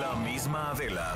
[0.00, 1.14] La misma Adela,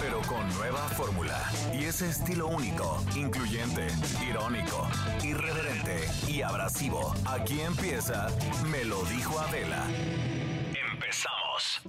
[0.00, 1.38] pero con nueva fórmula
[1.72, 3.88] y ese estilo único, incluyente,
[4.28, 4.88] irónico,
[5.22, 7.14] irreverente y abrasivo.
[7.26, 8.28] Aquí empieza
[8.70, 9.84] Me lo dijo Adela.
[10.92, 11.80] Empezamos.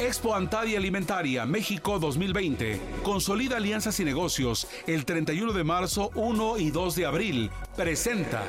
[0.00, 2.80] Expo Antadia Alimentaria México 2020.
[3.02, 7.50] Consolida alianzas y negocios el 31 de marzo, 1 y 2 de abril.
[7.76, 8.42] Presenta.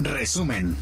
[0.00, 0.76] Resumen.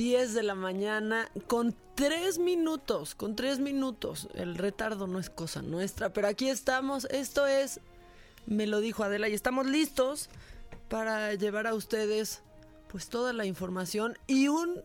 [0.00, 4.30] 10 de la mañana con 3 minutos, con 3 minutos.
[4.32, 7.04] El retardo no es cosa nuestra, pero aquí estamos.
[7.10, 7.80] Esto es,
[8.46, 10.30] me lo dijo Adela, y estamos listos
[10.88, 12.40] para llevar a ustedes
[12.88, 14.80] pues toda la información y un,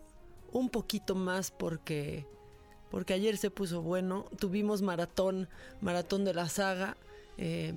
[0.51, 2.27] un poquito más porque,
[2.91, 4.25] porque ayer se puso bueno.
[4.38, 5.47] Tuvimos maratón,
[5.79, 6.97] maratón de la saga.
[7.38, 7.73] Eh,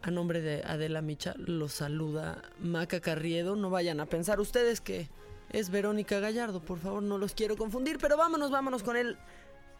[0.00, 3.54] a nombre de Adela Micha los saluda Maca Carriedo.
[3.54, 5.10] No vayan a pensar ustedes que
[5.52, 6.60] es Verónica Gallardo.
[6.60, 9.16] Por favor, no los quiero confundir, pero vámonos, vámonos con el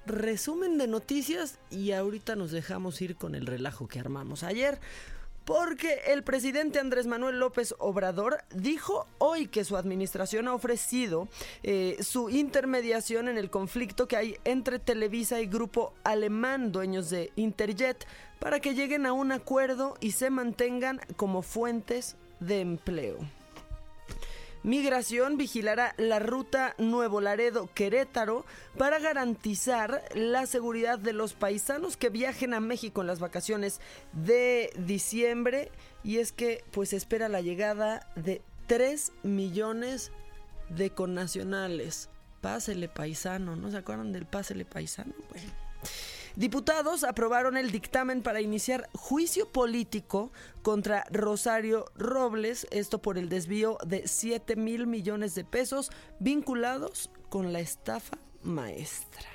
[0.06, 4.80] resumen de noticias y ahorita nos dejamos ir con el relajo que armamos ayer.
[5.44, 11.28] Porque el presidente Andrés Manuel López Obrador dijo hoy que su administración ha ofrecido
[11.62, 17.30] eh, su intermediación en el conflicto que hay entre Televisa y Grupo Alemán, dueños de
[17.36, 18.08] Interjet,
[18.40, 23.18] para que lleguen a un acuerdo y se mantengan como fuentes de empleo.
[24.66, 28.44] Migración vigilará la ruta Nuevo Laredo Querétaro
[28.76, 33.80] para garantizar la seguridad de los paisanos que viajen a México en las vacaciones
[34.12, 35.70] de diciembre
[36.02, 40.10] y es que pues espera la llegada de 3 millones
[40.68, 42.10] de connacionales.
[42.40, 45.14] Pásele paisano, ¿no se acuerdan del pásele paisano?
[45.30, 45.52] Bueno.
[46.36, 53.78] Diputados aprobaron el dictamen para iniciar juicio político contra Rosario Robles, esto por el desvío
[53.86, 59.30] de 7 mil millones de pesos vinculados con la estafa maestra.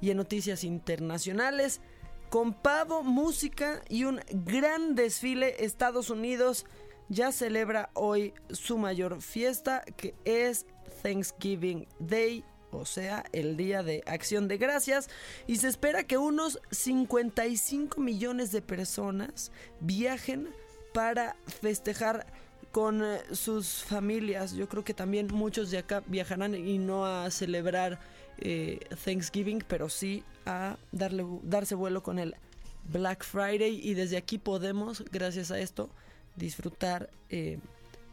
[0.00, 1.80] Y en noticias internacionales,
[2.28, 6.66] con pavo, música y un gran desfile, Estados Unidos
[7.08, 10.66] ya celebra hoy su mayor fiesta, que es
[11.02, 15.08] Thanksgiving Day o sea, el Día de Acción de Gracias,
[15.46, 20.48] y se espera que unos 55 millones de personas viajen
[20.92, 22.26] para festejar
[22.72, 24.52] con eh, sus familias.
[24.52, 27.98] Yo creo que también muchos de acá viajarán y no a celebrar
[28.38, 32.36] eh, Thanksgiving, pero sí a darle, darse vuelo con el
[32.84, 35.90] Black Friday y desde aquí podemos, gracias a esto,
[36.36, 37.58] disfrutar eh,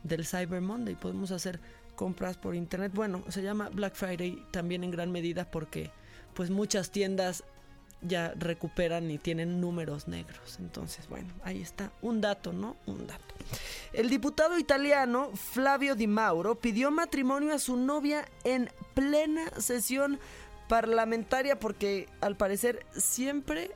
[0.03, 0.95] del Cyber Monday.
[0.95, 1.59] Podemos hacer
[1.97, 2.93] compras por internet.
[2.95, 5.91] Bueno, se llama Black Friday también en gran medida porque
[6.33, 7.43] pues muchas tiendas
[8.01, 10.57] ya recuperan y tienen números negros.
[10.59, 12.77] Entonces, bueno, ahí está un dato, ¿no?
[12.85, 13.35] Un dato.
[13.91, 20.19] El diputado italiano Flavio Di Mauro pidió matrimonio a su novia en plena sesión
[20.69, 23.71] parlamentaria porque al parecer siempre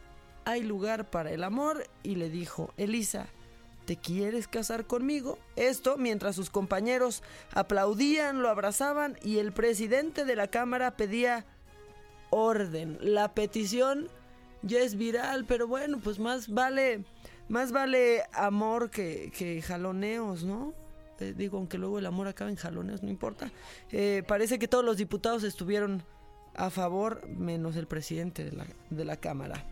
[0.45, 3.27] hay lugar para el amor y le dijo, Elisa,
[3.85, 5.37] ¿te quieres casar conmigo?
[5.55, 11.45] Esto mientras sus compañeros aplaudían, lo abrazaban y el presidente de la Cámara pedía
[12.29, 12.97] orden.
[13.01, 14.09] La petición
[14.61, 17.03] ya es viral, pero bueno, pues más vale,
[17.49, 20.73] más vale amor que, jaloneos, ¿no?
[21.19, 23.51] Eh, digo, aunque luego el amor acaba en jaloneos, no importa.
[23.91, 26.03] Eh, parece que todos los diputados estuvieron
[26.55, 29.70] a favor, menos el presidente de la, de la Cámara.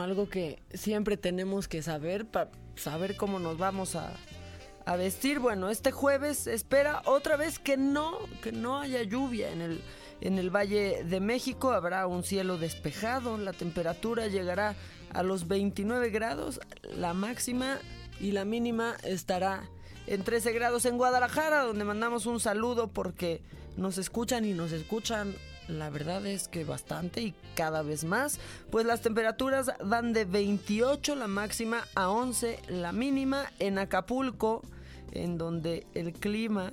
[0.00, 4.12] Algo que siempre tenemos que saber para saber cómo nos vamos a,
[4.84, 5.38] a vestir.
[5.38, 9.82] Bueno, este jueves espera otra vez que no, que no haya lluvia en el,
[10.20, 11.72] en el Valle de México.
[11.72, 14.74] Habrá un cielo despejado, la temperatura llegará
[15.12, 16.60] a los 29 grados,
[16.96, 17.78] la máxima
[18.20, 19.68] y la mínima estará
[20.06, 23.42] en 13 grados en Guadalajara, donde mandamos un saludo porque
[23.76, 25.34] nos escuchan y nos escuchan
[25.68, 28.38] la verdad es que bastante y cada vez más.
[28.70, 34.62] Pues las temperaturas van de 28 la máxima a 11 la mínima en Acapulco,
[35.12, 36.72] en donde el clima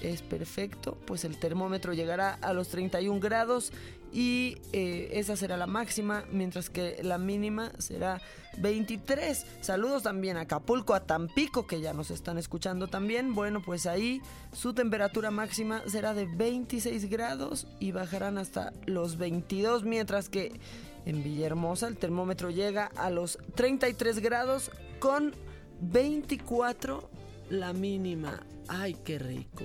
[0.00, 3.72] es perfecto, pues el termómetro llegará a los 31 grados
[4.12, 8.20] y eh, esa será la máxima, mientras que la mínima será
[8.58, 9.46] 23.
[9.60, 13.34] Saludos también a Acapulco, a Tampico, que ya nos están escuchando también.
[13.34, 14.20] Bueno, pues ahí
[14.52, 20.60] su temperatura máxima será de 26 grados y bajarán hasta los 22, mientras que
[21.06, 25.34] en Villahermosa el termómetro llega a los 33 grados con
[25.80, 27.10] 24
[27.50, 28.44] la mínima.
[28.68, 29.64] ¡Ay, qué rico!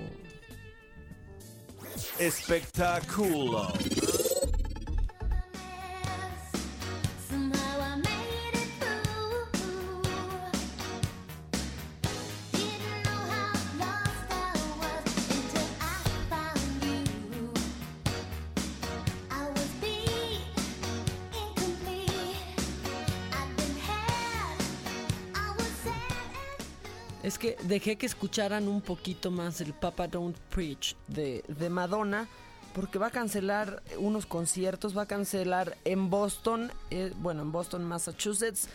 [2.20, 3.72] Espectáculo.
[27.26, 32.28] Es que dejé que escucharan un poquito más el Papa Don't Preach de, de Madonna,
[32.72, 37.84] porque va a cancelar unos conciertos, va a cancelar en Boston, eh, bueno, en Boston,
[37.84, 38.70] Massachusetts,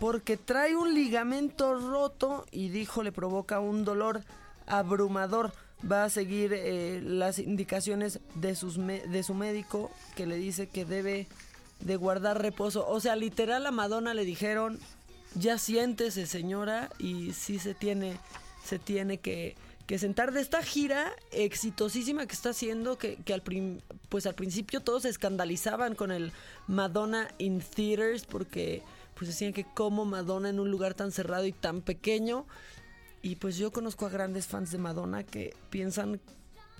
[0.00, 4.22] porque trae un ligamento roto y dijo le provoca un dolor
[4.66, 5.52] abrumador.
[5.84, 10.86] Va a seguir eh, las indicaciones de, sus de su médico que le dice que
[10.86, 11.28] debe
[11.80, 12.88] de guardar reposo.
[12.88, 14.78] O sea, literal a Madonna le dijeron,
[15.34, 18.18] ya siéntese señora y sí se tiene,
[18.64, 19.56] se tiene que,
[19.98, 23.42] sentar de esta gira exitosísima que está haciendo, que, que al,
[24.08, 26.32] pues al principio todos se escandalizaban con el
[26.66, 28.82] Madonna in Theaters porque
[29.14, 32.46] pues decían que como Madonna en un lugar tan cerrado y tan pequeño.
[33.20, 36.20] Y pues yo conozco a grandes fans de Madonna que piensan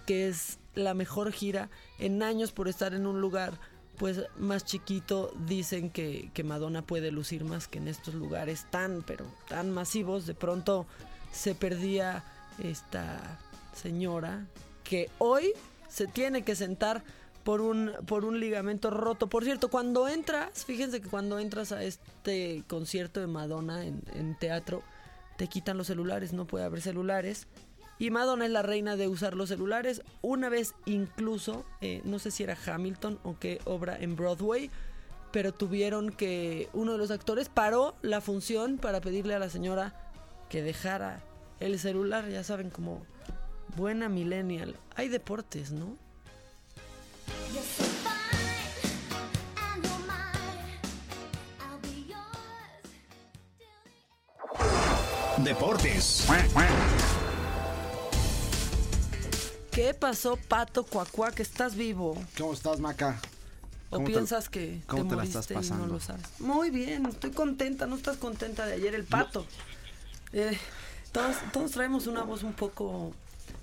[0.06, 3.60] que es la mejor gira en años por estar en un lugar
[3.98, 9.02] pues más chiquito dicen que, que, Madonna puede lucir más que en estos lugares tan,
[9.02, 10.26] pero tan masivos.
[10.26, 10.86] De pronto
[11.32, 12.24] se perdía
[12.62, 13.38] esta
[13.74, 14.46] señora
[14.84, 15.52] que hoy
[15.88, 17.04] se tiene que sentar
[17.44, 19.28] por un, por un ligamento roto.
[19.28, 24.38] Por cierto, cuando entras, fíjense que cuando entras a este concierto de Madonna en, en
[24.38, 24.82] teatro,
[25.36, 27.46] te quitan los celulares, no puede haber celulares.
[27.98, 30.02] Y Madonna es la reina de usar los celulares.
[30.22, 34.70] Una vez incluso, eh, no sé si era Hamilton o qué obra en Broadway,
[35.30, 39.94] pero tuvieron que uno de los actores paró la función para pedirle a la señora
[40.48, 41.22] que dejara
[41.60, 43.06] el celular, ya saben, como
[43.76, 44.76] buena millennial.
[44.96, 45.96] Hay deportes, ¿no?
[55.38, 56.26] Deportes.
[59.72, 62.14] ¿Qué pasó, Pato Cuacuá, que estás vivo?
[62.36, 63.18] ¿Cómo estás, Maca?
[63.88, 65.84] ¿O piensas que cómo te, te la moriste estás pasando?
[65.84, 66.26] y no lo sabes?
[66.40, 67.86] Muy bien, estoy contenta.
[67.86, 69.46] ¿No estás contenta de ayer el Pato?
[70.34, 70.58] Eh,
[71.10, 73.14] todos, todos traemos una voz un poco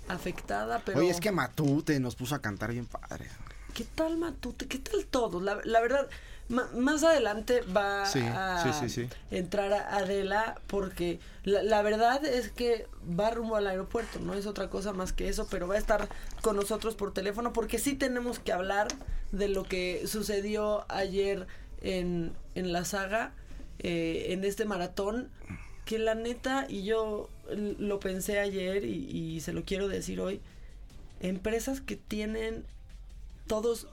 [0.08, 0.98] afectada, pero...
[0.98, 3.28] Oye, es que Matute nos puso a cantar bien padre.
[3.72, 4.66] ¿Qué tal Matute?
[4.66, 5.40] ¿Qué tal todos?
[5.40, 6.08] La, la verdad,
[6.50, 9.08] más adelante va Sí, a sí, sí, sí.
[9.30, 12.86] entrar a Adela porque la, la verdad es que
[13.18, 16.08] va rumbo al aeropuerto, no es otra cosa más que eso, pero va a estar
[16.42, 18.88] con nosotros por teléfono porque sí tenemos que hablar
[19.32, 21.46] de lo que sucedió ayer
[21.82, 23.32] en, en la saga,
[23.78, 25.30] eh, en este maratón,
[25.84, 30.40] que la neta, y yo lo pensé ayer y, y se lo quiero decir hoy,
[31.20, 32.64] empresas que tienen
[33.46, 33.88] todos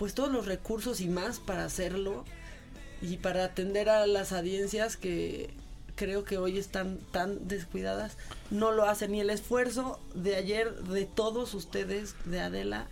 [0.00, 2.24] pues todos los recursos y más para hacerlo
[3.02, 5.50] y para atender a las audiencias que
[5.94, 8.16] creo que hoy están tan descuidadas
[8.50, 9.14] no lo hacen.
[9.14, 12.86] Y el esfuerzo de ayer de todos ustedes de Adela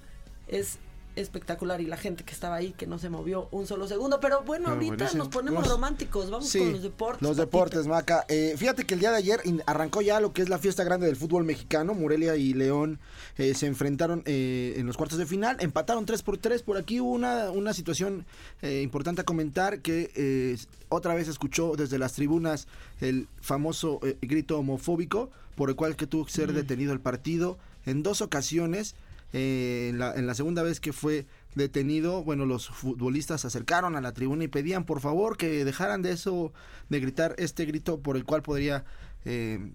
[0.49, 0.77] es
[1.21, 4.43] espectacular y la gente que estaba ahí que no se movió un solo segundo pero
[4.43, 5.25] bueno Pero ahorita buenísimo.
[5.25, 8.25] nos ponemos románticos vamos Sí, con los deportes Los deportes, Maca.
[8.29, 11.07] Eh, fíjate que el día de ayer arrancó ya lo que es la fiesta grande
[11.07, 11.95] del fútbol mexicano.
[11.95, 12.99] Morelia y León
[13.37, 15.57] eh, se enfrentaron eh, en los cuartos de final.
[15.61, 16.63] Empataron 3 por 3.
[16.63, 18.25] Por aquí hubo una, una situación
[18.63, 20.57] eh, importante a comentar que eh,
[20.89, 22.67] otra vez escuchó desde las tribunas
[23.01, 27.59] el famoso eh, grito homofóbico por el cual que tuvo que ser detenido el partido
[27.87, 28.95] en dos ocasiones.
[29.33, 33.95] Eh, en, la, en la segunda vez que fue detenido, bueno, los futbolistas se acercaron
[33.97, 36.53] a la tribuna y pedían por favor que dejaran de eso,
[36.89, 38.85] de gritar este grito por el cual podría
[39.25, 39.71] eh,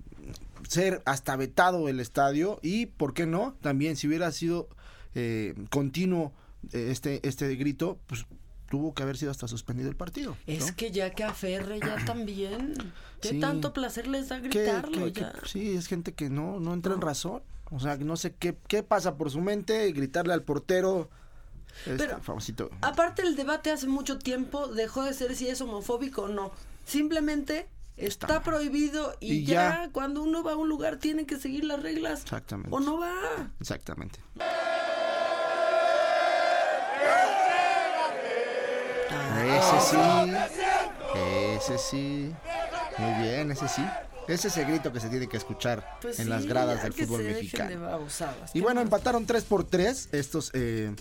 [0.67, 3.55] ser hasta vetado el estadio y, ¿por qué no?
[3.61, 4.69] También si hubiera sido
[5.13, 6.33] eh, continuo
[6.71, 8.25] eh, este, este grito, pues
[8.69, 10.35] tuvo que haber sido hasta suspendido el partido.
[10.47, 12.73] Es que ya que aferre ya también.
[13.21, 13.39] ¿Qué Sí.
[13.39, 15.31] tanto placer les da gritarlo ya?
[15.45, 17.43] sí, es gente que no, no entra en razón.
[17.73, 21.09] O sea, no sé qué, qué pasa por su mente, gritarle al portero.
[21.87, 22.69] Este Pero- famosito.
[22.81, 26.51] Aparte el debate hace mucho tiempo dejó de ser si es homofóbico o no.
[26.85, 28.43] Simplemente está, Está.
[28.43, 29.89] prohibido y, Y ya, ya.
[29.91, 32.21] cuando uno va a un lugar tiene que seguir las reglas.
[32.21, 32.69] Exactamente.
[32.71, 33.11] O no va.
[33.59, 34.19] Exactamente.
[39.45, 39.97] Ese sí.
[41.55, 42.35] Ese sí.
[42.97, 43.83] Muy bien, ese sí.
[44.27, 46.93] Ese es el grito que se tiene que escuchar Pues en sí, las gradas del
[46.93, 47.69] fútbol mexicano.
[47.69, 48.49] de.
[48.53, 48.85] Y ¿Qué bueno, más?
[48.85, 50.91] empataron 3 por 3 estos eh,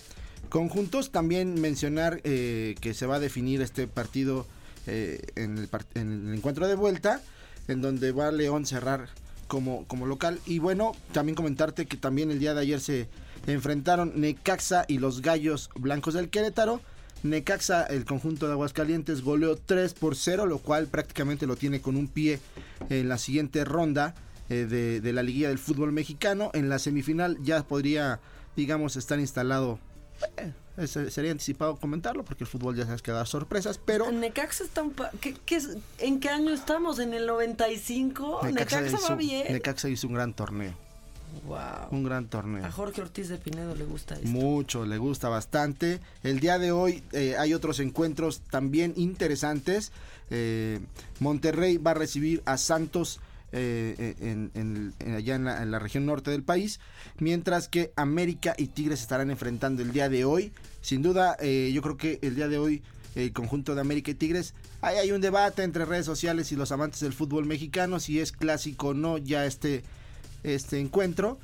[0.48, 1.10] conjuntos.
[1.10, 4.46] También mencionar eh, que se va a definir este partido
[4.86, 7.20] eh, en, el en el encuentro de vuelta,
[7.68, 9.08] en donde va León cerrar
[9.46, 10.40] como, como local.
[10.46, 13.08] Y bueno, también comentarte que también el día de ayer se
[13.46, 16.80] enfrentaron Necaxa y los Gallos Blancos del Querétaro.
[17.22, 21.96] Necaxa, el conjunto de Aguascalientes, goleó 3 por 0, lo cual prácticamente lo tiene con
[21.96, 22.40] un pie
[22.90, 24.14] en la siguiente ronda
[24.48, 26.50] eh, de, de la liguilla del fútbol mexicano.
[26.54, 28.20] En la semifinal ya podría,
[28.56, 29.78] digamos, estar instalado.
[30.36, 30.52] eh,
[30.86, 34.92] sería anticipado comentarlo porque el fútbol ya sabes que da sorpresas, pero Necaxa está un
[34.92, 36.98] pa- ¿qué- qué es- ¿En qué año estamos?
[36.98, 38.40] ¿En el 95?
[38.44, 39.52] Necaxa, hizo, va bien.
[39.52, 40.74] Necaxa hizo un gran torneo,
[41.46, 41.88] Wow.
[41.90, 42.64] un gran torneo.
[42.64, 44.28] A Jorge Ortiz de Pinedo le gusta esto.
[44.28, 46.00] Mucho, le gusta bastante.
[46.22, 49.92] El día de hoy eh, hay otros encuentros también interesantes.
[50.30, 50.80] Eh,
[51.20, 53.20] Monterrey va a recibir a Santos
[53.54, 56.80] eh, eh, en, en- en- allá en la, en la región norte del país,
[57.18, 60.52] mientras que América y Tigres estarán enfrentando el día de hoy.
[60.80, 62.82] Sin duda, eh, yo creo que el día de hoy
[63.14, 66.72] el conjunto de América y Tigres, ahí hay un debate entre redes sociales y los
[66.72, 69.84] amantes del fútbol mexicano, si es clásico o no ya este
[70.42, 71.38] este encuentro.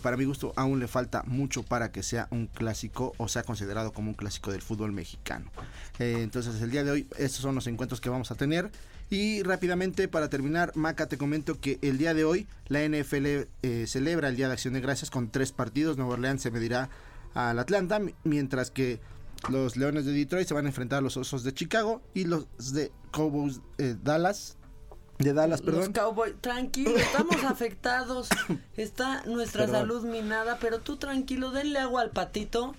[0.00, 3.92] Para mi gusto aún le falta mucho para que sea un clásico o sea considerado
[3.92, 5.50] como un clásico del fútbol mexicano.
[5.98, 8.70] Eh, entonces el día de hoy estos son los encuentros que vamos a tener.
[9.10, 13.26] Y rápidamente para terminar, Maca, te comento que el día de hoy la NFL
[13.62, 15.96] eh, celebra el Día de Acción de Gracias con tres partidos.
[15.96, 16.88] Nueva Orleans se medirá
[17.34, 19.00] al Atlanta, mi- mientras que
[19.50, 22.46] los Leones de Detroit se van a enfrentar a los Osos de Chicago y los
[22.72, 24.56] de Cowboys eh, Dallas.
[25.22, 25.92] De Dallas, Los perdón.
[25.92, 28.28] Cowboys, tranquilo, estamos afectados,
[28.76, 29.80] está nuestra Perdón.
[29.80, 32.74] salud minada, pero tú tranquilo, denle agua al patito.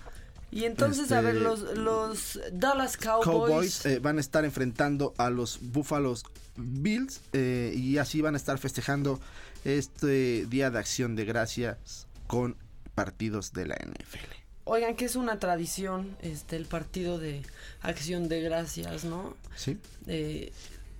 [0.50, 5.12] Y entonces, a Este- ver, los, los Dallas Cowboys, Cowboys eh, van a estar enfrentando
[5.18, 6.14] a los Buffalo
[6.56, 9.18] Bills eh, y así van a estar festejando
[9.64, 12.56] este Día de Acción de Gracias con
[12.94, 14.32] partidos de la NFL.
[14.64, 17.42] oigan que es una tradición este el partido de
[17.82, 19.34] acción de gracias, ¿no?
[19.56, 19.78] ¿Sí?
[20.06, 20.52] Eh,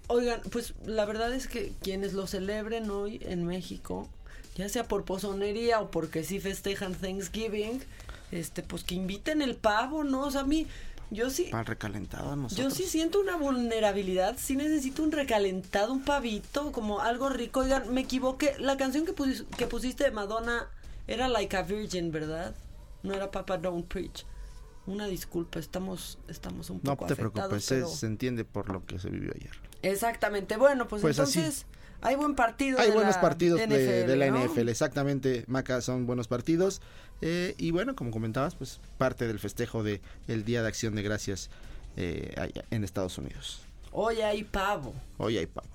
[0.09, 4.09] oigan, pues la verdad es que quienes lo celebren hoy en México,
[4.57, 7.83] ya sea por pozonería o porque sí festejan Thanksgiving,
[8.31, 10.23] este, pues que inviten el pavo, ¿no?
[10.23, 10.67] O sea, a mí,
[11.11, 12.75] yo sí, Pan recalentado a yo nosotros.
[12.75, 17.61] sí siento una vulnerabilidad, sí necesito un recalentado, un pavito, como algo rico.
[17.61, 20.69] Oigan, me equivoqué, la canción que, pus- que pusiste de Madonna
[21.07, 22.55] era Like a Virgin, ¿verdad?
[23.03, 24.25] No era Papa Don't Preach.
[24.87, 28.71] Una disculpa, estamos, estamos un No poco te afectados, preocupes, pero- se, se entiende por
[28.71, 29.53] lo que se vivió ayer.
[29.85, 30.57] Exactamente.
[30.57, 31.39] Bueno, pues, Pues así.
[31.39, 31.67] entonces
[32.01, 32.79] hay buen partido.
[32.79, 33.67] Hay de buenos la partidos de,
[34.07, 34.45] de la ¿no?
[34.45, 36.81] NFL, exactamente, Maca, son buenos partidos.
[37.23, 41.03] Eh, y bueno, como comentabas, pues parte del festejo de el Día de Acción de
[41.03, 41.49] Gracias
[41.97, 43.63] eh, allá en Estados Unidos.
[43.93, 44.93] Hoy hay pavo.
[45.19, 45.69] Hoy hay pavo.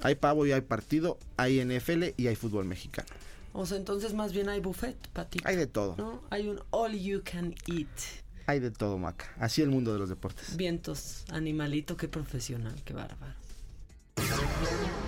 [0.00, 3.08] Hay pavo y hay partido, hay NFL y hay fútbol mexicano.
[3.52, 5.46] O sea, entonces más bien hay buffet, patito.
[5.46, 6.22] Hay de todo, ¿no?
[6.30, 7.86] Hay un all you can eat.
[8.46, 9.26] Hay de todo, Maca.
[9.38, 10.56] Así el mundo de los deportes.
[10.56, 13.34] Vientos, animalito, qué profesional, qué bárbaro.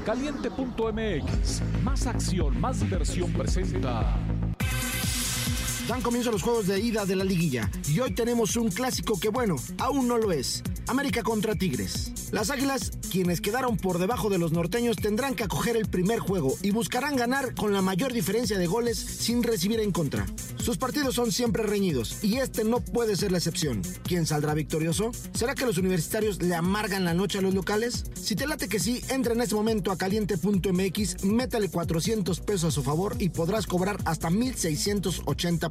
[0.05, 4.17] Caliente.mx, más acción, más diversión presenta.
[5.89, 9.29] Dan comienzo los juegos de ida de la liguilla y hoy tenemos un clásico que
[9.29, 10.63] bueno, aún no lo es.
[10.87, 12.13] América contra Tigres.
[12.31, 16.55] Las Águilas, quienes quedaron por debajo de los norteños, tendrán que acoger el primer juego
[16.63, 20.27] y buscarán ganar con la mayor diferencia de goles sin recibir en contra.
[20.57, 23.83] Sus partidos son siempre reñidos y este no puede ser la excepción.
[24.05, 25.13] ¿Quién saldrá victorioso?
[25.35, 28.05] ¿Será que los universitarios le amargan la noche a los locales?
[28.15, 32.71] Si te late que sí, entra en este momento a caliente.mx, métale 400 pesos a
[32.71, 35.71] su favor y podrás cobrar hasta 1680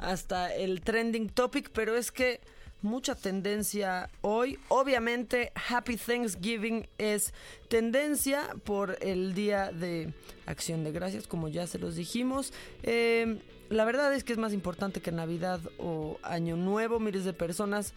[0.00, 2.40] hasta el trending topic, pero es que
[2.82, 4.58] mucha tendencia hoy.
[4.68, 7.32] Obviamente, Happy Thanksgiving es
[7.68, 10.12] tendencia por el Día de
[10.46, 12.52] Acción de Gracias, como ya se los dijimos.
[12.82, 16.98] Eh, la verdad es que es más importante que Navidad o Año Nuevo.
[16.98, 17.94] Miles de personas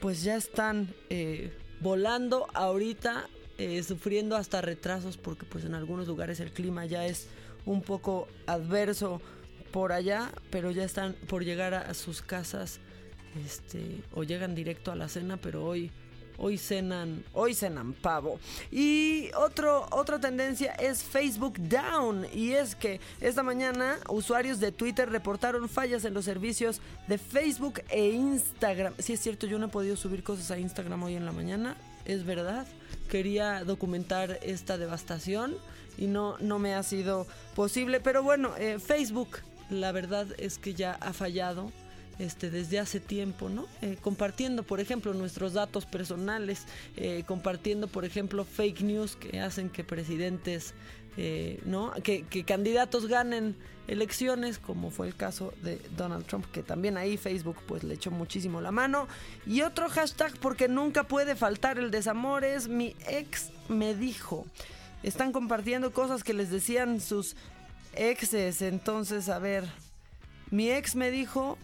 [0.00, 6.40] pues ya están eh, volando ahorita, eh, sufriendo hasta retrasos porque pues en algunos lugares
[6.40, 7.28] el clima ya es
[7.64, 9.22] un poco adverso
[9.74, 12.78] por allá, pero ya están por llegar a, sus casas
[13.44, 15.90] este, o llegan directo a la cena, pero hoy
[16.38, 18.38] hoy cenan, hoy cenan pavo.
[18.70, 22.24] Y otro, otra tendencia es Facebook Down.
[22.32, 27.82] Y es que esta mañana usuarios de Twitter reportaron fallas en los servicios de Facebook
[27.88, 28.94] e Instagram.
[29.00, 31.76] Si es cierto, yo no he podido subir cosas a Instagram hoy en la mañana.
[32.04, 32.64] Es verdad.
[33.10, 35.56] Quería documentar esta devastación
[35.98, 37.26] y no, no me ha sido
[37.56, 37.98] posible.
[37.98, 39.38] Pero bueno, eh, Facebook,
[39.70, 41.72] la verdad es que ya ha fallado
[42.18, 43.66] este, desde hace tiempo, ¿no?
[43.82, 46.64] Eh, compartiendo, por ejemplo, nuestros datos personales,
[46.96, 50.74] eh, compartiendo, por ejemplo, fake news que hacen que presidentes,
[51.16, 51.92] eh, ¿no?
[52.02, 53.56] Que, que, candidatos ganen
[53.88, 58.10] elecciones, como fue el caso de Donald Trump, que también ahí Facebook pues le echó
[58.10, 59.08] muchísimo la mano.
[59.46, 64.46] Y otro hashtag, porque nunca puede faltar el desamor, es mi ex me dijo.
[65.02, 67.36] Están compartiendo cosas que les decían sus
[67.96, 69.64] exes, entonces, a ver,
[70.50, 71.58] mi ex me dijo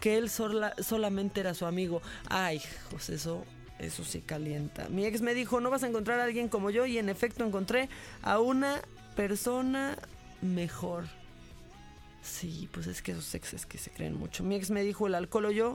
[0.00, 2.02] que él solamente era su amigo.
[2.28, 3.44] Ay, pues eso,
[3.78, 4.88] eso sí calienta.
[4.88, 7.44] Mi ex me dijo, no vas a encontrar a alguien como yo y en efecto
[7.44, 7.88] encontré
[8.22, 8.80] a una
[9.14, 9.96] persona
[10.42, 11.06] mejor.
[12.22, 14.44] Sí, pues es que esos exes que se creen mucho.
[14.44, 15.72] Mi ex me dijo el alcohol o yo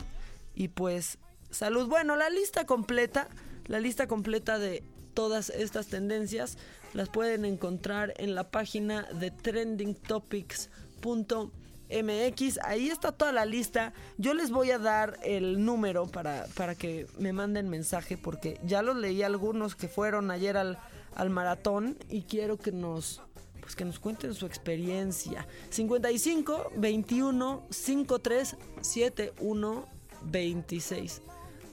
[0.53, 1.17] y pues
[1.49, 1.87] salud.
[1.87, 3.27] Bueno, la lista completa,
[3.67, 6.57] la lista completa de todas estas tendencias
[6.93, 11.51] las pueden encontrar en la página de trendingtopics.com
[11.91, 12.59] MX.
[12.63, 13.93] Ahí está toda la lista.
[14.17, 18.81] Yo les voy a dar el número para, para que me manden mensaje porque ya
[18.81, 20.79] los leí algunos que fueron ayer al,
[21.15, 23.21] al maratón y quiero que nos
[23.59, 25.47] pues que nos cuenten su experiencia.
[25.69, 29.85] 55 21 53 71
[30.23, 31.21] 26.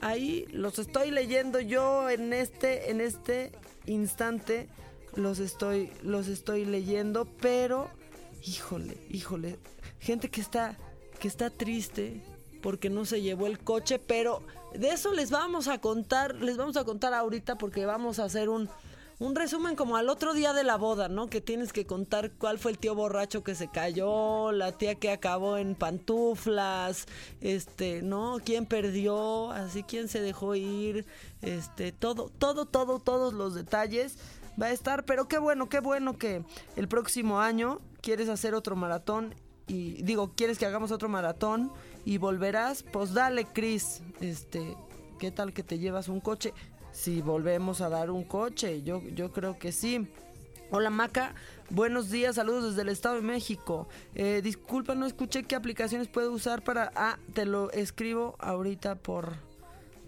[0.01, 3.51] Ahí los estoy leyendo yo en este en este
[3.85, 4.69] instante
[5.15, 7.89] los estoy los estoy leyendo, pero
[8.45, 9.57] híjole, híjole,
[9.99, 10.77] gente que está,
[11.19, 12.21] que está triste
[12.61, 14.41] porque no se llevó el coche, pero
[14.73, 18.49] de eso les vamos a contar, les vamos a contar ahorita porque vamos a hacer
[18.49, 18.69] un,
[19.19, 21.27] un resumen como al otro día de la boda, ¿no?
[21.27, 25.11] Que tienes que contar cuál fue el tío borracho que se cayó, la tía que
[25.11, 27.05] acabó en pantuflas,
[27.41, 28.37] este, ¿no?
[28.43, 29.51] ¿Quién perdió?
[29.51, 31.05] Así, ¿quién se dejó ir?
[31.41, 34.17] Este, todo, todo, todo, todos los detalles
[34.61, 36.43] va a estar, pero qué bueno, qué bueno que
[36.77, 39.35] el próximo año quieres hacer otro maratón
[39.67, 41.71] y digo, ¿quieres que hagamos otro maratón
[42.05, 42.83] y volverás?
[42.83, 44.01] Pues dale, Chris.
[44.19, 44.75] Este,
[45.19, 46.53] ¿qué tal que te llevas un coche?
[46.99, 50.05] Si volvemos a dar un coche, yo, yo creo que sí.
[50.69, 51.33] Hola Maca,
[51.69, 53.87] buenos días, saludos desde el Estado de México.
[54.15, 56.91] Eh, disculpa, no escuché qué aplicaciones puedo usar para...
[56.95, 59.35] Ah, te lo escribo ahorita por,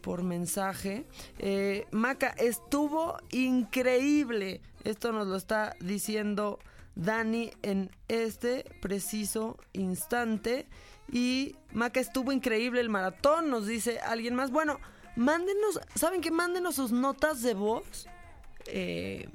[0.02, 1.06] por mensaje.
[1.40, 4.60] Eh, Maca, estuvo increíble.
[4.84, 6.60] Esto nos lo está diciendo
[6.96, 10.68] Dani en este preciso instante.
[11.10, 14.52] Y Maca estuvo increíble el maratón, nos dice alguien más.
[14.52, 14.78] Bueno,
[15.16, 16.32] mándenos, ¿saben qué?
[16.32, 18.08] Mándenos sus notas de voz.
[18.68, 19.28] Eh,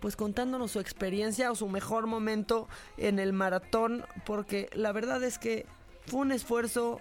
[0.00, 4.04] pues contándonos su experiencia o su mejor momento en el maratón.
[4.26, 5.66] Porque la verdad es que
[6.06, 7.00] fue un esfuerzo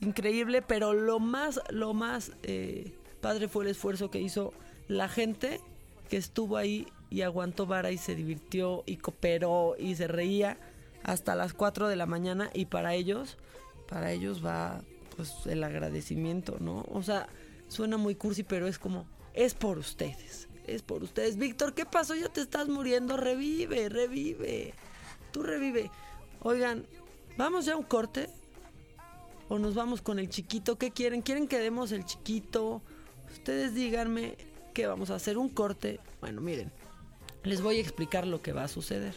[0.00, 4.52] increíble, pero lo más, lo más eh, padre fue el esfuerzo que hizo
[4.86, 5.60] la gente
[6.08, 10.58] que estuvo ahí y aguantó vara y se divirtió y cooperó y se reía
[11.02, 13.36] hasta las 4 de la mañana y para ellos,
[13.88, 14.82] para ellos va
[15.16, 16.84] pues el agradecimiento, ¿no?
[16.90, 17.28] O sea,
[17.68, 21.36] suena muy cursi, pero es como, es por ustedes, es por ustedes.
[21.36, 22.14] Víctor, ¿qué pasó?
[22.14, 24.74] Ya te estás muriendo, revive, revive,
[25.32, 25.90] tú revive.
[26.40, 26.86] Oigan,
[27.36, 28.28] ¿vamos ya a un corte?
[29.48, 30.78] ¿O nos vamos con el chiquito?
[30.78, 31.22] ¿Qué quieren?
[31.22, 32.82] ¿Quieren que demos el chiquito?
[33.32, 34.36] Ustedes díganme
[34.72, 36.00] que vamos a hacer un corte.
[36.20, 36.72] Bueno, miren,
[37.42, 39.14] les voy a explicar lo que va a suceder.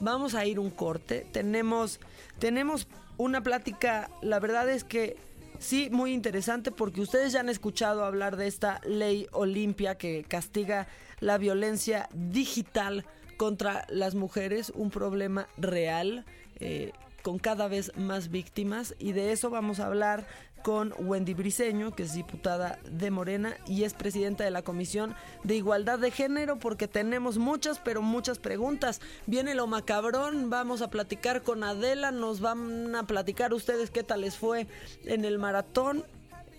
[0.00, 1.26] Vamos a ir un corte.
[1.32, 2.00] Tenemos,
[2.38, 5.16] tenemos una plática, la verdad es que
[5.64, 10.86] sí, muy interesante porque ustedes ya han escuchado hablar de esta ley Olimpia que castiga
[11.20, 13.04] la violencia digital
[13.36, 16.24] contra las mujeres, un problema real.
[16.60, 20.26] Eh, con cada vez más víctimas y de eso vamos a hablar
[20.64, 25.56] con Wendy Briseño, que es diputada de Morena y es presidenta de la Comisión de
[25.56, 29.02] Igualdad de Género, porque tenemos muchas, pero muchas preguntas.
[29.26, 34.22] Viene lo macabrón, vamos a platicar con Adela, nos van a platicar ustedes qué tal
[34.22, 34.66] les fue
[35.04, 36.02] en el maratón.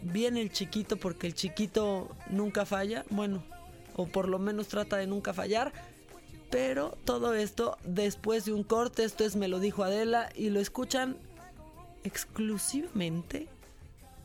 [0.04, 3.44] Viene el chiquito, porque el chiquito nunca falla, bueno,
[3.96, 5.74] o por lo menos trata de nunca fallar.
[6.52, 10.60] Pero todo esto después de un corte, esto es Me lo dijo Adela y lo
[10.60, 11.18] escuchan
[12.04, 13.48] exclusivamente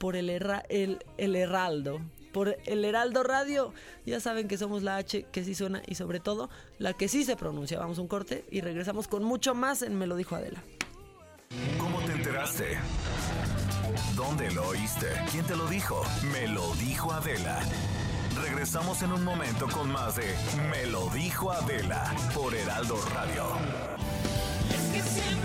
[0.01, 2.01] por el, el, el Heraldo.
[2.33, 3.75] Por el Heraldo Radio.
[4.07, 7.23] Ya saben que somos la H que sí suena y sobre todo la que sí
[7.23, 7.79] se pronuncia.
[7.79, 10.63] Vamos a un corte y regresamos con mucho más en Me lo dijo Adela.
[11.79, 12.79] ¿Cómo te enteraste?
[14.17, 15.09] ¿Dónde lo oíste?
[15.31, 16.03] ¿Quién te lo dijo?
[16.33, 17.61] Me lo dijo Adela.
[18.43, 20.35] Regresamos en un momento con más de
[20.71, 23.45] Me lo dijo Adela por Heraldo Radio.
[24.71, 25.40] Es que siempre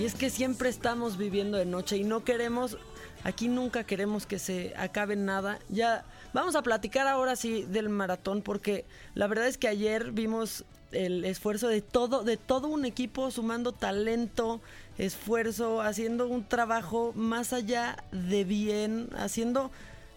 [0.00, 2.78] Y es que siempre estamos viviendo de noche y no queremos,
[3.22, 5.58] aquí nunca queremos que se acabe nada.
[5.68, 10.64] Ya vamos a platicar ahora sí del maratón porque la verdad es que ayer vimos
[10.92, 14.62] el esfuerzo de todo, de todo un equipo sumando talento,
[14.96, 19.70] esfuerzo, haciendo un trabajo más allá de bien, haciendo,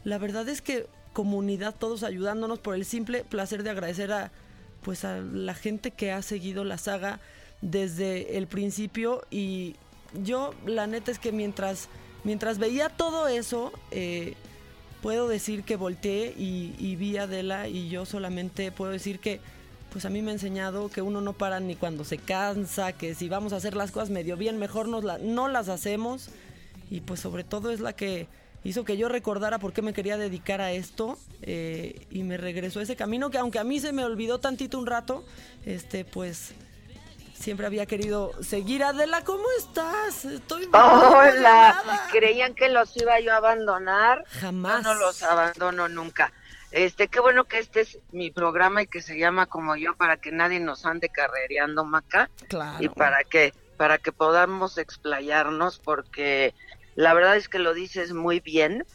[0.06, 4.32] la verdad es que comunidad, todos ayudándonos por el simple placer de agradecer a
[4.82, 7.19] pues a la gente que ha seguido la saga
[7.63, 9.76] desde el principio y
[10.21, 11.88] yo la neta es que mientras
[12.26, 14.36] mientras veía todo eso eh,
[15.02, 19.39] puedo decir que volteé y, vi a Adela y yo solamente puedo decir que
[19.91, 23.15] pues a mí me ha enseñado que uno no para ni cuando se cansa, que
[23.15, 26.30] si vamos a hacer las cosas medio bien, mejor nos la- no las hacemos.
[26.89, 28.28] Y pues sobre todo es la que
[28.63, 32.82] hizo que yo recordara por qué me quería dedicar a esto eh, y me regresó
[32.82, 35.23] ese camino que aunque a mí se me olvidó tantito un rato,
[35.65, 36.54] este pues
[37.43, 38.84] siempre había querido seguir.
[38.86, 40.23] Adela, ¿cómo estás?
[40.23, 44.23] Estoy Hola, creían que los iba yo a abandonar.
[44.39, 44.84] Jamás.
[44.84, 46.32] Yo no los abandono nunca.
[46.71, 50.17] Este, qué bueno que este es mi programa y que se llama como yo para
[50.17, 52.77] que nadie nos ande carrereando, Maca, Claro.
[52.84, 56.53] y para que para que podamos explayarnos, porque
[56.95, 58.86] la verdad es que lo dices muy bien.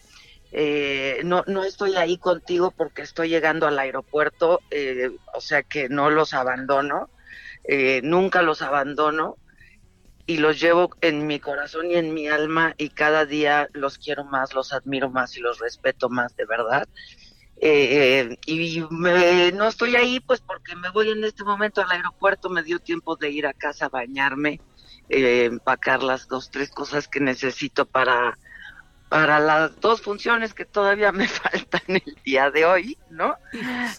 [0.52, 5.90] Eh, no, no estoy ahí contigo porque estoy llegando al aeropuerto, eh, o sea que
[5.90, 7.10] no los abandono,
[7.68, 9.38] eh, nunca los abandono
[10.26, 14.24] y los llevo en mi corazón y en mi alma y cada día los quiero
[14.24, 16.86] más, los admiro más y los respeto más, de verdad.
[17.60, 22.50] Eh, y me- no estoy ahí pues porque me voy en este momento al aeropuerto,
[22.50, 24.62] me dio tiempo de ir a casa a bañarme,
[25.08, 28.38] eh, empacar las dos, tres cosas que necesito para,
[29.08, 33.36] para las dos funciones que todavía me faltan el día de hoy, ¿no?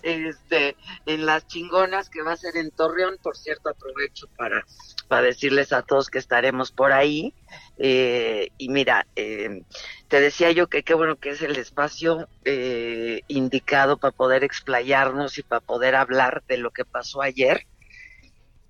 [0.01, 4.63] Este, en las chingonas que va a ser en Torreón, por cierto, aprovecho para,
[5.07, 7.35] para decirles a todos que estaremos por ahí.
[7.77, 9.63] Eh, y mira, eh,
[10.07, 15.37] te decía yo que qué bueno que es el espacio eh, indicado para poder explayarnos
[15.37, 17.65] y para poder hablar de lo que pasó ayer.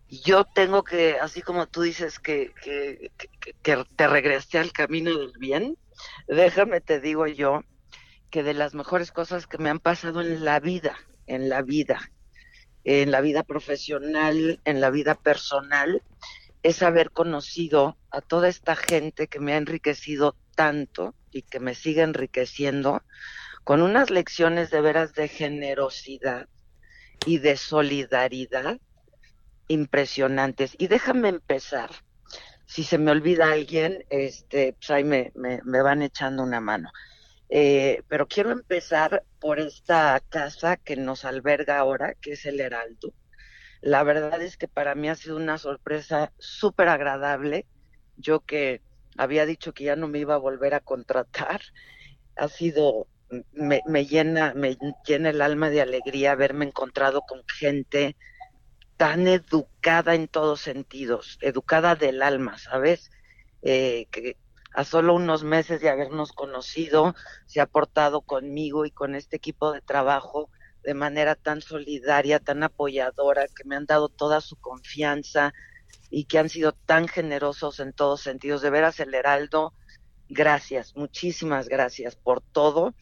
[0.08, 5.16] Yo tengo que, así como tú dices que, que, que- que te regresé al camino
[5.16, 5.78] del bien,
[6.28, 7.64] déjame te digo yo
[8.30, 12.12] que de las mejores cosas que me han pasado en la vida, en la vida,
[12.84, 16.04] en la vida profesional, en la vida personal,
[16.62, 21.74] es haber conocido a toda esta gente que me ha enriquecido tanto y que me
[21.74, 23.02] sigue enriqueciendo
[23.64, 26.48] con unas lecciones de veras de generosidad
[27.26, 28.80] y de solidaridad
[29.68, 30.76] impresionantes.
[30.78, 31.92] Y déjame empezar.
[32.70, 36.92] Si se me olvida alguien, este, pues ahí me, me, me van echando una mano.
[37.50, 43.12] Eh, pero quiero empezar por esta casa que nos alberga ahora, que es el Heraldo.
[43.82, 47.66] La verdad es que para mí ha sido una sorpresa súper agradable.
[48.18, 48.84] Yo que
[49.18, 51.62] había dicho que ya no me iba a volver a contratar,
[52.36, 53.08] ha sido,
[53.52, 54.78] me, me llena, me
[55.08, 58.16] llena el alma de alegría haberme encontrado con gente
[59.00, 63.12] tan educada en todos sentidos, educada del alma, ¿sabes?
[63.62, 64.36] Eh, que
[64.74, 69.72] a solo unos meses de habernos conocido, se ha portado conmigo y con este equipo
[69.72, 70.50] de trabajo
[70.84, 75.54] de manera tan solidaria, tan apoyadora, que me han dado toda su confianza
[76.10, 78.62] y que han sido tan generosos en todos sentidos.
[78.62, 79.74] De veras, el Heraldo,
[80.28, 82.94] gracias, muchísimas gracias por todo.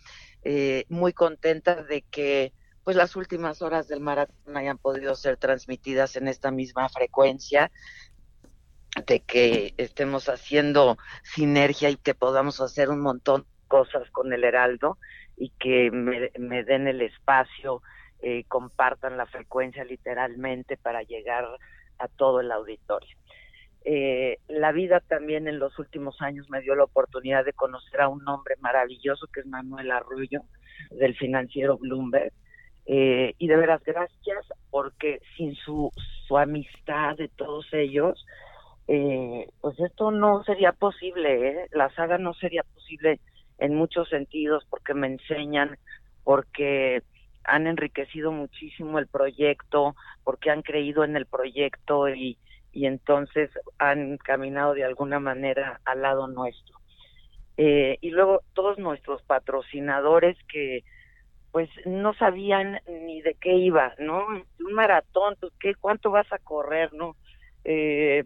[0.44, 2.54] Eh, muy contenta de que
[2.88, 7.70] pues las últimas horas del maratón hayan podido ser transmitidas en esta misma frecuencia.
[9.06, 14.46] de que estemos haciendo sinergia y que podamos hacer un montón de cosas con el
[14.46, 14.98] Heraldo
[15.36, 17.82] y que me, den el espacio,
[18.22, 21.46] eh, compartan la frecuencia literalmente para llegar
[22.00, 23.18] a todo el auditorio.
[23.84, 28.08] Eh, la vida también en los últimos años me dio la oportunidad de conocer a
[28.08, 30.44] un hombre maravilloso que es Manuel Arroyo
[30.92, 32.32] del financiero Bloomberg.
[32.90, 35.92] Eh, y de veras, gracias porque sin su,
[36.26, 38.26] su amistad de todos ellos,
[38.88, 41.68] eh, pues esto no sería posible, ¿eh?
[41.72, 43.20] la saga no sería posible
[43.58, 45.78] en muchos sentidos porque me enseñan,
[46.24, 47.04] porque
[47.44, 52.38] han enriquecido muchísimo el proyecto, porque han creído en el proyecto y,
[52.72, 56.78] y entonces han caminado de alguna manera al lado nuestro.
[57.58, 60.84] Eh, y luego todos nuestros patrocinadores que
[61.52, 64.26] pues no sabían ni de qué iba, ¿no?
[64.28, 67.16] Un maratón, pues, ¿qué, ¿cuánto vas a correr, no?
[67.64, 68.24] Eh,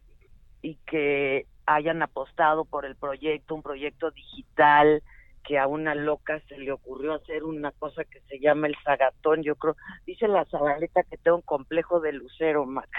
[0.61, 5.01] y que hayan apostado por el proyecto, un proyecto digital,
[5.43, 9.41] que a una loca se le ocurrió hacer una cosa que se llama el zagatón,
[9.41, 12.89] yo creo, dice la Zabaleta que tengo un complejo de lucero, Mac.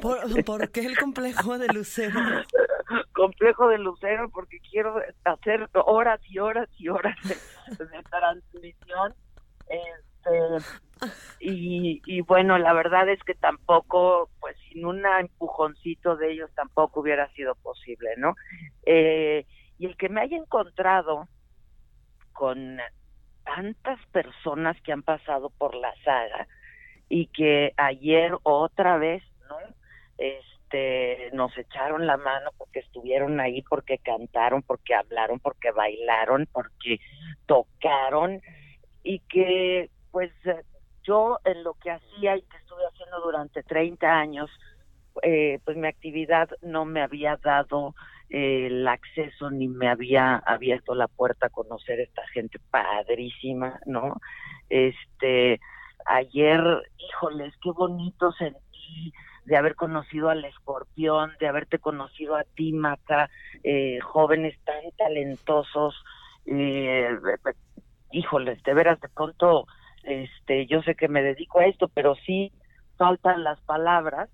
[0.00, 2.20] ¿Por, por qué el complejo de Lucero?
[3.12, 9.14] complejo de lucero porque quiero hacer horas y horas y horas de, de transmisión.
[9.68, 10.64] Este,
[11.40, 17.30] y, bueno, la verdad es que tampoco, pues sin un empujoncito de ellos tampoco hubiera
[17.32, 18.34] sido posible, ¿no?
[18.84, 19.46] Eh,
[19.78, 21.28] y el que me haya encontrado
[22.32, 22.78] con
[23.44, 26.46] tantas personas que han pasado por la saga
[27.08, 29.56] y que ayer otra vez, ¿no?
[30.18, 36.98] Este, nos echaron la mano porque estuvieron ahí, porque cantaron, porque hablaron, porque bailaron, porque
[37.46, 38.42] tocaron
[39.02, 40.62] y que pues eh,
[41.02, 44.50] yo en lo que hacía y que estuve haciendo durante 30 años,
[45.22, 47.94] eh, pues mi actividad no me había dado
[48.30, 54.20] eh, el acceso ni me había abierto la puerta a conocer esta gente padrísima, ¿no?
[54.68, 55.60] Este,
[56.04, 56.60] ayer,
[56.98, 59.12] híjoles, qué bonito sentí
[59.48, 63.30] de haber conocido al escorpión, de haberte conocido a ti, Maca,
[63.64, 65.94] eh, jóvenes tan talentosos,
[66.44, 67.08] eh,
[68.10, 69.66] híjoles, de veras, de pronto,
[70.02, 72.52] este, yo sé que me dedico a esto, pero sí
[72.96, 74.28] faltan las palabras,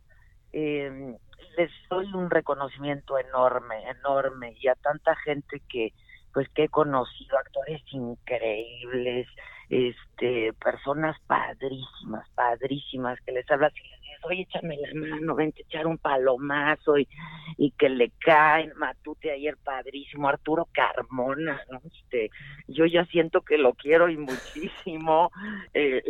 [0.53, 1.17] eh,
[1.57, 5.93] les doy un reconocimiento enorme, enorme, y a tanta gente que,
[6.33, 9.27] pues, que he conocido, actores increíbles,
[9.71, 15.63] este, personas padrísimas, padrísimas, que les hablas y les dices, oye, échame la mano, vente
[15.63, 17.09] a echar un palomazo, y,
[17.57, 21.81] y que le caen, Matute ayer padrísimo, Arturo Carmona, ¿no?
[21.85, 22.31] Este,
[22.69, 25.31] yo ya siento que lo quiero y muchísimo,
[25.73, 26.03] eh,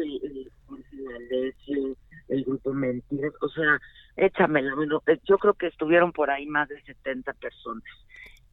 [2.29, 3.79] el, grupo Mentiras, o sea,
[4.17, 7.85] échame la mano, yo creo que estuvieron por ahí más de 70 personas.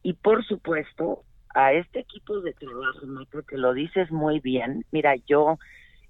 [0.02, 5.16] Y por supuesto, a este equipo de trabajo, Michael, que lo dices muy bien, mira,
[5.26, 5.58] yo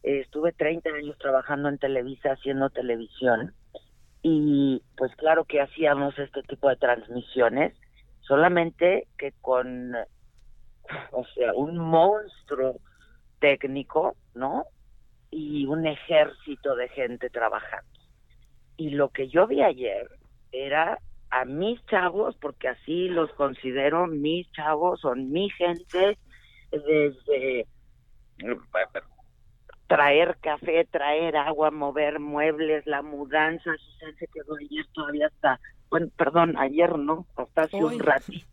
[0.02, 3.54] eh, estuve 30 años trabajando en Televisa haciendo televisión
[4.22, 7.74] y pues claro que hacíamos este tipo de transmisiones,
[8.20, 9.94] solamente que con,
[11.10, 12.76] o sea, un monstruo
[13.40, 14.64] técnico, ¿no?
[15.30, 17.90] Y un ejército de gente trabajando.
[18.76, 20.08] Y lo que yo vi ayer
[20.52, 20.98] era
[21.32, 26.18] a mis chavos, porque así los considero mis chavos, son mi gente,
[26.70, 27.66] desde eh,
[29.86, 36.08] traer café, traer agua, mover muebles, la mudanza, Susan se quedó ayer todavía hasta, bueno,
[36.18, 37.94] perdón, ayer no, hasta hace Hoy.
[37.94, 38.46] un ratito,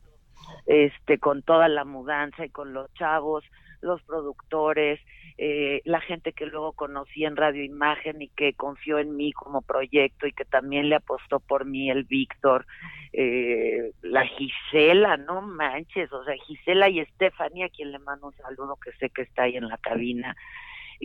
[0.65, 3.43] este, con toda la mudanza y con los chavos,
[3.81, 5.01] los productores,
[5.41, 9.61] eh, la gente que luego conocí en Radio Imagen y que confió en mí como
[9.61, 12.65] proyecto y que también le apostó por mí el Víctor,
[13.13, 18.33] eh, la Gisela, no manches, o sea, Gisela y Stephanie, a quien le mando un
[18.33, 20.35] saludo que sé que está ahí en la cabina,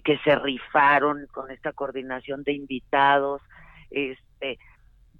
[0.03, 3.40] que se rifaron con esta coordinación de invitados,
[3.92, 4.59] este,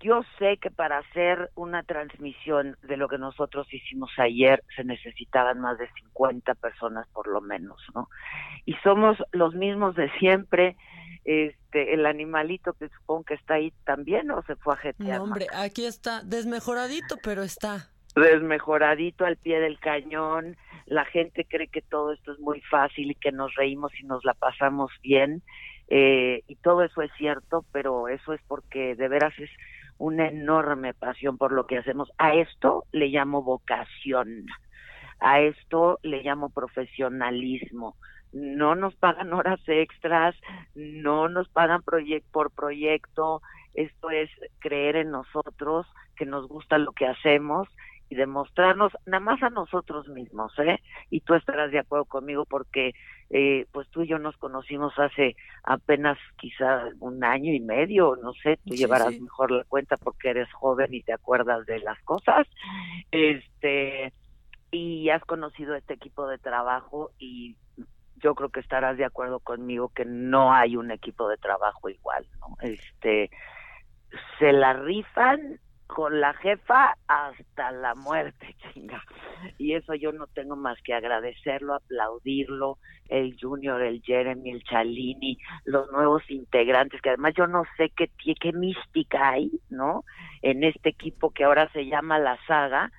[0.01, 5.61] yo sé que para hacer una transmisión de lo que nosotros hicimos ayer se necesitaban
[5.61, 8.09] más de 50 personas por lo menos, ¿no?
[8.65, 10.77] Y somos los mismos de siempre,
[11.25, 15.19] este, el animalito que supongo que está ahí también o se fue a jetear.
[15.19, 17.89] No, hombre, aquí está, desmejoradito, pero está.
[18.15, 23.15] desmejoradito al pie del cañón, la gente cree que todo esto es muy fácil y
[23.15, 25.43] que nos reímos y nos la pasamos bien,
[25.89, 29.51] eh, y todo eso es cierto, pero eso es porque de veras es
[29.99, 32.11] una enorme pasión por lo que hacemos.
[32.19, 34.47] A esto le llamo vocación,
[35.21, 37.97] a esto le llamo profesionalismo.
[38.33, 40.35] No nos pagan horas extras,
[40.75, 43.41] no nos pagan proyec por proyecto,
[43.75, 47.69] esto es creer en nosotros, que nos gusta lo que hacemos
[48.11, 50.81] y demostrarnos nada más a nosotros mismos, ¿eh?
[51.11, 52.93] Y tú estarás de acuerdo conmigo porque
[53.31, 58.33] eh, pues tú y yo nos conocimos hace apenas quizá un año y medio, no
[58.35, 59.21] sé, tú Sí, llevarás sí.
[59.21, 62.47] mejor la cuenta porque eres joven y te acuerdas de las cosas.
[63.11, 64.13] Este,
[64.71, 67.57] y has conocido este equipo de trabajo y
[68.17, 72.27] yo creo que estarás de acuerdo conmigo que no hay un equipo de trabajo igual,
[72.41, 72.57] ¿no?
[72.61, 73.31] Este,
[74.39, 79.03] se la rifan con la jefa hasta la muerte, chinga.
[79.59, 85.39] Y eso yo no tengo más que agradecerlo, aplaudirlo, el Junior, el Jeremy, el Chalini,
[85.65, 90.05] los nuevos integrantes, que además yo no sé qué, qué mística hay, ¿no?
[90.43, 92.91] En este equipo que ahora se llama La Saga,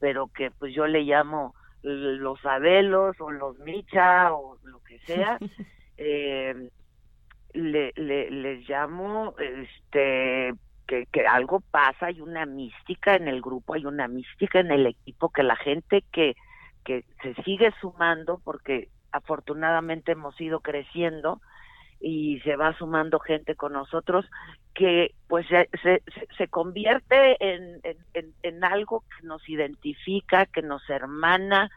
[0.00, 5.38] pero que pues yo le llamo los Abelos o los Micha o lo que sea.
[5.96, 6.68] eh,
[7.54, 10.52] le, le, les llamo este
[10.86, 14.86] que, que algo pasa, hay una mística en el grupo, hay una mística en el
[14.86, 16.34] equipo, que la gente que,
[16.84, 21.40] que se sigue sumando, porque afortunadamente hemos ido creciendo
[22.00, 24.26] y se va sumando gente con nosotros,
[24.74, 26.02] que pues se, se,
[26.36, 27.80] se convierte en,
[28.12, 31.70] en, en, algo que nos identifica, que nos hermana,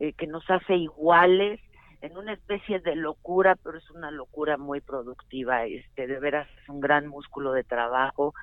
[0.00, 1.60] eh, que nos hace iguales,
[2.02, 6.68] en una especie de locura, pero es una locura muy productiva, este, de veras es
[6.68, 8.34] un gran músculo de trabajo.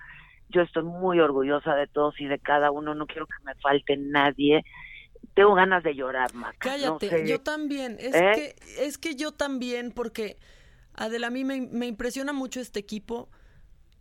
[0.48, 3.98] Yo estoy muy orgullosa de todos y de cada uno, no quiero que me falte
[3.98, 4.63] nadie.
[5.34, 6.58] Tengo ganas de llorar, Maca.
[6.58, 7.28] Cállate, no sé.
[7.28, 7.98] yo también.
[8.00, 8.32] Es, ¿Eh?
[8.34, 10.38] que, es que yo también, porque
[10.93, 13.30] Adela, a mí me, me impresiona mucho este equipo.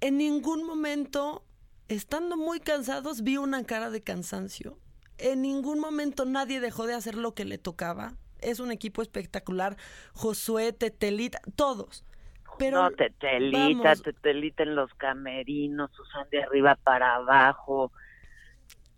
[0.00, 1.44] En ningún momento,
[1.88, 4.78] estando muy cansados, vi una cara de cansancio.
[5.18, 8.14] En ningún momento nadie dejó de hacer lo que le tocaba.
[8.40, 9.76] Es un equipo espectacular.
[10.12, 12.04] Josué, Tetelita, todos.
[12.58, 14.02] Pero no, Tetelita, vamos.
[14.02, 17.92] Tetelita en los camerinos, Susan de arriba para abajo.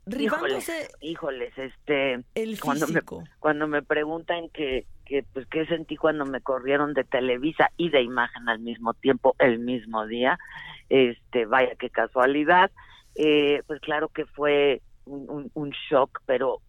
[0.07, 3.01] Rifándose Híjoles, híjoles, este, el cuando me,
[3.39, 8.03] cuando me preguntan que, que pues qué sentí cuando me corrieron de Televisa y de
[8.03, 10.39] imagen al mismo tiempo, el mismo día,
[10.89, 12.73] este, vaya qué casualidad,
[13.15, 16.61] eh, pues claro que fue un, un, un shock, pero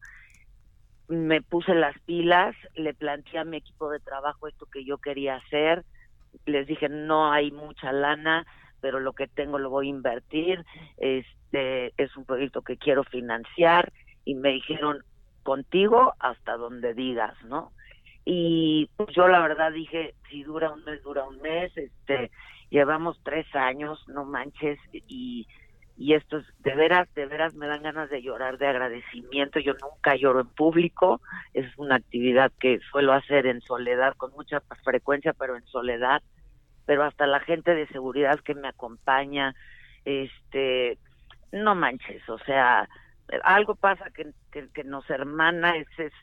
[1.12, 5.36] me puse las pilas, le planteé a mi equipo de trabajo esto que yo quería
[5.36, 5.84] hacer,
[6.45, 8.45] les dije no hay mucha lana,
[8.80, 10.63] pero lo que tengo lo voy a invertir,
[10.97, 13.91] este es un proyecto que quiero financiar
[14.24, 15.04] y me dijeron
[15.43, 17.74] contigo hasta donde digas, ¿no?
[18.24, 22.32] Y pues yo la verdad dije, si dura un mes, dura un mes, este,
[22.69, 25.45] llevamos tres años, no manches, y,
[26.02, 29.74] y esto es, de veras, de veras me dan ganas de llorar de agradecimiento, yo
[29.74, 31.22] nunca lloro en público,
[31.54, 36.24] es una actividad que suelo hacer en soledad, con mucha frecuencia, pero en soledad,
[36.88, 39.54] pero hasta la gente de seguridad que me acompaña,
[40.04, 40.98] este,
[41.52, 42.90] no manches, o sea,
[43.44, 44.32] algo pasa que,
[44.74, 46.14] que, nos hermana, es, es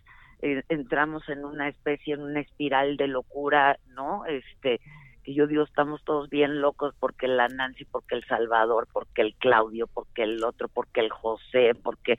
[0.43, 4.27] eh, entramos en una especie, en una espiral de locura, ¿no?
[4.27, 4.81] Este,
[5.29, 9.35] que yo digo, estamos todos bien locos porque la Nancy, porque el Salvador, porque el
[9.35, 12.17] Claudio, porque el otro, porque el José, porque,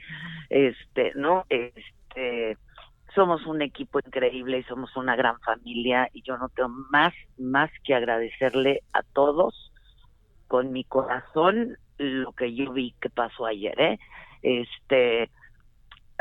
[0.51, 1.43] este, ¿no?
[1.49, 2.55] Este,
[3.15, 7.71] somos un equipo increíble y somos una gran familia y yo no tengo más, más
[7.83, 9.71] que agradecerle a todos
[10.47, 13.99] con mi corazón lo que yo vi que pasó ayer, ¿eh?
[14.43, 15.31] Este,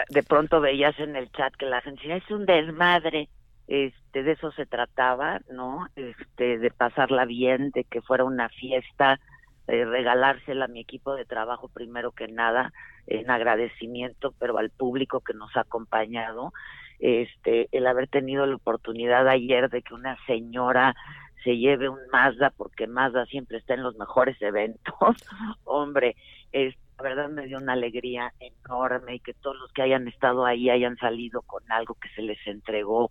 [0.08, 3.28] de pronto veías en el chat que la gente decía, es un desmadre,
[3.68, 5.86] este, de eso se trataba, ¿no?
[5.94, 9.20] Este, de pasarla bien, de que fuera una fiesta,
[9.66, 12.72] de regalársela a mi equipo de trabajo primero que nada,
[13.06, 16.52] en agradecimiento, pero al público que nos ha acompañado,
[16.98, 20.96] este, el haber tenido la oportunidad ayer de que una señora
[21.44, 25.16] se lleve un Mazda, porque Mazda siempre está en los mejores eventos,
[25.64, 26.16] hombre,
[26.52, 30.44] es, la verdad me dio una alegría enorme y que todos los que hayan estado
[30.44, 33.08] ahí hayan salido con algo que se les entregó,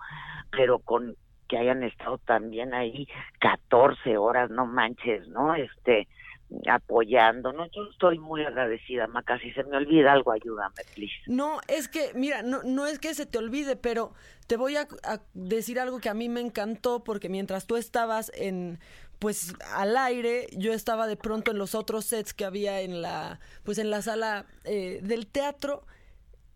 [0.52, 1.16] pero con
[1.48, 3.08] que hayan estado también ahí
[3.40, 5.56] 14 horas, no manches, ¿no?
[5.56, 6.08] Este,
[6.70, 7.66] apoyando, ¿no?
[7.72, 11.14] Yo estoy muy agradecida, Maca, si se me olvida algo, ayúdame, please.
[11.28, 14.14] No, es que, mira, no, no es que se te olvide, pero
[14.48, 18.32] te voy a, a decir algo que a mí me encantó, porque mientras tú estabas
[18.36, 18.80] en,
[19.20, 23.40] pues, al aire, yo estaba de pronto en los otros sets que había en la,
[23.64, 25.86] pues, en la sala eh, del teatro,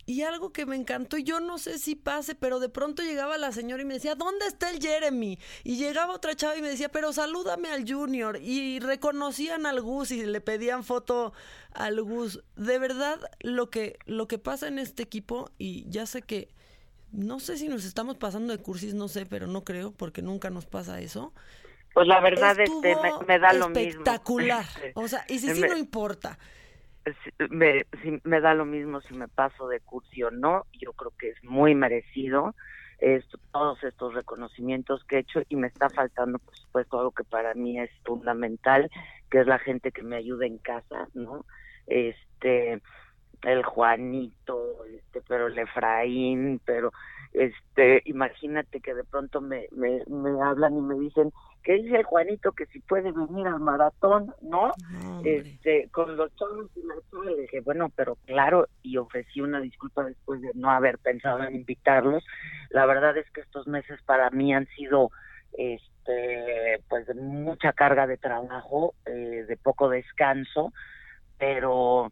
[0.06, 3.38] y algo que me encantó, y yo no sé si pase, pero de pronto llegaba
[3.38, 5.38] la señora y me decía, ¿dónde está el Jeremy?
[5.64, 8.38] Y llegaba otra chava y me decía, pero salúdame al Junior.
[8.42, 11.34] Y reconocían al Gus y le pedían foto
[11.74, 12.42] al Gus.
[12.56, 16.50] De verdad, lo que, lo que pasa en este equipo, y ya sé que,
[17.12, 20.50] no sé si nos estamos pasando de cursis, no sé, pero no creo, porque nunca
[20.50, 21.34] nos pasa eso.
[21.94, 23.90] Pues la verdad, este, me, Estuvo me da lo mismo.
[23.90, 24.66] espectacular.
[24.96, 26.40] O sea, y si sí Me- no importa.
[27.50, 27.86] Me,
[28.24, 30.66] me da lo mismo si me paso de cursi o no.
[30.74, 32.56] Yo creo que es muy merecido
[33.00, 37.24] esto- todos estos reconocimientos que he hecho y me está faltando, por supuesto, algo que
[37.24, 38.90] para mí es fundamental,
[39.30, 41.46] que es la gente que me ayuda en casa, ¿no?
[41.88, 42.82] Este,
[43.44, 46.92] el Juanito, este, pero el Efraín, pero
[47.34, 51.32] este, imagínate que de pronto me, me, me hablan y me dicen,
[51.64, 54.72] ¿qué dice el Juanito que si puede venir al maratón, no?
[55.24, 59.62] este, con los chavos y la chava, le dije, bueno, pero claro, y ofrecí una
[59.62, 62.24] disculpa después de no haber pensado en invitarlos.
[62.70, 65.12] La verdad es que estos meses para mí han sido,
[65.54, 70.74] este, pues de mucha carga de trabajo, eh, de poco descanso,
[71.38, 72.12] pero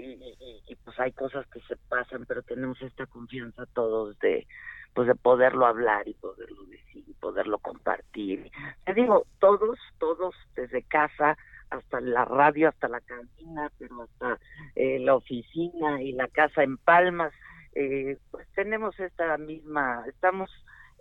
[0.00, 4.46] y, pues hay cosas que se pasan, pero tenemos esta confianza todos de
[4.94, 8.50] pues de poderlo hablar y poderlo decir y poderlo compartir.
[8.84, 11.36] Te digo, todos, todos desde casa
[11.70, 14.38] hasta la radio, hasta la cantina, pero hasta
[14.74, 17.32] eh, la oficina y la casa en Palmas,
[17.74, 20.50] eh, pues tenemos esta misma, estamos,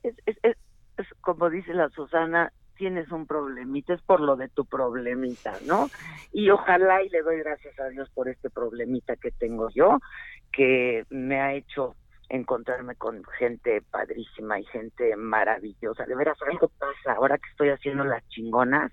[0.03, 0.57] es, es, es,
[0.97, 5.89] es como dice la Susana, tienes un problemita, es por lo de tu problemita, ¿no?
[6.31, 9.99] Y ojalá y le doy gracias a Dios por este problemita que tengo yo,
[10.51, 11.95] que me ha hecho
[12.29, 16.05] encontrarme con gente padrísima y gente maravillosa.
[16.05, 17.13] De veras, algo pasa.
[17.13, 18.91] Ahora que estoy haciendo las chingonas,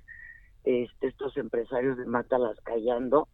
[0.64, 3.28] este, estos empresarios de Mátalas Callando,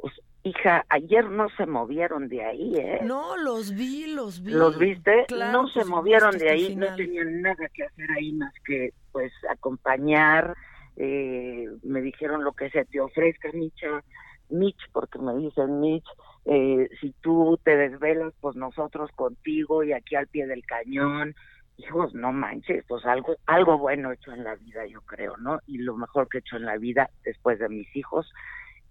[0.00, 0.14] pues,
[0.44, 3.00] hija, ayer no se movieron de ahí, ¿eh?
[3.02, 4.52] No, los vi, los vi.
[4.52, 5.24] ¿Los viste?
[5.26, 8.92] Claro, no se por movieron de ahí, no tenían nada que hacer ahí más que
[9.10, 10.54] pues acompañar.
[10.96, 14.04] Eh, me dijeron lo que se te ofrezca, Micha,
[14.50, 16.06] Mitch, porque me dicen Mitch,
[16.44, 21.34] eh, si tú te desvelas, pues nosotros contigo y aquí al pie del cañón.
[21.76, 25.58] Hijos, no manches, pues algo, algo bueno he hecho en la vida, yo creo, ¿no?
[25.66, 28.30] Y lo mejor que he hecho en la vida, después de mis hijos,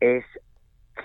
[0.01, 0.26] es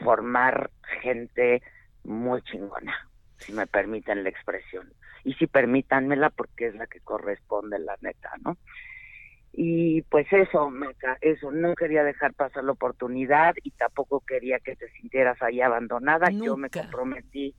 [0.02, 0.70] formar
[1.02, 1.62] gente
[2.04, 3.08] muy chingona,
[3.38, 4.92] si me permiten la expresión.
[5.24, 8.56] Y si permítanmela porque es la que corresponde, la neta, ¿no?
[9.52, 14.76] Y pues eso, Maca, eso, no quería dejar pasar la oportunidad y tampoco quería que
[14.76, 16.28] te sintieras ahí abandonada.
[16.30, 16.82] Yo me Nunca.
[16.82, 17.54] comprometí,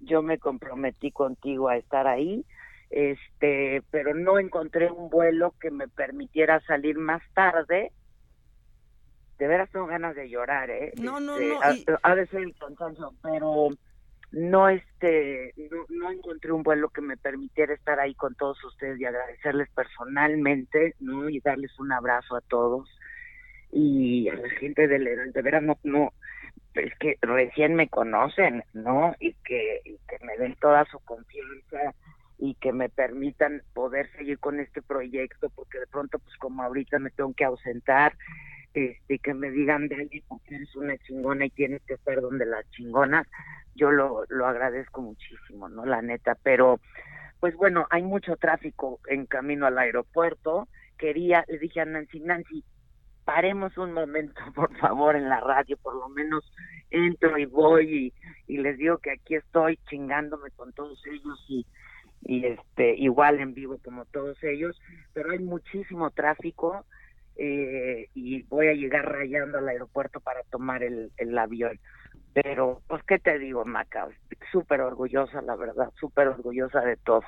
[0.00, 2.44] yo me comprometí contigo a estar ahí,
[2.90, 7.92] este, pero no encontré un vuelo que me permitiera salir más tarde.
[9.38, 10.92] De veras tengo ganas de llorar, ¿eh?
[10.96, 13.68] No, no, Este, no, Ha, y- ha de ser el cansancio, pero
[14.32, 18.98] no este no, no encontré un vuelo que me permitiera estar ahí con todos ustedes
[19.00, 22.88] y agradecerles personalmente no y darles un abrazo a todos
[23.70, 26.12] y a la gente del Heraldo de veras no no
[26.74, 31.94] es que recién me conocen no y que, y que me den toda su confianza
[32.38, 36.98] y que me permitan poder seguir con este proyecto porque de pronto pues como ahorita
[36.98, 38.12] me tengo que ausentar
[38.76, 42.68] este que me digan Dali porque eres una chingona y tienes que estar donde las
[42.70, 43.26] chingonas
[43.74, 45.84] yo lo, lo agradezco muchísimo, ¿no?
[45.84, 46.80] La neta, pero
[47.40, 50.68] pues bueno, hay mucho tráfico en camino al aeropuerto.
[50.96, 52.64] Quería, le dije a Nancy, Nancy,
[53.24, 56.50] paremos un momento, por favor, en la radio, por lo menos
[56.90, 58.12] entro y voy
[58.46, 61.66] y, y les digo que aquí estoy chingándome con todos ellos y,
[62.22, 64.80] y este igual en vivo como todos ellos,
[65.12, 66.86] pero hay muchísimo tráfico
[67.36, 71.78] eh, y voy a llegar rayando al aeropuerto para tomar el, el avión.
[72.32, 74.08] Pero, pues, ¿qué te digo, Maca?
[74.52, 77.24] Súper orgullosa, la verdad, súper orgullosa de todos.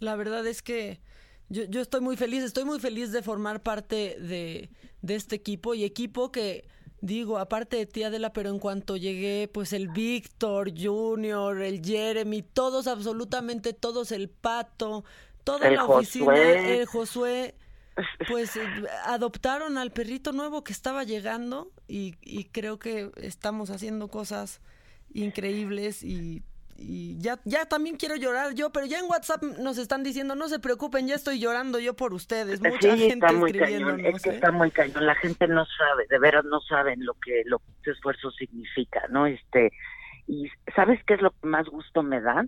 [0.00, 1.00] La verdad es que
[1.48, 4.70] yo, yo estoy muy feliz, estoy muy feliz de formar parte de,
[5.00, 6.66] de este equipo y equipo que,
[7.00, 12.42] digo, aparte de ti, Adela, pero en cuanto llegué, pues el Víctor Junior, el Jeremy,
[12.42, 15.04] todos, absolutamente todos, el Pato,
[15.44, 16.80] toda El la oficina, Josué.
[16.80, 17.54] el Josué,
[18.28, 18.66] pues eh,
[19.04, 24.60] adoptaron al perrito nuevo que estaba llegando y, y creo que estamos haciendo cosas
[25.12, 26.42] increíbles y,
[26.76, 30.48] y ya, ya también quiero llorar yo, pero ya en WhatsApp nos están diciendo, no
[30.48, 32.60] se preocupen, ya estoy llorando yo por ustedes.
[32.60, 34.34] Mucha sí, gente está muy cañón, es que ¿eh?
[34.34, 37.64] está muy cañón, la gente no sabe, de veras no saben lo que lo que
[37.78, 39.26] este esfuerzo significa, ¿no?
[39.26, 39.72] Este,
[40.26, 42.46] y ¿sabes qué es lo que más gusto me da?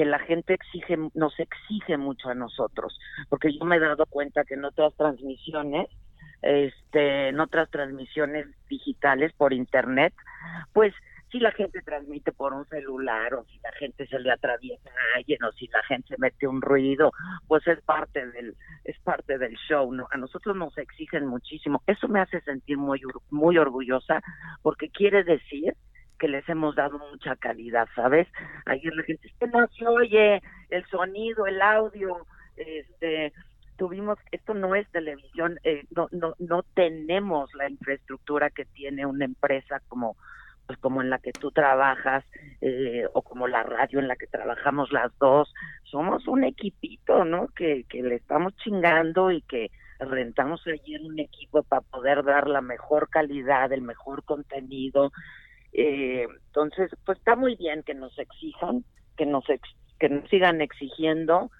[0.00, 2.98] Que la gente exige, nos exige mucho a nosotros,
[3.28, 5.90] porque yo me he dado cuenta que en otras transmisiones,
[6.40, 10.14] este, en otras transmisiones digitales por internet,
[10.72, 10.94] pues
[11.30, 15.18] si la gente transmite por un celular o si la gente se le atraviesa a
[15.18, 17.12] alguien o si la gente mete un ruido,
[17.46, 20.08] pues es parte del es parte del show, ¿no?
[20.12, 21.82] A nosotros nos exigen muchísimo.
[21.86, 24.22] Eso me hace sentir muy muy orgullosa
[24.62, 25.74] porque quiere decir
[26.20, 28.28] que les hemos dado mucha calidad, ¿sabes?
[28.66, 33.32] Ayer la gente, que no se oye el sonido, el audio, este
[33.76, 39.24] tuvimos, esto no es televisión, eh, no, no, no tenemos la infraestructura que tiene una
[39.24, 40.16] empresa como
[40.66, 42.22] pues como en la que tú trabajas
[42.60, 45.52] eh, o como la radio en la que trabajamos las dos,
[45.82, 47.48] somos un equipito, ¿no?
[47.56, 52.60] Que, que le estamos chingando y que rentamos ayer un equipo para poder dar la
[52.60, 55.10] mejor calidad, el mejor contenido.
[55.72, 58.84] Eh, entonces, pues está muy bien que nos exijan,
[59.16, 61.50] que nos ex- que nos sigan exigiendo.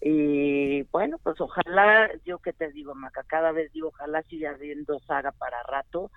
[0.00, 5.00] Y bueno, pues ojalá, yo que te digo, Maca, cada vez digo, ojalá siga habiendo
[5.00, 6.10] saga para rato,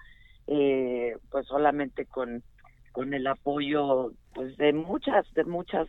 [0.48, 2.44] eh, pues solamente con,
[2.92, 5.88] con el apoyo pues de muchas, de muchas,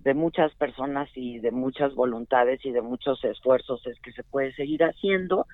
[0.00, 4.52] de muchas personas y de muchas voluntades y de muchos esfuerzos es que se puede
[4.52, 5.46] seguir haciendo,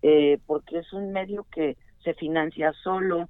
[0.00, 3.28] eh, porque es un medio que se financia solo,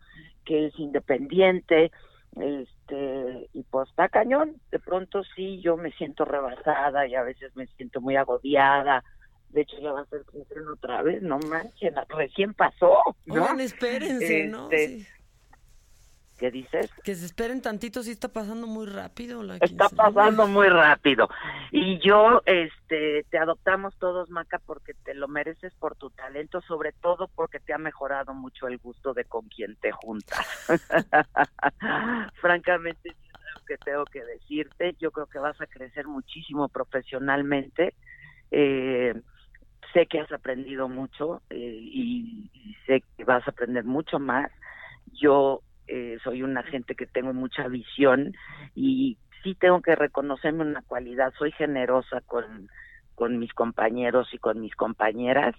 [0.49, 1.93] que es independiente,
[2.37, 7.55] este y pues está cañón de pronto sí yo me siento rebasada y a veces
[7.57, 9.03] me siento muy agobiada
[9.51, 10.23] de hecho ya va a ser
[10.73, 13.35] otra vez no manches recién pasó ¿no?
[13.35, 14.71] Oigan, espérense, ¿no?
[14.71, 15.07] Este, Sí.
[16.39, 16.91] ¿Qué dices?
[17.03, 21.29] Que se esperen tantito, sí está pasando muy rápido la está pasando muy rápido.
[21.73, 26.93] Y yo este te adoptamos todos Maca porque te lo mereces por tu talento sobre
[26.93, 30.47] todo porque te ha mejorado mucho el gusto de con quien te juntas.
[32.41, 37.95] Francamente algo que tengo que decirte yo creo que vas a crecer muchísimo profesionalmente.
[38.51, 39.15] Eh,
[39.93, 44.51] sé que has aprendido mucho eh, y, y sé que vas a aprender mucho más.
[45.13, 48.33] Yo eh, soy una gente que tengo mucha visión
[48.75, 52.69] y sí tengo que reconocerme una cualidad, soy generosa con,
[53.15, 55.55] con mis compañeros y con mis compañeras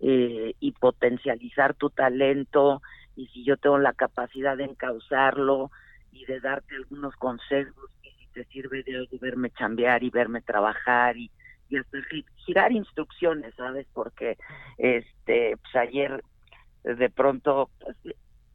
[0.00, 2.82] eh, y potencializar tu talento
[3.16, 5.70] y si yo tengo la capacidad de encauzarlo
[6.10, 10.42] y de darte algunos consejos y si te sirve de algo verme chambear y verme
[10.42, 11.30] trabajar y,
[11.68, 13.86] y hasta gi- girar instrucciones, ¿sabes?
[13.92, 14.36] Porque
[14.78, 16.22] este pues ayer
[16.84, 17.96] de pronto pues,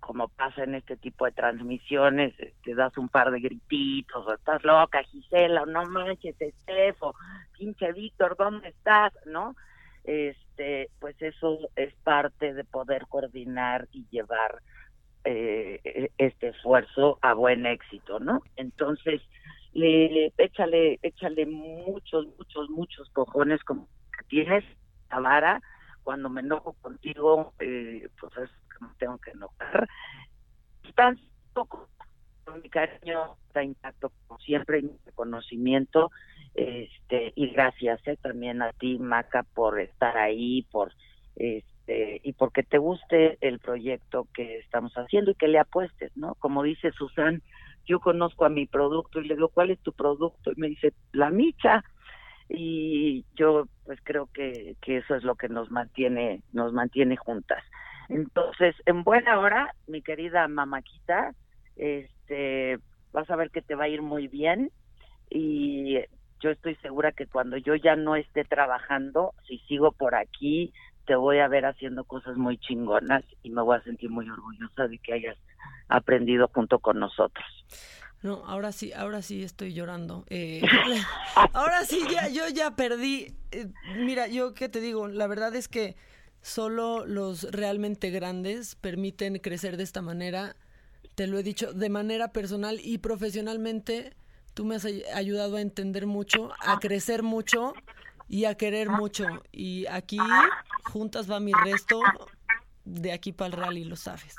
[0.10, 4.34] como pasa en este tipo de transmisiones, eh, te das un par de grititos, o
[4.34, 7.14] estás loca, Gisela, o no manches, Estefo,
[7.56, 9.14] pinche Víctor, ¿dónde estás?
[9.28, 9.56] ¿No?
[10.04, 14.64] Este, pues eso es parte de poder coordinar y llevar
[15.26, 18.42] eh, e- este esfuerzo a buen éxito, ¿no?
[18.56, 19.22] Entonces,
[19.74, 23.88] le, échale, échale muchos, muchos, muchos cojones como
[24.28, 24.64] tienes
[25.12, 25.62] la vara.
[26.02, 28.50] Cuando me enojo contigo, eh, pues es
[28.88, 29.88] que tengo que enojar.
[30.84, 31.20] Están
[31.54, 31.90] poco,
[32.62, 36.12] mi cariño está intacto como siempre, y mi reconocimiento.
[36.56, 40.92] Este, y gracias eh, también a ti, Maca, por estar ahí, por
[41.36, 46.36] este y porque te guste el proyecto que estamos haciendo y que le apuestes, ¿no?
[46.36, 47.42] Como dice Susan,
[47.86, 50.52] yo conozco a mi producto y le digo, ¿cuál es tu producto?
[50.52, 51.84] Y me dice, la micha.
[52.48, 57.64] Y yo pues creo que, que eso es lo que nos mantiene, nos mantiene juntas.
[58.10, 61.34] Entonces, en buena hora, mi querida mamaquita,
[61.76, 62.80] este,
[63.14, 64.72] vas a ver que te va a ir muy bien
[65.30, 66.00] y
[66.42, 70.74] yo estoy segura que cuando yo ya no esté trabajando, si sigo por aquí,
[71.06, 74.88] te voy a ver haciendo cosas muy chingonas y me voy a sentir muy orgullosa
[74.88, 75.38] de que hayas
[75.88, 77.46] aprendido junto con nosotros.
[78.22, 80.26] No, ahora sí, ahora sí estoy llorando.
[80.30, 80.62] Eh,
[81.54, 83.34] ahora sí, ya, yo ya perdí.
[83.52, 85.96] Eh, mira, yo qué te digo, la verdad es que
[86.42, 90.56] solo los realmente grandes permiten crecer de esta manera.
[91.16, 94.16] Te lo he dicho, de manera personal y profesionalmente,
[94.54, 97.74] tú me has ay- ayudado a entender mucho, a crecer mucho
[98.28, 99.26] y a querer mucho.
[99.52, 100.20] Y aquí,
[100.92, 102.02] juntas va mi resto,
[102.86, 104.36] de aquí para el real y lo sabes.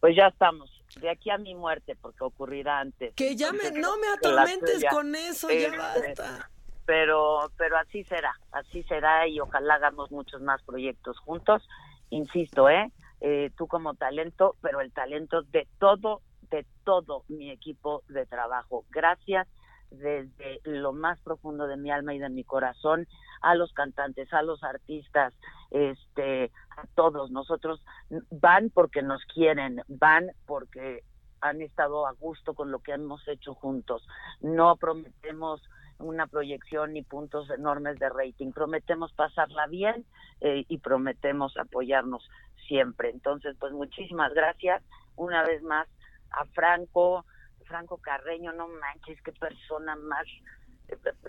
[0.00, 0.70] Pues ya estamos,
[1.00, 3.14] de aquí a mi muerte, porque ocurrirá antes.
[3.14, 6.50] Que ya me, no me atormentes con eso, ya este, basta.
[6.86, 11.66] Pero pero así será, así será y ojalá hagamos muchos más proyectos juntos.
[12.10, 12.92] Insisto, ¿eh?
[13.20, 16.20] Eh, tú como talento, pero el talento de todo,
[16.50, 18.84] de todo mi equipo de trabajo.
[18.90, 19.48] Gracias
[19.90, 23.06] desde lo más profundo de mi alma y de mi corazón
[23.42, 25.34] a los cantantes, a los artistas,
[25.70, 27.30] este, a todos.
[27.30, 27.84] Nosotros
[28.30, 31.04] van porque nos quieren, van porque
[31.40, 34.06] han estado a gusto con lo que hemos hecho juntos.
[34.40, 35.62] No prometemos
[35.98, 38.52] una proyección ni puntos enormes de rating.
[38.52, 40.04] Prometemos pasarla bien
[40.40, 42.28] eh, y prometemos apoyarnos
[42.66, 43.10] siempre.
[43.10, 44.82] Entonces, pues muchísimas gracias
[45.16, 45.86] una vez más
[46.30, 47.24] a Franco,
[47.66, 50.26] Franco Carreño, no manches, qué persona más,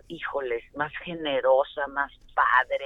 [0.07, 2.85] híjoles, más generosa, más padre,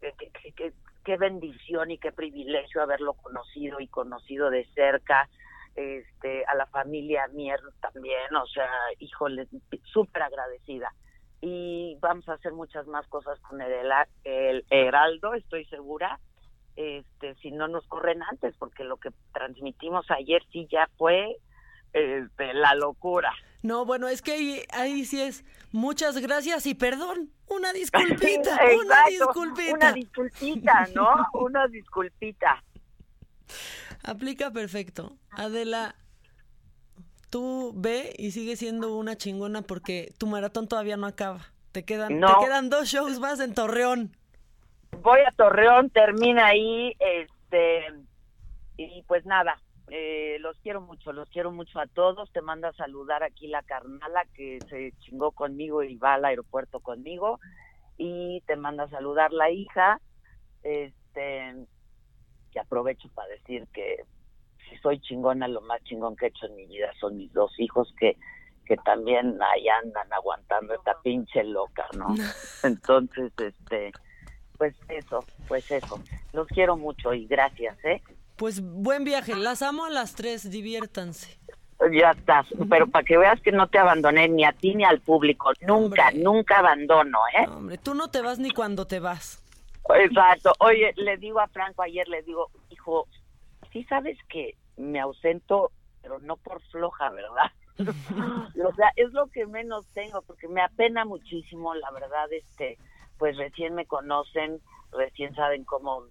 [0.00, 0.72] qué- qué-
[1.04, 5.28] qué bendición y qué privilegio haberlo conocido y conocido de cerca
[5.78, 8.68] este a la familia Mier también, o sea,
[8.98, 9.46] híjole,
[9.84, 10.92] súper agradecida.
[11.40, 13.72] y vamos a hacer muchas más cosas con el,
[14.24, 16.18] el Heraldo, estoy segura.
[16.74, 21.36] Este, si no nos corren antes, porque lo que transmitimos ayer sí ya fue
[21.92, 23.32] este, la locura.
[23.62, 27.30] No, bueno, es que ahí, ahí sí es muchas gracias y perdón.
[27.48, 29.72] Una disculpita, Exacto, una disculpita.
[29.74, 31.08] Una disculpita, ¿no?
[31.32, 32.62] Una disculpita.
[34.04, 35.16] Aplica perfecto.
[35.30, 35.94] Adela,
[37.30, 41.46] tú ve y sigue siendo una chingona porque tu maratón todavía no acaba.
[41.72, 42.38] Te quedan, No.
[42.38, 44.16] te quedan dos shows más en Torreón.
[45.02, 47.84] Voy a Torreón, termina ahí, este,
[48.78, 52.30] y pues nada, eh, los quiero mucho, los quiero mucho a todos.
[52.32, 56.80] Te manda a saludar aquí la carnala que se chingó conmigo y va al aeropuerto
[56.80, 57.38] conmigo.
[57.96, 60.00] Y te manda a saludar la hija.
[60.62, 61.54] Este,
[62.48, 64.04] que aprovecho para decir que
[64.68, 67.52] si soy chingona, lo más chingón que he hecho en mi vida son mis dos
[67.58, 68.16] hijos que,
[68.66, 72.14] que también ahí andan aguantando esta pinche loca, ¿no?
[72.62, 73.92] Entonces, este,
[74.56, 76.00] pues eso, pues eso.
[76.32, 78.02] Los quiero mucho y gracias, ¿eh?
[78.36, 81.38] Pues buen viaje, las amo a las tres, diviértanse.
[81.92, 85.00] Ya estás, pero para que veas que no te abandoné ni a ti ni al
[85.00, 87.46] público, nunca, nunca abandono, ¿eh?
[87.48, 89.40] Hombre, tú no te vas ni cuando te vas.
[89.94, 90.52] Exacto.
[90.60, 93.06] Oye, le digo a Franco ayer, le digo, hijo,
[93.72, 95.72] sí sabes que me ausento,
[96.02, 97.50] pero no por floja, ¿verdad?
[97.78, 102.78] o sea, es lo que menos tengo, porque me apena muchísimo, la verdad, este,
[103.18, 104.60] pues recién me conocen,
[104.92, 106.04] recién saben cómo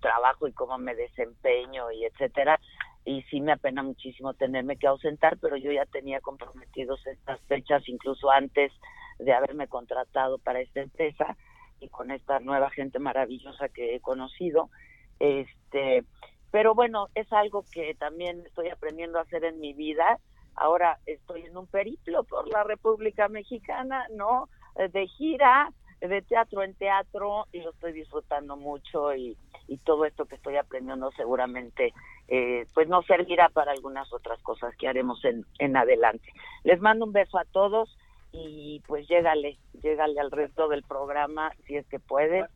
[0.00, 2.60] trabajo y cómo me desempeño y etcétera,
[3.04, 7.82] y sí me apena muchísimo tenerme que ausentar, pero yo ya tenía comprometidos estas fechas
[7.88, 8.72] incluso antes
[9.18, 11.36] de haberme contratado para esta empresa
[11.80, 14.70] y con esta nueva gente maravillosa que he conocido.
[15.18, 16.04] Este,
[16.50, 20.18] pero bueno, es algo que también estoy aprendiendo a hacer en mi vida.
[20.54, 24.48] Ahora estoy en un periplo por la República Mexicana, ¿no?
[24.76, 29.36] Eh, De gira, de teatro en teatro, y lo estoy disfrutando mucho y,
[29.68, 31.92] y todo esto que estoy aprendiendo seguramente
[32.28, 36.32] eh, pues nos servirá para algunas otras cosas que haremos en, en adelante.
[36.64, 37.96] Les mando un beso a todos
[38.32, 42.46] y pues llégale, llégale al resto del programa si es que puedes,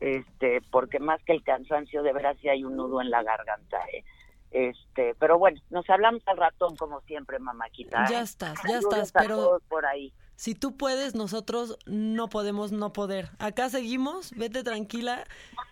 [0.00, 3.78] este, porque más que el cansancio de veras sí hay un nudo en la garganta,
[3.92, 4.04] ¿eh?
[4.50, 8.04] Este, pero bueno, nos hablamos al ratón como siempre, mamáquita.
[8.08, 8.24] Ya ¿eh?
[8.24, 10.12] estás, ya estás, pero- por ahí.
[10.42, 13.28] Si tú puedes, nosotros no podemos no poder.
[13.38, 15.22] Acá seguimos, vete tranquila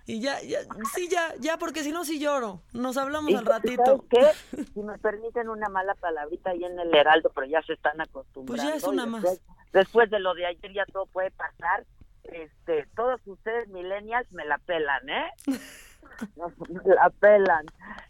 [0.07, 0.61] y ya, ya,
[0.95, 2.63] sí, ya, ya, porque si no, sí lloro.
[2.73, 4.05] Nos hablamos Y al ¿sabes ratito.
[4.09, 4.25] qué?
[4.73, 8.47] Si me permiten una mala palabrita ahí en el Heraldo, pero ya se están acostumbrando.
[8.47, 9.23] Pues ya es una y más.
[9.25, 9.43] después,
[9.73, 11.85] Después de lo de ayer ya todo puede pasar.
[12.23, 15.33] Este, todos ustedes millennials me la pelan, ¿eh?
[16.69, 17.67] Me la pelan.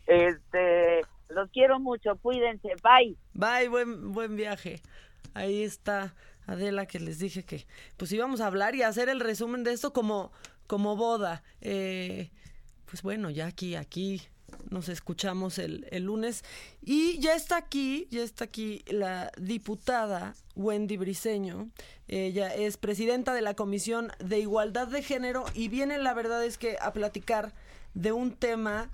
[0.07, 1.01] Este,
[1.31, 3.17] los quiero mucho, cuídense, bye.
[3.33, 4.83] Bye, buen, buen viaje.
[5.33, 6.13] Ahí está
[6.47, 7.67] Adela que les dije que
[7.97, 10.33] pues íbamos a hablar y a hacer el resumen de esto como,
[10.67, 11.43] como boda.
[11.61, 12.31] Eh,
[12.87, 14.23] pues bueno, ya aquí, aquí
[14.69, 16.45] nos escuchamos el, el lunes.
[16.83, 21.71] Y ya está aquí, ya está aquí la diputada Wendy Briseño.
[22.09, 26.59] Ella es presidenta de la Comisión de Igualdad de Género y viene, la verdad es
[26.59, 27.55] que, a platicar
[27.95, 28.91] de un tema,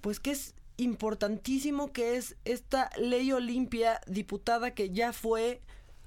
[0.00, 5.60] pues que es importantísimo, que es esta ley Olimpia, diputada que ya fue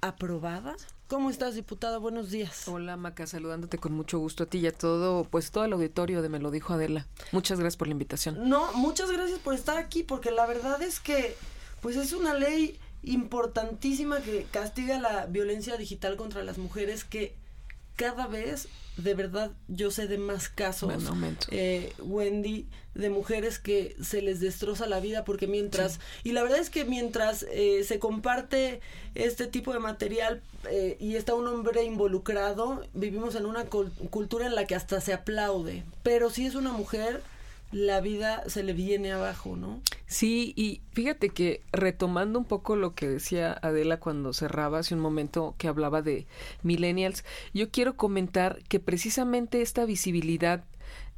[0.08, 0.76] aprobada.
[1.08, 2.00] ¿Cómo estás, diputada?
[2.00, 2.68] Buenos días.
[2.68, 6.22] Hola, Maca, saludándote con mucho gusto a ti y a todo, pues todo el auditorio
[6.22, 7.06] de Me lo dijo Adela.
[7.32, 8.50] Muchas gracias por la invitación.
[8.50, 11.36] No, muchas gracias por estar aquí, porque la verdad es que,
[11.82, 17.36] pues es una ley importantísima que castiga la violencia digital contra las mujeres que
[17.96, 18.68] cada vez,
[18.98, 20.90] de verdad, yo sé de más casos,
[21.52, 26.60] eh, Wendy, de mujeres que se les destroza la vida porque mientras, y la verdad
[26.60, 28.80] es que mientras eh, se comparte
[29.14, 34.46] este tipo de material eh, y está un hombre involucrado, vivimos en una cul- cultura
[34.46, 37.22] en la que hasta se aplaude, pero si es una mujer,
[37.76, 39.82] la vida se le viene abajo, ¿no?
[40.06, 45.02] Sí, y fíjate que retomando un poco lo que decía Adela cuando cerraba hace un
[45.02, 46.26] momento que hablaba de
[46.64, 50.64] millennials, yo quiero comentar que precisamente esta visibilidad,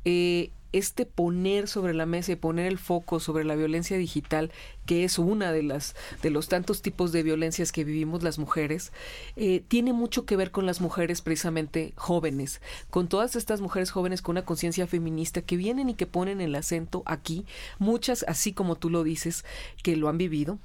[0.04, 4.52] eh, este poner sobre la mesa y poner el foco sobre la violencia digital,
[4.86, 8.92] que es una de las de los tantos tipos de violencias que vivimos las mujeres,
[9.36, 14.22] eh, tiene mucho que ver con las mujeres precisamente jóvenes, con todas estas mujeres jóvenes
[14.22, 17.46] con una conciencia feminista que vienen y que ponen el acento aquí,
[17.80, 19.46] muchas, así como tú lo dices,
[19.84, 20.60] que lo han vivido,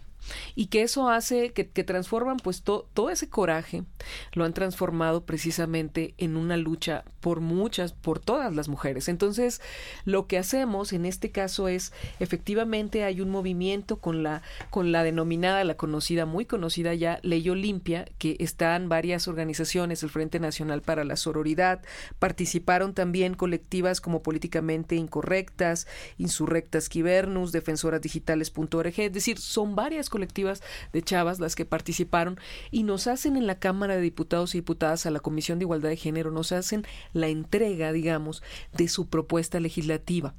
[0.54, 3.84] y que eso hace que, que transforman pues to- todo ese coraje,
[4.32, 9.08] lo han transformado precisamente en una lucha por muchas, por todas las mujeres.
[9.08, 9.60] Entonces,
[10.04, 15.04] lo que hacemos en este caso es, efectivamente hay un movimiento con la, con la
[15.04, 20.82] denominada, la conocida, muy conocida ya, Ley Olimpia, que están varias organizaciones, el Frente Nacional
[20.82, 21.82] para la Sororidad,
[22.18, 25.86] participaron también colectivas como Políticamente Incorrectas,
[26.18, 32.38] Insurrectas Quibernus, defensorasdigitales.org, es decir, son varias colectivas de chavas las que participaron
[32.70, 35.88] y nos hacen en la Cámara de Diputados y Diputadas a la Comisión de Igualdad
[35.88, 40.34] de Género, nos hacen la entrega, digamos, de su propuesta legislativa.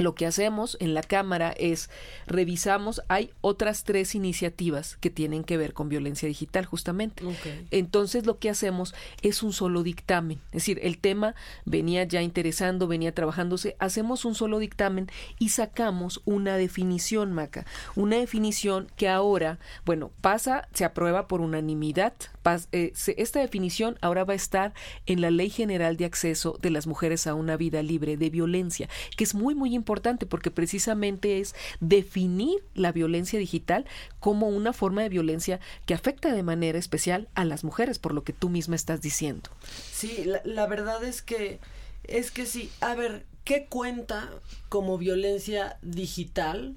[0.00, 1.90] Lo que hacemos en la Cámara es
[2.26, 7.22] revisamos, hay otras tres iniciativas que tienen que ver con violencia digital, justamente.
[7.70, 10.38] Entonces lo que hacemos es un solo dictamen.
[10.46, 11.34] Es decir, el tema
[11.64, 17.66] venía ya interesando, venía trabajándose, hacemos un solo dictamen y sacamos una definición, Maca.
[17.96, 22.14] Una definición que ahora, bueno, pasa, se aprueba por unanimidad.
[22.42, 24.72] pas- eh, se- esta definición ahora va a estar
[25.04, 28.88] en la Ley General de Acceso de las Mujeres a una Vida Libre de Violencia,
[29.18, 29.89] que es muy, muy importante
[30.26, 33.86] porque precisamente es definir la violencia digital
[34.20, 38.22] como una forma de violencia que afecta de manera especial a las mujeres, por lo
[38.22, 39.50] que tú misma estás diciendo.
[39.92, 41.58] Sí, la, la verdad es que
[42.04, 42.70] es que sí.
[42.80, 44.30] A ver, ¿qué cuenta
[44.68, 46.74] como violencia digital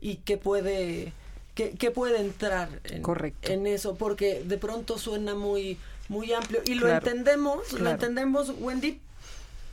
[0.00, 1.12] y qué puede
[1.54, 3.50] qué, qué puede entrar en, Correcto.
[3.50, 3.94] en eso?
[3.96, 9.00] Porque de pronto suena muy muy amplio y lo Claro, entendemos, lo entendemos, Wendy,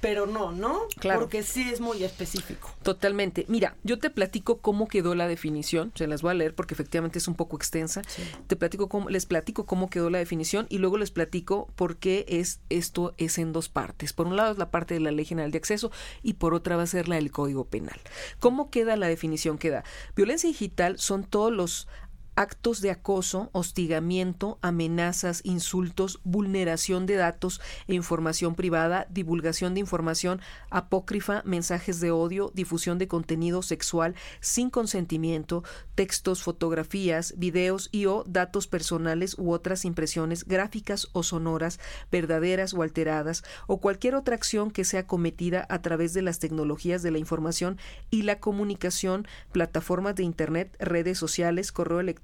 [0.04, 0.82] pero no, ¿no?
[1.00, 1.22] Claro.
[1.22, 2.70] Porque sí es muy específico.
[2.84, 3.46] Totalmente.
[3.48, 7.20] Mira, yo te platico cómo quedó la definición, se las voy a leer porque efectivamente
[7.20, 8.02] es un poco extensa.
[8.48, 12.26] Te platico cómo, les platico cómo quedó la definición y luego les platico por qué
[12.28, 14.12] es esto es en dos partes.
[14.12, 15.90] Por un lado es la parte de la Ley General de Acceso
[16.22, 18.02] y por otra va a ser la del Código Penal.
[18.42, 19.58] ¿Cómo queda la definición?
[19.58, 19.86] Queda
[20.18, 21.88] violencia digital son todos los
[22.36, 30.42] actos de acoso, hostigamiento, amenazas, insultos, vulneración de datos e información privada, divulgación de información
[30.70, 35.64] apócrifa, mensajes de odio, difusión de contenido sexual sin consentimiento,
[35.94, 41.80] textos, fotografías, videos y o datos personales u otras impresiones gráficas o sonoras,
[42.12, 47.04] verdaderas o alteradas, o cualquier otra acción que sea cometida a través de las tecnologías
[47.04, 47.78] de la información
[48.10, 52.23] y la comunicación, plataformas de Internet, redes sociales, correo electrónico,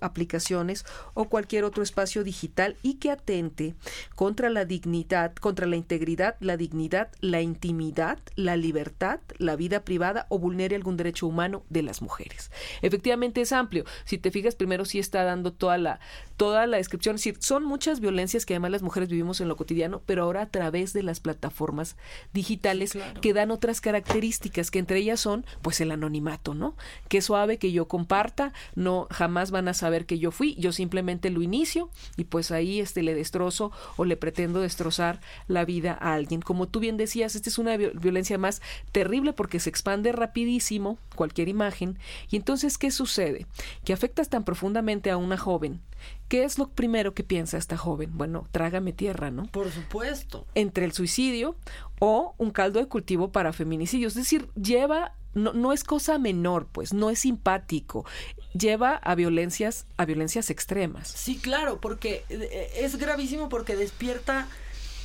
[0.00, 0.84] aplicaciones
[1.14, 3.74] o cualquier otro espacio digital y que atente
[4.14, 10.26] contra la dignidad, contra la integridad, la dignidad, la intimidad, la libertad, la vida privada
[10.28, 12.50] o vulnere algún derecho humano de las mujeres.
[12.82, 13.84] Efectivamente es amplio.
[14.04, 16.00] Si te fijas, primero sí está dando toda la
[16.38, 19.56] toda la descripción, es decir, son muchas violencias que además las mujeres vivimos en lo
[19.56, 21.96] cotidiano, pero ahora a través de las plataformas
[22.32, 26.76] digitales que dan otras características, que entre ellas son pues el anonimato, ¿no?
[27.08, 31.30] Que suave que yo comparta, no jamás van a saber que yo fui, yo simplemente
[31.30, 36.14] lo inicio y pues ahí este le destrozo o le pretendo destrozar la vida a
[36.14, 36.42] alguien.
[36.42, 38.60] Como tú bien decías, esta es una viol- violencia más
[38.92, 41.98] terrible porque se expande rapidísimo cualquier imagen
[42.30, 43.46] y entonces ¿qué sucede?
[43.84, 45.80] Que afectas tan profundamente a una joven.
[46.28, 48.10] ¿Qué es lo primero que piensa esta joven?
[48.16, 49.46] Bueno, trágame tierra, ¿no?
[49.46, 50.46] Por supuesto.
[50.54, 51.56] entre el suicidio
[51.98, 54.12] o un caldo de cultivo para feminicidios.
[54.12, 58.04] Es decir, lleva, no, no es cosa menor, pues, no es simpático,
[58.52, 61.08] lleva a violencias, a violencias extremas.
[61.08, 64.46] Sí, claro, porque eh, es gravísimo porque despierta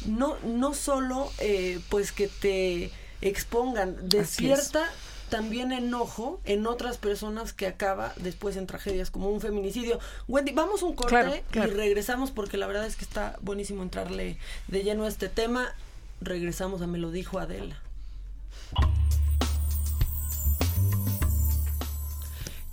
[0.06, 2.92] no, no solo eh, pues que te
[3.22, 4.90] expongan, despierta
[5.30, 10.00] también enojo en otras personas que acaba después en tragedias como un feminicidio.
[10.28, 11.72] Wendy, vamos un corte Claro, claro.
[11.72, 14.38] y regresamos porque la verdad es que está buenísimo entrarle
[14.68, 15.74] de lleno a este tema.
[16.22, 17.80] Regresamos a Me lo dijo Adela.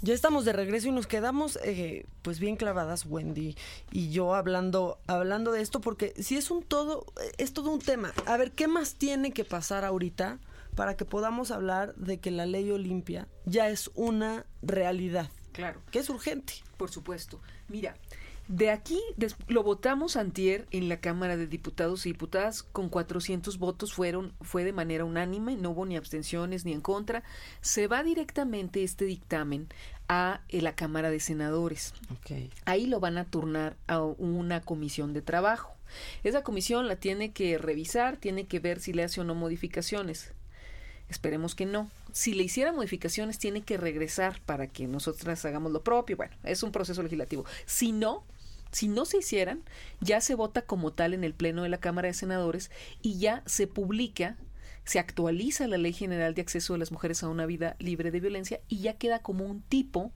[0.03, 3.55] Ya estamos de regreso y nos quedamos eh, pues bien clavadas Wendy
[3.92, 7.05] y yo hablando hablando de esto porque si es un todo
[7.36, 8.14] es todo un tema.
[8.24, 10.38] A ver, ¿qué más tiene que pasar ahorita
[10.74, 15.28] para que podamos hablar de que la ley Olimpia ya es una realidad?
[15.53, 15.82] Claro.
[15.90, 16.55] Que es urgente.
[16.78, 17.40] Por supuesto.
[17.68, 17.94] Mira,
[18.53, 23.59] de aquí des- lo votamos antier en la Cámara de Diputados y Diputadas con 400
[23.59, 27.22] votos fueron fue de manera unánime, no hubo ni abstenciones ni en contra.
[27.61, 29.68] Se va directamente este dictamen
[30.09, 31.94] a eh, la Cámara de Senadores.
[32.64, 35.76] Ahí lo van a turnar a una comisión de trabajo.
[36.24, 40.32] Esa comisión la tiene que revisar, tiene que ver si le hace o no modificaciones.
[41.09, 41.88] Esperemos que no.
[42.12, 46.16] Si le hiciera modificaciones, tiene que regresar para que nosotras hagamos lo propio.
[46.16, 47.44] Bueno, es un proceso legislativo.
[47.66, 48.24] Si no,
[48.71, 49.62] si no se hicieran,
[50.01, 52.71] ya se vota como tal en el Pleno de la Cámara de Senadores
[53.03, 54.37] y ya se publica,
[54.85, 58.21] se actualiza la Ley General de Acceso de las Mujeres a una Vida Libre de
[58.21, 60.12] Violencia y ya queda como un tipo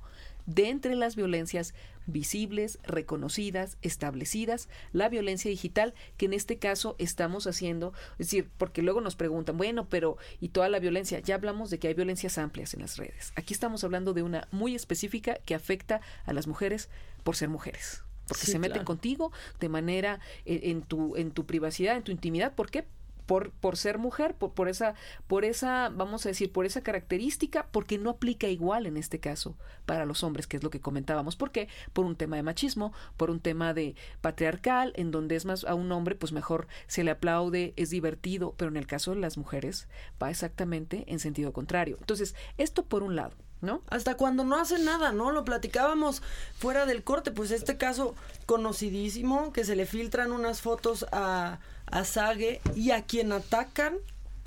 [0.46, 1.74] de entre las violencias
[2.06, 8.82] visibles, reconocidas, establecidas, la violencia digital, que en este caso estamos haciendo, es decir, porque
[8.82, 11.20] luego nos preguntan, bueno, pero ¿y toda la violencia?
[11.20, 13.32] Ya hablamos de que hay violencias amplias en las redes.
[13.36, 16.90] Aquí estamos hablando de una muy específica que afecta a las mujeres
[17.22, 18.02] por ser mujeres.
[18.26, 18.84] Porque Sí, se meten claro.
[18.84, 22.54] contigo de manera eh, en tu, en tu privacidad, en tu intimidad.
[22.54, 22.86] ¿Por qué?
[23.26, 24.94] Por, por ser mujer, por, por esa,
[25.26, 29.56] por esa, vamos a decir, por esa característica, porque no aplica igual en este caso
[29.86, 31.36] para los hombres, que es lo que comentábamos.
[31.36, 31.68] ¿Por qué?
[31.92, 35.74] Por un tema de machismo, por un tema de patriarcal, en donde es más a
[35.74, 39.36] un hombre, pues mejor se le aplaude, es divertido, pero en el caso de las
[39.36, 39.88] mujeres
[40.22, 41.96] va exactamente en sentido contrario.
[42.00, 43.82] Entonces, esto por un lado, ¿no?
[43.88, 45.30] Hasta cuando no hacen nada, ¿no?
[45.30, 46.22] Lo platicábamos
[46.58, 48.14] fuera del corte, pues este caso
[48.46, 51.58] conocidísimo, que se le filtran unas fotos a,
[51.94, 53.94] a Sage y a quien atacan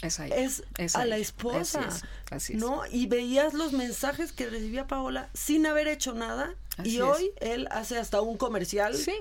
[0.02, 2.54] Es, a ella, es, es a a la esposa, Así es, así.
[2.56, 2.82] ¿no?
[2.92, 7.68] Y veías los mensajes que recibía Paola sin haber hecho nada Así y hoy él
[7.72, 9.14] hace hasta un comercial Sí.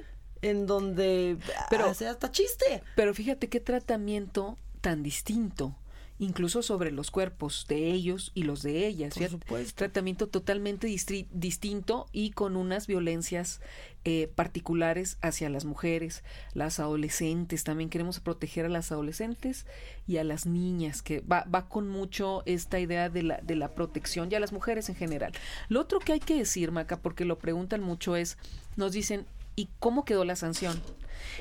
[0.42, 1.38] en donde
[1.70, 2.82] Pero- hace hasta chiste.
[2.94, 5.74] Pero fíjate qué tratamiento tan distinto,
[6.18, 9.14] incluso sobre los cuerpos de ellos y los de ellas.
[9.14, 9.74] Por supuesto.
[9.76, 13.60] Tratamiento totalmente distinto y con unas violencias
[14.04, 16.22] eh, particulares hacia las mujeres,
[16.54, 17.64] las adolescentes.
[17.64, 19.66] También queremos proteger a las adolescentes
[20.06, 23.74] y a las niñas, que va, va con mucho esta idea de la, de la
[23.74, 25.32] protección y a las mujeres en general.
[25.68, 28.38] Lo otro que hay que decir, Maca, porque lo preguntan mucho es,
[28.76, 30.80] nos dicen, ¿y cómo quedó la sanción?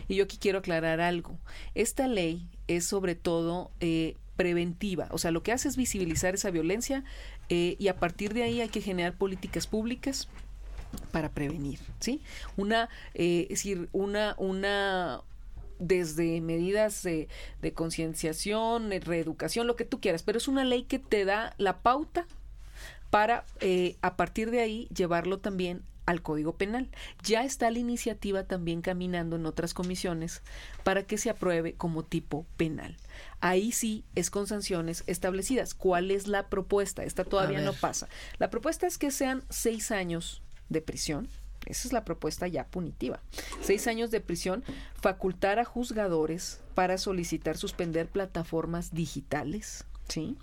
[0.07, 1.37] Y yo aquí quiero aclarar algo.
[1.75, 6.51] Esta ley es sobre todo eh, preventiva, o sea, lo que hace es visibilizar esa
[6.51, 7.03] violencia
[7.49, 10.27] eh, y a partir de ahí hay que generar políticas públicas
[11.11, 12.21] para prevenir, ¿sí?
[12.57, 15.21] Una, eh, es decir, una, una
[15.79, 17.27] desde medidas de,
[17.61, 21.81] de concienciación, reeducación, lo que tú quieras, pero es una ley que te da la
[21.81, 22.27] pauta
[23.09, 26.89] para eh, a partir de ahí llevarlo también al Código Penal.
[27.23, 30.41] Ya está la iniciativa también caminando en otras comisiones
[30.83, 32.97] para que se apruebe como tipo penal.
[33.39, 35.73] Ahí sí es con sanciones establecidas.
[35.73, 37.03] ¿Cuál es la propuesta?
[37.03, 38.07] Esta todavía no pasa.
[38.37, 41.27] La propuesta es que sean seis años de prisión.
[41.65, 43.19] Esa es la propuesta ya punitiva.
[43.61, 44.63] Seis años de prisión,
[45.01, 50.37] facultar a juzgadores para solicitar suspender plataformas digitales, ¿sí?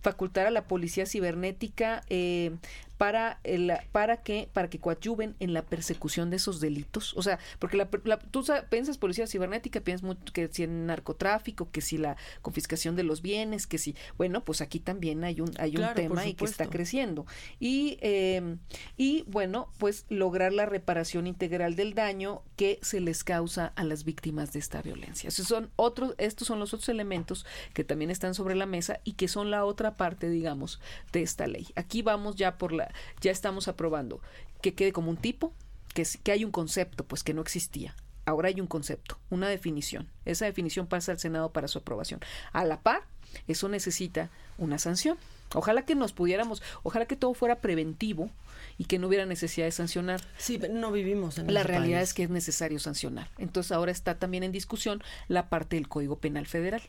[0.00, 2.56] Facultar a la policía cibernética eh,
[2.98, 7.14] para, el- para que para que coadyuven en la persecución de esos delitos.
[7.16, 10.86] O sea, porque la, la- tú sa- piensas policía cibernética, piensas mucho que si en
[10.86, 15.40] narcotráfico, que si la confiscación de los bienes, que si, bueno, pues aquí también hay
[15.40, 17.26] un hay un Claro, tema y que está creciendo.
[17.60, 18.56] Y, eh,
[18.96, 24.04] y bueno, pues lograr la reparación integral del daño que se les causa a las
[24.04, 25.28] víctimas de esta violencia.
[25.28, 29.12] Esos son otros, estos son los otros elementos que también están sobre la mesa y
[29.14, 30.80] que son la otra parte, digamos,
[31.12, 31.66] de esta ley.
[31.76, 34.20] Aquí vamos ya por la, ya estamos aprobando
[34.62, 35.52] que quede como un tipo,
[35.94, 37.94] que, que hay un concepto, pues que no existía.
[38.26, 40.08] Ahora hay un concepto, una definición.
[40.24, 42.20] Esa definición pasa al Senado para su aprobación.
[42.52, 43.02] A la par,
[43.46, 45.18] eso necesita una sanción.
[45.54, 48.30] Ojalá que nos pudiéramos, ojalá que todo fuera preventivo
[48.78, 50.22] y que no hubiera necesidad de sancionar.
[50.38, 52.08] Sí, pero no vivimos en La ese realidad país.
[52.08, 53.30] es que es necesario sancionar.
[53.38, 56.82] Entonces ahora está también en discusión la parte del Código Penal Federal.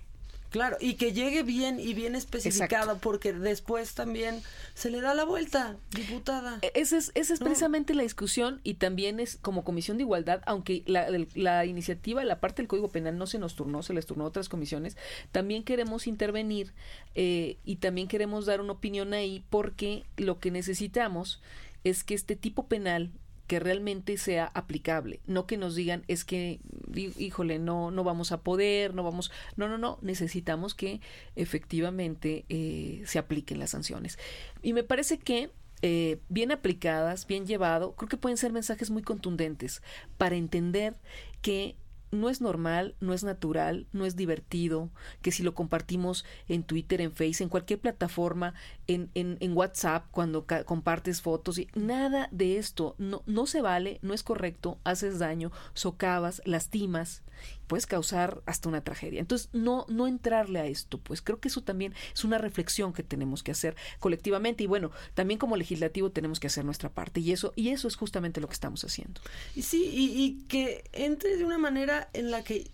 [0.50, 3.02] Claro, y que llegue bien y bien especificado, Exacto.
[3.02, 4.42] porque después también
[4.74, 6.60] se le da la vuelta, diputada.
[6.62, 7.46] E- Esa es, esa es No.
[7.48, 12.62] precisamente la discusión y también es como comisión de igualdad, aunque la iniciativa, la parte
[12.62, 14.96] del Código Penal no se nos turnó, se les turnó a otras comisiones,
[15.32, 16.74] también queremos intervenir
[17.16, 21.42] eh, y también queremos dar una opinión ahí porque lo que necesitamos
[21.84, 23.12] es que este tipo penal
[23.48, 26.60] que realmente sea aplicable, no que nos digan es que
[26.94, 31.00] hí- híjole, no no vamos a poder, no vamos, no, no, no, necesitamos que
[31.36, 34.18] efectivamente eh, se apliquen las sanciones.
[34.62, 39.04] Y me parece que eh, bien aplicadas, bien llevado, creo que pueden ser mensajes muy
[39.04, 39.82] contundentes
[40.18, 40.96] para entender
[41.42, 41.76] que
[42.12, 44.90] no es normal, no es natural, no es divertido,
[45.22, 48.54] que si lo compartimos en Twitter, en Face, en cualquier plataforma,
[48.88, 52.96] en, en, en WhatsApp, cuando compartes fotos, y nada de esto.
[52.98, 57.24] No, no se vale, no es correcto, haces daño, socavas, lastimas,
[57.68, 59.20] puedes causar hasta una tragedia.
[59.20, 63.04] Entonces, no, no entrarle a esto, pues creo que eso también es una reflexión que
[63.04, 67.32] tenemos que hacer colectivamente y bueno, también como legislativo tenemos que hacer nuestra parte y
[67.32, 69.22] eso, y eso es justamente lo que estamos haciendo.
[69.56, 72.70] Y sí, y, y que entre de una manera en la que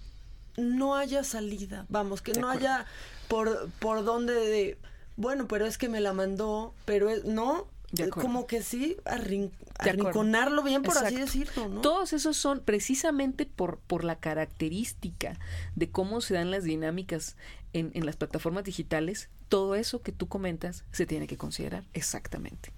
[0.58, 2.68] no haya salida, vamos, que De no acuerdo.
[2.68, 2.86] haya
[3.28, 4.78] por, por donde de,
[5.16, 8.98] bueno, pero es que me la mandó, pero es, no, De eh, como que sí,
[9.06, 11.82] arrin- arrinconarlo bien, por así decirlo, ¿no?
[11.82, 15.38] Todos esos son precisamente por, por la característica
[15.76, 17.36] de cómo se dan las dinámicas
[17.74, 19.30] en, en las plataformas digitales.
[19.50, 22.72] Todo eso que tú comentas se tiene que considerar exactamente.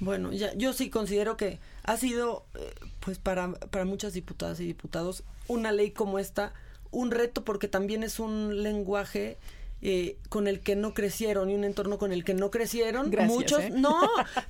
[0.00, 4.66] Bueno, ya, yo sí considero que ha sido, eh, pues para, para muchas diputadas y
[4.66, 6.52] diputados, una ley como esta,
[6.90, 9.38] un reto porque también es un lenguaje
[9.82, 13.10] eh, con el que no crecieron y un entorno con el que no crecieron.
[13.10, 13.70] Gracias, Muchos, ¿eh?
[13.70, 14.00] no,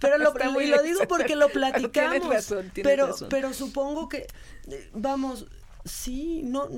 [0.00, 2.28] pero lo, y lo digo porque lo Tienes platicamos.
[2.28, 3.28] razón, tienes pero, razón.
[3.30, 4.26] pero supongo que,
[4.70, 5.46] eh, vamos,
[5.84, 6.68] sí, no,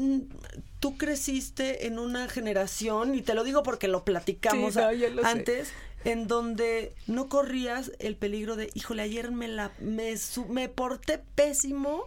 [0.80, 4.90] tú creciste en una generación, y te lo digo porque lo platicamos Sí, no,
[5.22, 5.26] sé.
[5.26, 5.72] antes,
[6.04, 11.20] en donde no corrías el peligro de, híjole, ayer me la me, su- me porté
[11.34, 12.04] pésimo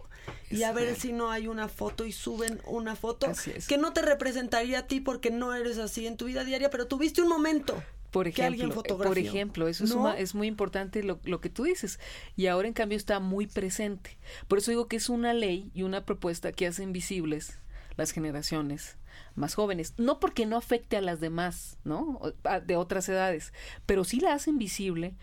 [0.50, 1.02] y a ver Exacto.
[1.02, 3.66] si no hay una foto y suben una foto es.
[3.66, 6.86] que no te representaría a ti porque no eres así en tu vida diaria, pero
[6.86, 11.40] tuviste un momento Por ejemplo, eh, por ejemplo, eso es, es muy importante lo, lo
[11.40, 11.98] que tú dices.
[12.36, 14.18] Y ahora, en cambio, está muy presente.
[14.48, 17.58] Por eso digo que es una ley y una propuesta que hacen visibles
[17.96, 18.96] las generaciones
[19.34, 19.94] más jóvenes.
[19.96, 22.20] No porque no afecte a las demás, ¿no?
[22.66, 23.52] De otras edades,
[23.86, 25.14] pero sí la hacen visible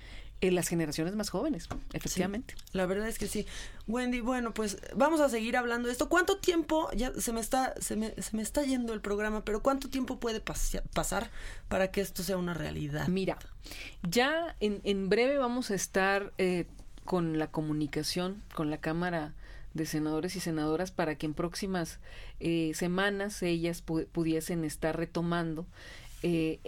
[0.42, 2.56] en las generaciones más jóvenes, efectivamente.
[2.72, 3.46] La verdad es que sí.
[3.88, 6.08] Wendy, bueno, pues vamos a seguir hablando de esto.
[6.08, 9.62] ¿Cuánto tiempo, ya se me está, se me, se me está yendo el programa, pero
[9.62, 11.30] cuánto tiempo puede pasea- pasar
[11.68, 13.08] para que esto sea una realidad?
[13.10, 13.38] Mira,
[14.08, 16.66] ya en, en breve vamos a estar eh,
[17.04, 19.34] con la comunicación con la Cámara
[19.74, 22.00] de Senadores y Senadoras para que en próximas
[22.40, 25.66] eh, semanas ellas pu- pudiesen estar retomando.
[26.24, 26.60] eh,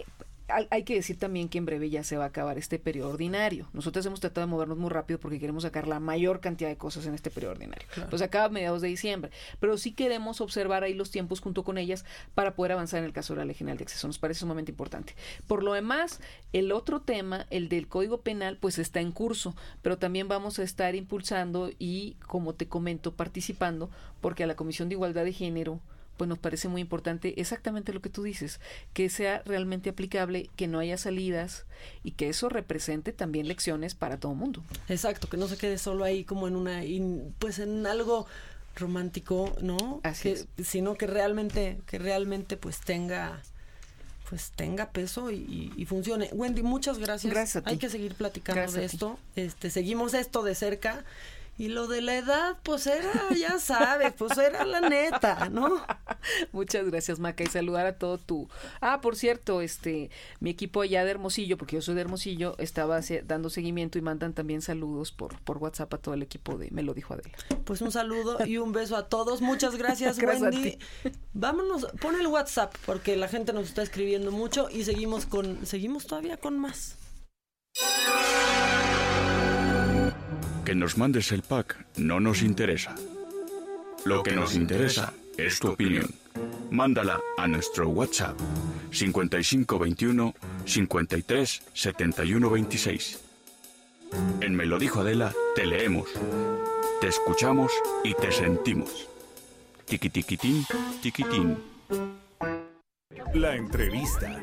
[0.52, 3.10] hay, hay que decir también que en breve ya se va a acabar este periodo
[3.10, 3.68] ordinario.
[3.72, 7.06] Nosotros hemos tratado de movernos muy rápido porque queremos sacar la mayor cantidad de cosas
[7.06, 7.86] en este periodo ordinario.
[8.10, 9.30] Pues acaba a mediados de diciembre.
[9.60, 13.12] Pero sí queremos observar ahí los tiempos junto con ellas para poder avanzar en el
[13.12, 14.06] caso de la Ley General de Acceso.
[14.06, 15.14] Nos parece sumamente importante.
[15.46, 16.20] Por lo demás,
[16.52, 20.62] el otro tema, el del Código Penal, pues está en curso, pero también vamos a
[20.62, 23.90] estar impulsando y, como te comento, participando,
[24.20, 25.80] porque a la Comisión de Igualdad de Género
[26.22, 28.60] pues nos parece muy importante exactamente lo que tú dices,
[28.92, 31.64] que sea realmente aplicable, que no haya salidas
[32.04, 34.62] y que eso represente también lecciones para todo el mundo.
[34.88, 38.28] Exacto, que no se quede solo ahí como en una, in- pues en algo
[38.76, 39.98] romántico, ¿no?
[40.04, 40.46] Así que, es.
[40.64, 43.42] Sino que realmente, que realmente pues tenga,
[44.30, 46.28] pues tenga peso y, funcione.
[46.32, 47.32] Wendy, muchas gracias.
[47.32, 47.70] Gracias a ti.
[47.70, 49.18] Hay que seguir platicando Gracias de esto.
[49.34, 51.04] Este, seguimos esto de cerca.
[51.58, 55.84] Y lo de la edad, pues era, ya sabes, pues era la neta, ¿no?
[56.52, 58.48] Muchas gracias, Maca, y saludar a todo tu...
[58.80, 63.00] Ah, por cierto, este, mi equipo allá de Hermosillo, porque yo soy de Hermosillo, estaba
[63.24, 66.82] dando seguimiento y mandan también saludos por, por WhatsApp a todo el equipo de Me
[66.82, 67.36] lo dijo Adela.
[67.64, 69.40] Pues un saludo y un beso a todos.
[69.42, 70.78] Muchas gracias, Gracias Wendy.
[71.34, 76.06] Vámonos, pon el WhatsApp porque la gente nos está escribiendo mucho y seguimos con, seguimos
[76.06, 76.96] todavía con más.
[80.72, 82.94] Que nos mandes el pack no nos interesa.
[84.06, 86.08] Lo que nos interesa es tu opinión.
[86.70, 88.40] Mándala a nuestro WhatsApp
[88.90, 93.20] 5521 53 71 26.
[94.40, 96.08] En Me lo dijo Adela, te leemos,
[97.02, 97.70] te escuchamos
[98.02, 99.08] y te sentimos.
[99.84, 100.64] Tiqui tiquitín,
[101.02, 101.58] tiquitín.
[103.34, 104.42] La entrevista.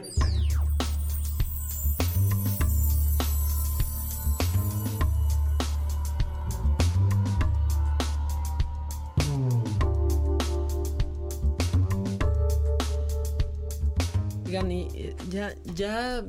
[14.49, 16.23] Oigan, y eh, ya, ya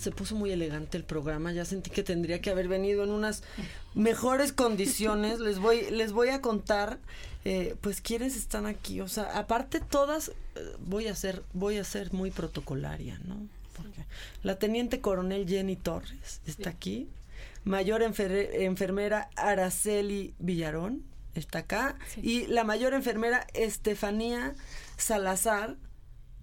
[0.00, 3.42] se puso muy elegante el programa, ya sentí que tendría que haber venido en unas
[3.94, 5.40] mejores condiciones.
[5.40, 6.98] Les voy, les voy a contar,
[7.44, 9.02] eh, pues quiénes están aquí.
[9.02, 10.32] O sea, aparte todas, eh,
[10.86, 13.36] voy a ser, voy a ser muy protocolaria, ¿no?
[13.76, 14.06] Porque
[14.42, 17.08] la teniente coronel Jenny Torres está aquí.
[17.64, 21.02] Mayor enfer- enfermera Araceli Villarón
[21.34, 21.96] está acá.
[22.22, 24.54] Y la mayor enfermera Estefanía
[24.96, 25.76] Salazar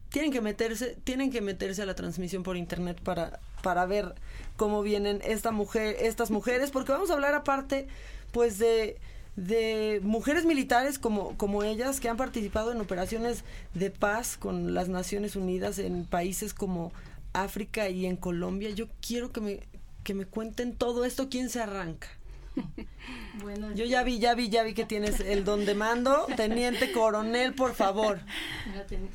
[0.10, 4.16] tienen que meterse, tienen que meterse a la transmisión por internet para, para ver
[4.55, 7.88] cómo vienen esta mujer, estas mujeres, porque vamos a hablar aparte,
[8.32, 8.97] pues de
[9.38, 13.43] de mujeres militares como, como ellas que han participado en operaciones
[13.76, 16.91] de paz con las Naciones Unidas en países como
[17.34, 18.72] África y en Colombia.
[18.72, 19.60] Yo quiero que me,
[20.03, 21.30] que me cuenten todo esto.
[21.30, 22.08] ¿Quién se arranca?
[23.41, 26.26] Bueno, Yo ya vi, ya vi, ya vi que tienes el don de mando.
[26.36, 28.20] Teniente coronel, por favor.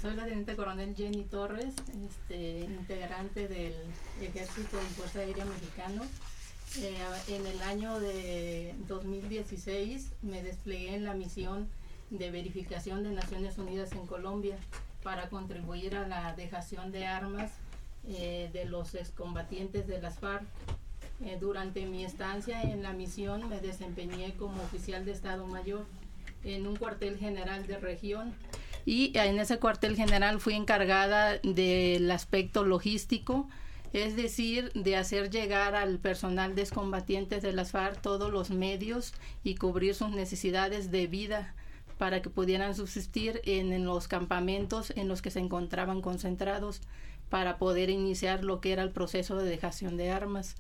[0.01, 1.75] Soy la teniente coronel Jenny Torres,
[2.09, 3.75] este, integrante del
[4.21, 6.05] Ejército y Fuerza Aérea Mexicano.
[6.79, 6.97] Eh,
[7.29, 11.69] en el año de 2016 me desplegué en la misión
[12.09, 14.57] de verificación de Naciones Unidas en Colombia
[15.03, 17.51] para contribuir a la dejación de armas
[18.07, 20.45] eh, de los excombatientes de las FARC.
[21.25, 25.87] Eh, durante mi estancia en la misión me desempeñé como oficial de Estado Mayor
[26.43, 28.35] en un cuartel general de región
[28.85, 33.49] y en ese cuartel general fui encargada del aspecto logístico,
[33.93, 39.13] es decir, de hacer llegar al personal de excombatientes de las FARC todos los medios
[39.45, 41.55] y cubrir sus necesidades de vida
[41.99, 46.81] para que pudieran subsistir en, en los campamentos en los que se encontraban concentrados
[47.29, 50.57] para poder iniciar lo que era el proceso de dejación de armas.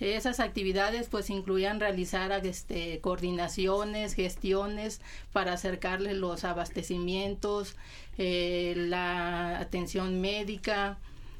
[0.00, 5.00] Esas actividades pues incluían realizar este, coordinaciones, gestiones
[5.32, 7.76] para acercarles los abastecimientos,
[8.16, 10.98] eh, la atención médica,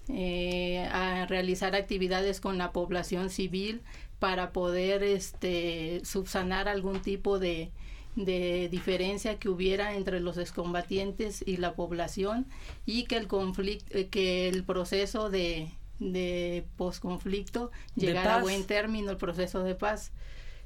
[0.09, 3.83] eh, a realizar actividades con la población civil
[4.19, 7.71] para poder este, subsanar algún tipo de,
[8.17, 12.47] de diferencia que hubiera entre los excombatientes y la población
[12.87, 19.11] y que el conflicto, que el proceso de, de posconflicto De llegara a buen término,
[19.11, 20.13] el proceso de paz.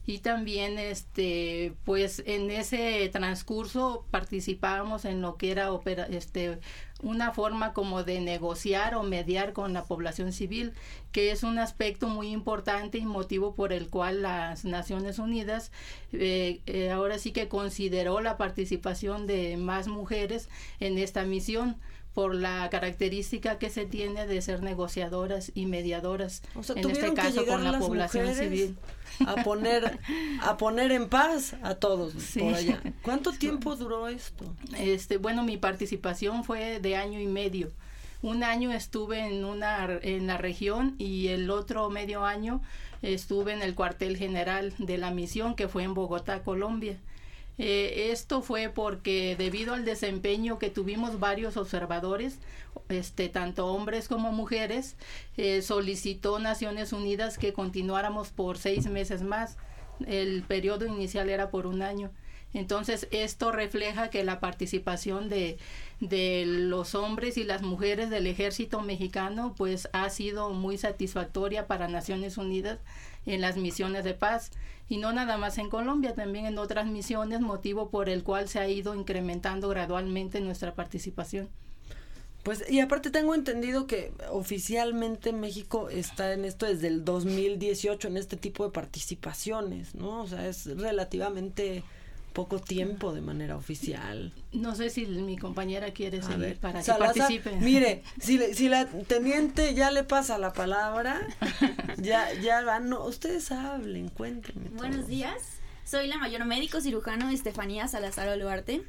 [0.05, 6.59] Y también, este, pues en ese transcurso participábamos en lo que era opera- este,
[7.05, 10.73] una forma como de negociar o mediar con la población civil,
[11.13, 15.71] que es un aspecto muy importante y motivo por el cual las Naciones Unidas
[16.13, 20.49] eh, eh, ahora sí que consideró la participación de más mujeres
[20.81, 21.77] en esta misión
[22.15, 27.15] por la característica que se tiene de ser negociadoras y mediadoras O sea, en este
[27.15, 28.77] caso con la población civil
[29.27, 29.99] a poner
[30.43, 32.41] a poner en paz a todos Sí.
[32.41, 32.83] por allá.
[33.03, 34.45] ¿Cuánto tiempo duró esto?
[34.79, 37.71] Este, bueno, mi participación fue de año y medio.
[38.21, 42.63] Un año estuve en una en la región y el otro medio año
[43.03, 46.99] estuve en el cuartel general de la misión que fue en Bogotá, Colombia.
[47.59, 52.39] Eh, esto fue porque debido al desempeño que tuvimos varios observadores,
[52.89, 54.97] este, tanto hombres como mujeres,
[55.37, 59.59] eh, solicitó Naciones Unidas que continuáramos por seis meses más.
[60.07, 62.11] El periodo inicial era por un año.
[62.55, 65.57] Entonces, esto refleja que la participación de,
[66.01, 71.89] de los hombres y las mujeres del ejército mexicano pues ha sido muy satisfactoria para
[71.89, 72.79] Naciones Unidas
[73.25, 74.51] en las misiones de paz
[74.93, 78.59] y no nada más en Colombia, también en otras misiones, motivo por el cual se
[78.59, 81.49] ha ido incrementando gradualmente nuestra participación.
[82.43, 88.19] Pues y aparte tengo entendido que oficialmente México está en esto desde el 2018 en
[88.19, 90.25] este tipo de participaciones, ¿no?
[90.25, 91.85] O sea, es relativamente
[92.33, 94.33] poco tiempo de manera oficial.
[94.53, 97.57] No sé si mi compañera quiere A seguir ver, para que Salazar, participe.
[97.57, 101.21] Mire, si, le- si la teniente ya le pasa la palabra,
[101.99, 104.69] ya ya van, no, ustedes hablen, cuéntenme.
[104.71, 104.79] todo.
[104.79, 105.35] Buenos días,
[105.85, 108.83] soy la mayor médico cirujano Estefanía Salazar Oluarte.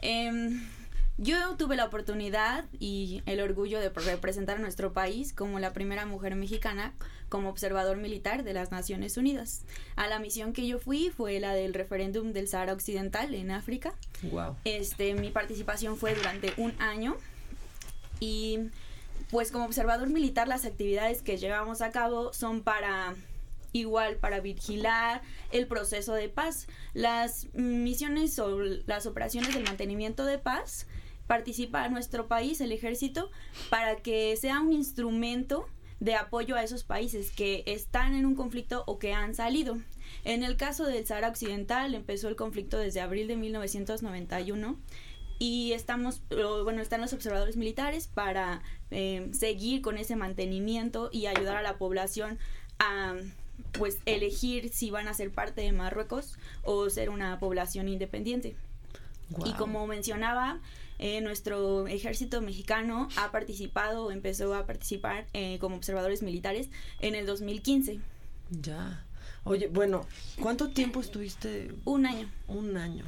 [0.00, 0.66] Em,
[1.18, 6.06] yo tuve la oportunidad y el orgullo de representar a nuestro país como la primera
[6.06, 6.94] mujer mexicana
[7.28, 9.64] como observador militar de las Naciones Unidas.
[9.96, 13.94] A la misión que yo fui fue la del referéndum del Sahara Occidental en África.
[14.22, 14.56] Wow.
[14.64, 17.16] Este, mi participación fue durante un año
[18.20, 18.60] y
[19.30, 23.14] pues como observador militar las actividades que llevamos a cabo son para
[23.72, 26.68] igual para vigilar el proceso de paz.
[26.94, 30.86] Las misiones o las operaciones del mantenimiento de paz
[31.28, 33.30] participa nuestro país, el ejército,
[33.70, 35.68] para que sea un instrumento
[36.00, 39.78] de apoyo a esos países que están en un conflicto o que han salido.
[40.24, 44.76] En el caso del Sahara Occidental empezó el conflicto desde abril de 1991
[45.38, 46.22] y estamos,
[46.64, 51.78] bueno, están los observadores militares para eh, seguir con ese mantenimiento y ayudar a la
[51.78, 52.38] población
[52.78, 53.14] a
[53.72, 58.56] pues elegir si van a ser parte de Marruecos o ser una población independiente.
[59.44, 60.60] Y como mencionaba,
[60.98, 66.68] eh, nuestro ejército mexicano ha participado, empezó a participar eh, como observadores militares
[67.00, 68.00] en el 2015.
[68.50, 69.04] Ya.
[69.44, 70.06] Oye, bueno,
[70.40, 71.72] ¿cuánto tiempo estuviste?
[71.84, 72.28] Un año.
[72.48, 73.04] Un año.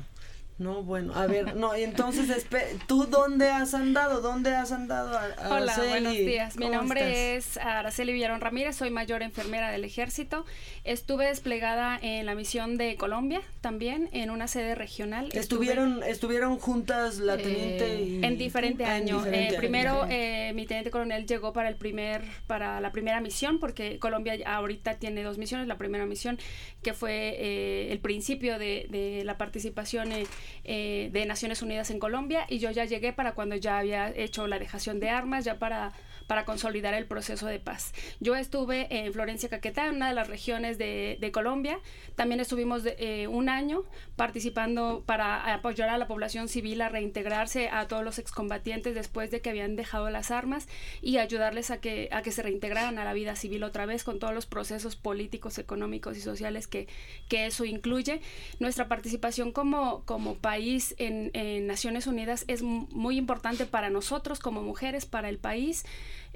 [0.60, 2.46] No, bueno, a ver, no, y entonces,
[2.86, 4.20] ¿tú dónde has andado?
[4.20, 5.16] ¿Dónde has andado?
[5.16, 5.88] Ar- Hola, Araceli?
[5.88, 6.56] buenos días.
[6.58, 7.56] Mi ¿Cómo nombre estás?
[7.56, 10.44] es Araceli Villarón Ramírez, soy mayor enfermera del ejército.
[10.84, 15.28] Estuve desplegada en la misión de Colombia también, en una sede regional.
[15.32, 18.22] Estuve- Estuvieron, estuvieron juntas la teniente eh, y...
[18.22, 19.16] en diferente en año.
[19.16, 23.22] diferente Eh, año, primero, eh, mi teniente coronel llegó para el primer, para la primera
[23.22, 25.68] misión, porque Colombia ahorita tiene dos misiones.
[25.68, 26.38] La primera misión,
[26.82, 30.26] que fue eh, el principio de, de la participación eh,
[30.64, 34.46] eh, de Naciones Unidas en Colombia y yo ya llegué para cuando ya había hecho
[34.46, 35.92] la dejación de armas, ya para
[36.30, 37.92] para consolidar el proceso de paz.
[38.20, 41.80] Yo estuve en Florencia Caquetá, en una de las regiones de, de Colombia.
[42.14, 43.82] También estuvimos de- eh, un año
[44.14, 49.40] participando para apoyar a la población civil a reintegrarse a todos los excombatientes después de
[49.40, 50.68] que habían dejado las armas
[51.02, 54.20] y ayudarles a que, a que se reintegraran a la vida civil otra vez con
[54.20, 56.86] todos los procesos políticos, económicos y sociales que,
[57.28, 58.20] que eso incluye.
[58.60, 64.62] Nuestra participación como, como país en, en Naciones Unidas es muy importante para nosotros como
[64.62, 65.84] mujeres, para el país.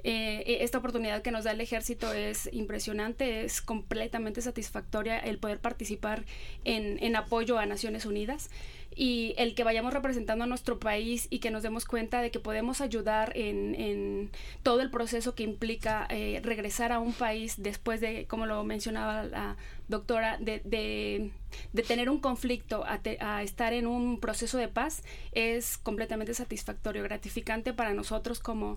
[0.07, 5.59] Eh, esta oportunidad que nos da el ejército es impresionante, es completamente satisfactoria el poder
[5.59, 6.25] participar
[6.63, 8.51] en, apoyo a Naciones Unidas
[8.95, 12.39] y el que vayamos representando a nuestro país y que nos demos cuenta de que
[12.39, 14.29] podemos ayudar en,
[14.61, 19.23] todo el proceso que implica eh, regresar a un país después de, como lo mencionaba
[19.23, 19.57] la
[19.87, 21.31] doctora, de, de,
[21.73, 25.01] de tener un conflicto a, te- a estar en un proceso de paz
[25.31, 28.75] es completamente satisfactorio, gratificante para nosotros como,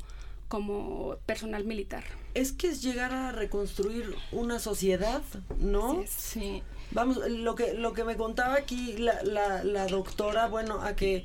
[0.48, 2.04] como personal militar.
[2.34, 5.22] Es que es llegar a reconstruir una sociedad,
[5.58, 6.02] ¿no?
[6.06, 6.62] Sí.
[6.90, 11.24] Vamos, lo que, lo que me contaba aquí la, la, la doctora, bueno, a que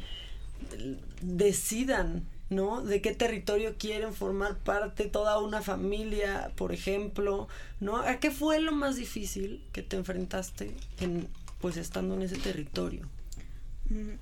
[1.22, 2.82] decidan, ¿no?
[2.84, 7.48] De qué territorio quieren formar parte toda una familia, por ejemplo,
[7.80, 7.98] ¿no?
[7.98, 11.28] ¿A qué fue lo más difícil que te enfrentaste en,
[11.60, 13.08] pues, estando en ese territorio?
[13.90, 14.16] Mm,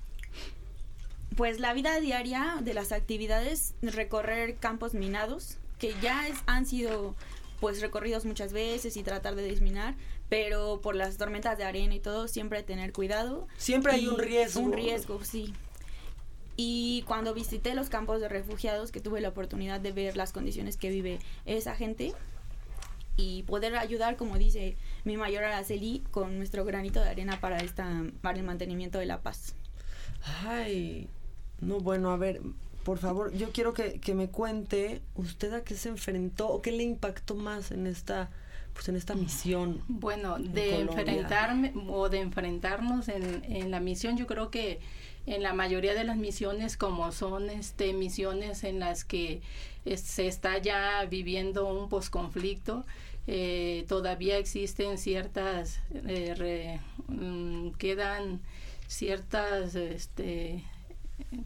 [1.35, 7.15] Pues la vida diaria de las actividades, recorrer campos minados, que ya es- han sido
[7.59, 9.93] pues recorridos muchas veces y tratar de desminar,
[10.29, 13.47] pero por las tormentas de arena y todo, siempre tener cuidado.
[13.57, 14.61] Siempre hay un riesgo.
[14.61, 15.53] Un riesgo, sí.
[16.57, 20.75] Y cuando visité los campos de refugiados, que tuve la oportunidad de ver las condiciones
[20.75, 22.13] que vive esa gente
[23.15, 24.75] y poder ayudar, como dice
[25.05, 29.21] mi mayor Araceli, con nuestro granito de arena para, esta, para el mantenimiento de la
[29.21, 29.53] paz.
[30.45, 31.07] Ay,
[31.61, 32.41] no, bueno, a ver,
[32.83, 36.71] por favor, yo quiero que, que me cuente usted a qué se enfrentó o qué
[36.71, 38.29] le impactó más en esta,
[38.73, 39.81] pues en esta misión.
[39.87, 44.79] Bueno, en de enfrentarme o de enfrentarnos en, en la misión, yo creo que
[45.27, 49.41] en la mayoría de las misiones, como son este misiones en las que
[49.85, 52.83] es- se está ya viviendo un posconflicto,
[53.27, 58.39] eh, todavía existen ciertas, eh, re- mm, quedan
[58.87, 60.63] ciertas, este,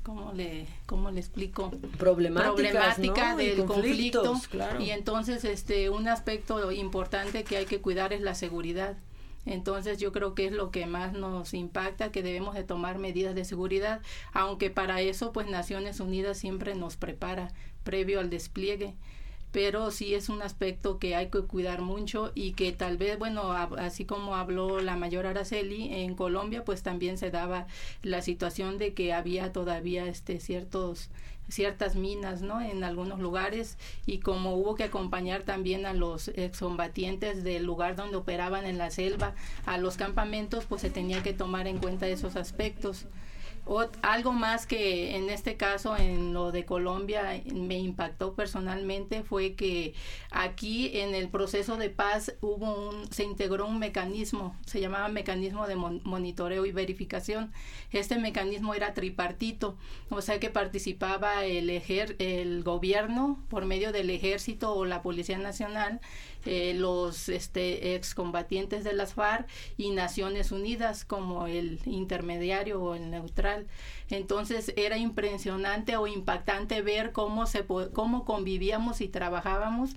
[0.04, 1.72] ¿cómo le, cómo le explico?
[1.98, 3.42] Problemáticas, Problemática ¿no?
[3.42, 4.34] Y del conflicto.
[4.50, 4.82] claro.
[4.82, 8.98] Y entonces, este, un aspecto importante que hay que cuidar es la seguridad.
[9.46, 13.36] Entonces yo creo que es lo que más nos impacta, que debemos de tomar medidas
[13.36, 14.02] de seguridad,
[14.34, 17.54] aunque para eso pues Naciones Unidas siempre nos prepara
[17.84, 18.96] previo al despliegue.
[19.56, 23.54] Pero sí es un aspecto que hay que cuidar mucho y que tal vez, bueno,
[23.54, 27.66] así como habló la mayor Araceli, en Colombia pues también se daba
[28.04, 31.10] la situación de que había todavía este ciertos
[31.48, 32.60] ciertas minas, ¿no?
[32.60, 38.18] En algunos lugares y como hubo que acompañar también a los excombatientes del lugar donde
[38.18, 42.36] operaban en la selva a los campamentos, pues se tenía que tomar en cuenta esos
[42.36, 43.06] aspectos.
[43.68, 49.56] Ot- algo más que en este caso en lo de Colombia me impactó personalmente fue
[49.56, 49.96] que
[50.30, 55.66] aquí en el proceso de paz hubo un se integró un mecanismo se llamaba mecanismo
[55.66, 57.52] de mon- monitoreo y verificación.
[57.92, 59.78] Este mecanismo era tripartito
[60.12, 65.40] o sea que participaba el ejer- el gobierno por medio del ejército o la policía
[65.40, 66.02] nacional
[66.46, 69.48] eh, los este, excombatientes de las FARC
[69.78, 73.68] y Naciones Unidas como el intermediario o el neutral.
[74.10, 79.96] Entonces era impresionante o impactante ver cómo, se, cómo convivíamos y trabajábamos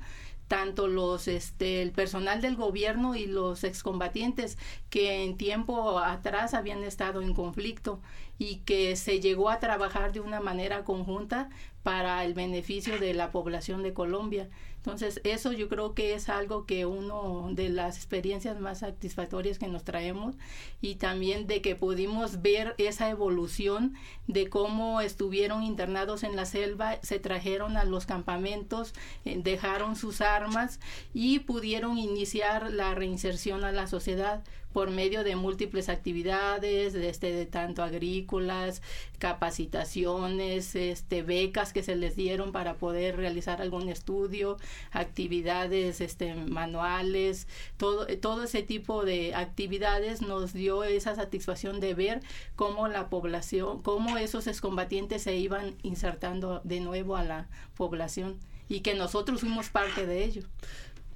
[0.48, 4.56] tanto los este el personal del gobierno y los excombatientes
[4.90, 8.00] que en tiempo atrás habían estado en conflicto
[8.38, 11.50] y que se llegó a trabajar de una manera conjunta
[11.82, 14.48] para el beneficio de la población de Colombia.
[14.78, 19.66] Entonces, eso yo creo que es algo que uno de las experiencias más satisfactorias que
[19.66, 20.36] nos traemos
[20.80, 23.94] y también de que pudimos ver esa evolución
[24.28, 28.94] de cómo estuvieron internados en la selva, se trajeron a los campamentos,
[29.24, 30.80] eh, dejaron sus armas
[31.12, 34.42] y pudieron iniciar la reinserción a la sociedad
[34.72, 38.82] por medio de múltiples actividades, de, este, de tanto agrícolas,
[39.18, 44.56] capacitaciones, este, becas que se les dieron para poder realizar algún estudio,
[44.90, 52.20] actividades este, manuales, todo, todo ese tipo de actividades nos dio esa satisfacción de ver
[52.56, 58.38] cómo la población, cómo esos excombatientes se iban insertando de nuevo a la población
[58.68, 60.42] y que nosotros fuimos parte de ello.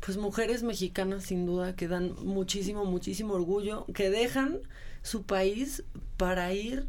[0.05, 4.59] Pues mujeres mexicanas sin duda que dan muchísimo, muchísimo orgullo, que dejan
[5.03, 5.85] su país
[6.17, 6.89] para ir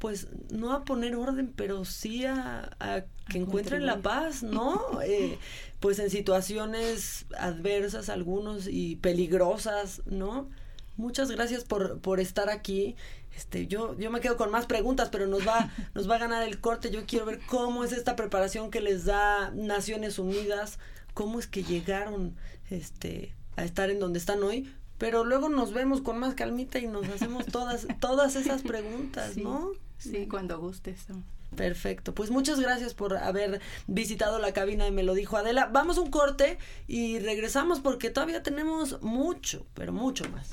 [0.00, 4.80] pues no a poner orden, pero sí a, a que encuentren la paz, ¿no?
[5.04, 5.38] Eh,
[5.78, 10.48] pues en situaciones adversas algunos y peligrosas, ¿no?
[10.96, 12.96] Muchas gracias por, por estar aquí.
[13.36, 16.42] Este, yo, yo me quedo con más preguntas, pero nos va, nos va a ganar
[16.42, 16.90] el corte.
[16.90, 20.78] Yo quiero ver cómo es esta preparación que les da Naciones Unidas,
[21.20, 22.34] cómo es que llegaron
[22.70, 24.74] este, a estar en donde están hoy.
[24.96, 29.42] Pero luego nos vemos con más calmita y nos hacemos todas, todas esas preguntas, Sí,
[29.42, 29.72] ¿no?
[29.98, 31.08] Sí, cuando gustes.
[31.54, 35.66] Perfecto, pues muchas gracias por haber visitado la cabina y me lo dijo Adela.
[35.70, 36.56] Vamos a un corte
[36.86, 40.48] y regresamos porque todavía tenemos mucho, pero mucho más.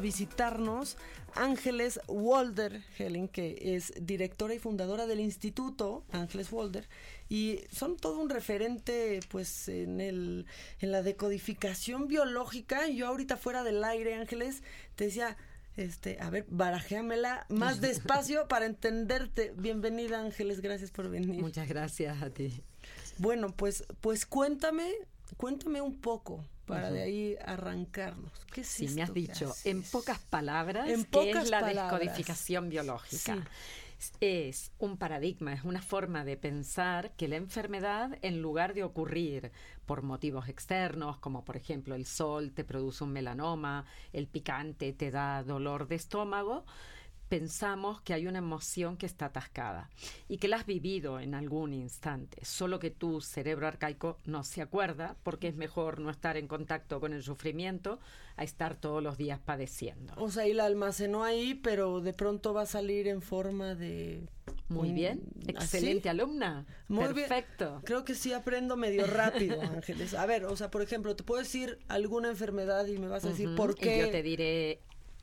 [0.00, 0.96] Visitarnos
[1.34, 6.88] Ángeles Walder Helen, que es directora y fundadora del Instituto Ángeles Walder,
[7.28, 10.46] y son todo un referente pues en el
[10.80, 12.88] en la decodificación biológica.
[12.88, 14.62] Yo ahorita fuera del aire, Ángeles,
[14.96, 15.36] te decía,
[15.76, 19.52] este, a ver, barajéamela más despacio para entenderte.
[19.56, 21.40] Bienvenida, Ángeles, gracias por venir.
[21.40, 22.62] Muchas gracias a ti.
[23.18, 24.92] Bueno, pues, pues cuéntame,
[25.36, 28.32] cuéntame un poco para de ahí arrancarnos.
[28.52, 32.00] ¿Qué es Sí, me has dicho en pocas palabras En qué es la palabras.
[32.00, 33.46] descodificación biológica.
[34.20, 39.52] Es un paradigma, es una forma de pensar que la enfermedad, en lugar de ocurrir
[39.84, 43.84] por motivos externos, como por ejemplo el sol te produce un melanoma,
[44.14, 46.64] el picante te da dolor de estómago,
[47.30, 49.88] pensamos que hay una emoción que está atascada
[50.28, 54.62] y que la has vivido en algún instante, solo que tu cerebro arcaico no se
[54.62, 58.00] acuerda porque es mejor no estar en contacto con el sufrimiento
[58.36, 60.12] a estar todos los días padeciendo.
[60.16, 64.28] O sea, y la almacenó ahí, pero de pronto va a salir en forma de...
[64.68, 66.66] Muy bien, excelente alumna.
[66.88, 67.28] Muy bien.
[67.28, 67.80] Perfecto.
[67.84, 70.14] Creo que sí aprendo medio rápido, Ángeles.
[70.14, 73.28] A ver, o sea, por ejemplo, te puedo decir alguna enfermedad y me vas a
[73.28, 73.96] decir por qué.
[73.96, 74.80] Y yo te diré,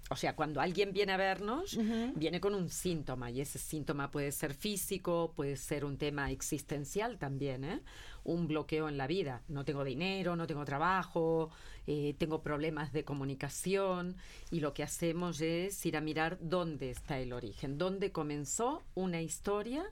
[0.10, 1.78] o sea, cuando alguien viene a vernos,
[2.16, 7.18] viene con un síntoma y ese síntoma puede ser físico, puede ser un tema existencial
[7.18, 7.82] también, ¿eh?
[8.24, 9.42] Un bloqueo en la vida.
[9.50, 11.50] No tengo dinero, no tengo trabajo,
[11.88, 14.16] eh, tengo problemas de comunicación
[14.50, 19.22] y lo que hacemos es ir a mirar dónde está el origen, dónde comenzó una
[19.22, 19.84] historia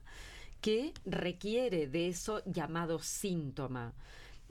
[0.62, 3.94] que requiere de eso llamado síntoma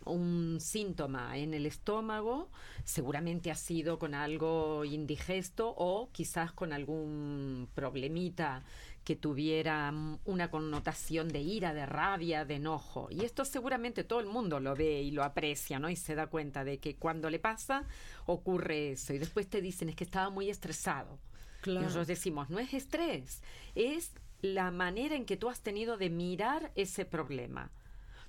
[0.07, 2.51] un síntoma en el estómago,
[2.85, 8.63] seguramente ha sido con algo indigesto o quizás con algún problemita
[9.05, 13.09] que tuviera mm, una connotación de ira, de rabia, de enojo.
[13.11, 15.91] Y esto seguramente todo el mundo lo ve y lo aprecia, ¿no?
[15.91, 17.85] Y se da cuenta de que cuando le pasa
[18.27, 19.13] ocurre eso.
[19.13, 21.19] Y después te dicen es que estaba muy estresado.
[21.61, 21.81] Claro.
[21.81, 23.43] Y nosotros decimos, no es estrés,
[23.75, 24.13] es
[24.43, 27.71] la manera en que tú has tenido de mirar ese problema.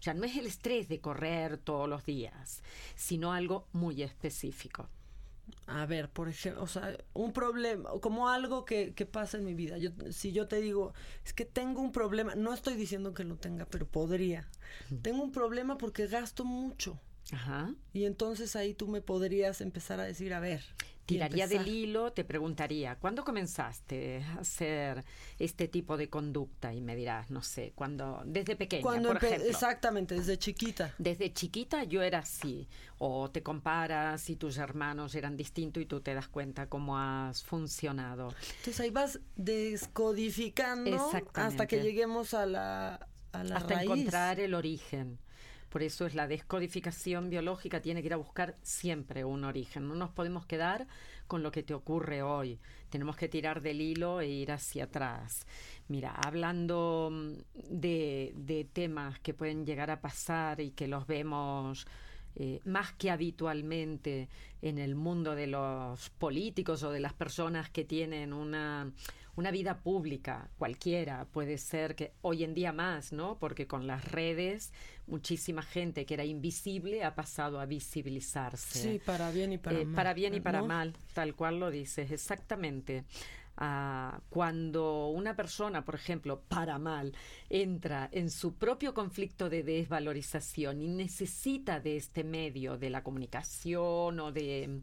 [0.05, 2.61] O sea, no es el estrés de correr todos los días,
[2.95, 4.87] sino algo muy específico.
[5.65, 9.55] A ver, por ejemplo, o sea, un problema, como algo que, que pasa en mi
[9.55, 9.79] vida.
[9.79, 10.93] Yo, si yo te digo,
[11.25, 14.47] es que tengo un problema, no estoy diciendo que lo tenga, pero podría.
[15.01, 16.99] Tengo un problema porque gasto mucho.
[17.31, 17.73] Ajá.
[17.91, 20.63] Y entonces ahí tú me podrías empezar a decir, a ver.
[21.05, 25.03] Tiraría del hilo, te preguntaría, ¿cuándo comenzaste a hacer
[25.37, 26.73] este tipo de conducta?
[26.73, 29.49] Y me dirás, no sé, cuando, desde pequeña, Cuando por ejemplo.
[29.49, 30.93] Exactamente, desde chiquita.
[30.97, 32.67] Desde chiquita yo era así.
[32.97, 37.43] O te comparas y tus hermanos eran distintos y tú te das cuenta cómo has
[37.43, 38.33] funcionado.
[38.57, 43.91] Entonces ahí vas descodificando hasta que lleguemos a la, a la hasta raíz.
[43.91, 45.19] encontrar el origen.
[45.75, 49.89] Por eso es la descodificación biológica, tiene que ir a buscar siempre un origen.
[49.89, 50.87] No nos podemos quedar
[51.27, 52.61] con lo que te ocurre hoy.
[52.89, 55.45] Tenemos que tirar del hilo e ir hacia atrás.
[55.89, 57.33] Mira, hablando mm,
[57.71, 61.85] de, temas que pueden llegar a pasar y que los vemos
[62.37, 64.29] eh, más que habitualmente
[64.61, 68.93] en el mundo de los políticos o de las personas que tienen una,
[69.35, 73.37] una vida pública, cualquiera, puede ser que hoy en día más, ¿no?
[73.37, 74.71] Porque con las redes
[75.07, 78.79] muchísima gente que era invisible ha pasado a visibilizarse.
[78.79, 79.95] Sí, para bien y para Eh, mal.
[79.95, 80.67] Para bien y para ¿no?
[80.67, 83.03] mal, tal cual lo dices, exactamente.
[83.57, 87.13] Ah, cuando una persona, por ejemplo, para mal,
[87.49, 94.19] entra en su propio conflicto de desvalorización y necesita de este medio, de la comunicación
[94.19, 94.81] o de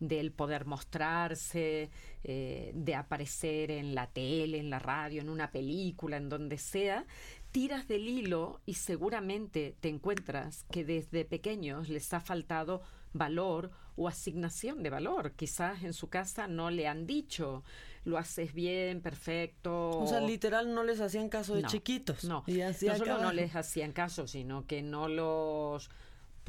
[0.00, 1.90] del poder mostrarse,
[2.24, 7.06] eh, de aparecer en la tele, en la radio, en una película, en donde sea,
[7.52, 12.82] tiras del hilo y seguramente te encuentras que desde pequeños les ha faltado
[13.12, 15.32] valor o asignación de valor.
[15.32, 17.64] Quizás en su casa no le han dicho,
[18.04, 19.90] lo haces bien, perfecto.
[19.90, 22.24] O sea, literal no les hacían caso de No, chiquitos.
[22.24, 23.36] No, Y así no solo no acabaron.
[23.36, 25.90] les hacían caso, sino que no los...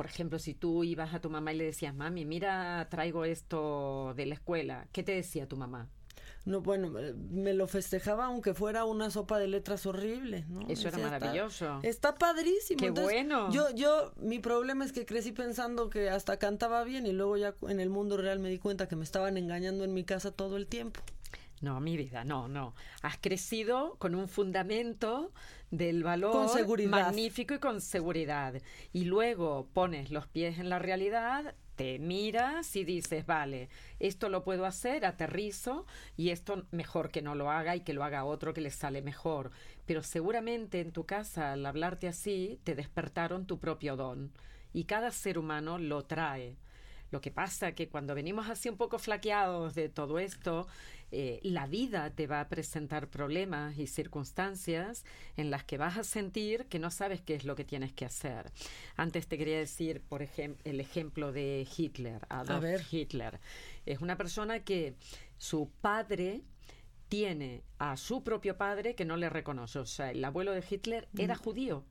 [0.01, 4.13] Por ejemplo, si tú ibas a tu mamá y le decías, mami, mira, traigo esto
[4.15, 5.89] de la escuela, ¿qué te decía tu mamá?
[6.43, 10.61] No, bueno, eh, me lo festejaba aunque fuera una sopa de letras horrible, ¿no?
[10.61, 11.79] Eso era Decía, "Está- maravilloso.
[11.83, 12.79] Está, padrísimo.
[12.79, 13.51] Qué Entonces, bueno.
[13.51, 17.53] Yo, yo, mi problema es que crecí pensando que hasta cantaba bien y luego ya
[17.67, 20.57] en el mundo real me di cuenta que me estaban engañando en mi casa todo
[20.57, 20.99] el tiempo.
[21.61, 22.73] No, mi vida, no, no.
[23.03, 25.31] Has crecido con un fundamento
[25.69, 26.89] del valor Con seguridad.
[26.89, 28.59] magnífico y con seguridad.
[28.91, 33.69] Y luego pones los pies en la realidad, te miras y dices, vale,
[33.99, 35.85] esto lo puedo hacer, aterrizo,
[36.17, 39.03] y esto mejor que no lo haga y que lo haga otro que le sale
[39.03, 39.51] mejor.
[39.85, 44.31] Pero seguramente en tu casa, al hablarte así, te despertaron tu propio don.
[44.73, 46.57] Y cada ser humano lo trae.
[47.11, 50.67] Lo que pasa que cuando venimos así un poco flaqueados de todo esto,
[51.11, 55.03] eh, la vida te va a presentar problemas y circunstancias
[55.35, 58.05] en las que vas a sentir que no sabes qué es lo que tienes que
[58.05, 58.51] hacer.
[58.95, 62.81] Antes te quería decir, por ejemplo, el ejemplo de Hitler, Adolf ver.
[62.89, 63.39] Hitler.
[63.85, 64.95] Es una persona que
[65.37, 66.41] su padre
[67.09, 69.79] tiene a su propio padre que no le reconoce.
[69.79, 71.39] O sea, el abuelo de Hitler era Mm.
[71.39, 71.85] judío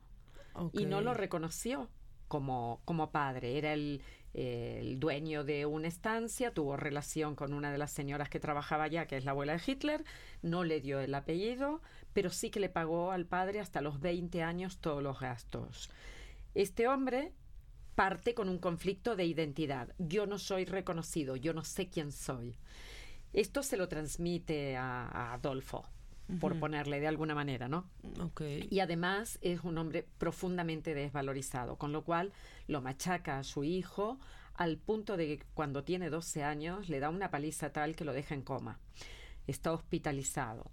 [0.73, 1.89] y no lo reconoció
[2.27, 3.57] como, como padre.
[3.57, 4.01] Era el,
[4.33, 9.05] el dueño de una estancia, tuvo relación con una de las señoras que trabajaba allá,
[9.07, 10.03] que es la abuela de Hitler,
[10.41, 11.81] no le dio el apellido,
[12.13, 15.89] pero sí que le pagó al padre hasta los 20 años todos los gastos.
[16.55, 17.33] Este hombre
[17.95, 19.93] parte con un conflicto de identidad.
[19.97, 22.55] Yo no soy reconocido, yo no sé quién soy.
[23.33, 25.85] Esto se lo transmite a, a Adolfo,
[26.39, 27.85] por ponerle de alguna manera, ¿no?
[28.69, 32.31] Y además es un hombre profundamente desvalorizado, con lo cual
[32.71, 34.17] lo machaca a su hijo
[34.55, 38.13] al punto de que cuando tiene 12 años le da una paliza tal que lo
[38.13, 38.79] deja en coma.
[39.47, 40.71] Está hospitalizado.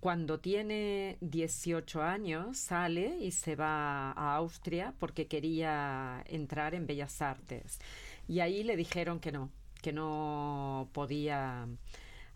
[0.00, 7.22] Cuando tiene 18 años sale y se va a Austria porque quería entrar en Bellas
[7.22, 7.78] Artes.
[8.28, 9.50] Y ahí le dijeron que no,
[9.82, 11.66] que no podía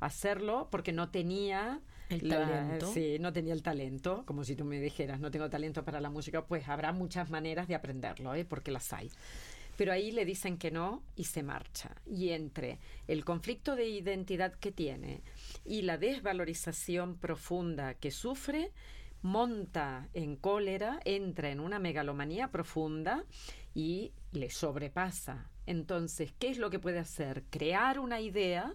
[0.00, 1.80] hacerlo porque no tenía
[2.10, 2.92] El la- talento.
[2.92, 6.10] sí, no tenía el talento, como si tú me dijeras, no tengo talento para la
[6.10, 8.44] música, pues habrá muchas maneras de aprenderlo, ¿eh?
[8.44, 9.10] porque las hay.
[9.76, 11.90] Pero ahí le dicen que no y se marcha.
[12.04, 12.78] Y entre
[13.08, 15.22] el conflicto de identidad que tiene
[15.64, 18.72] y la desvalorización profunda que sufre,
[19.22, 23.24] monta en cólera, entra en una megalomanía profunda
[23.74, 25.48] y le sobrepasa.
[25.66, 27.44] Entonces, ¿qué es lo que puede hacer?
[27.50, 28.74] Crear una idea,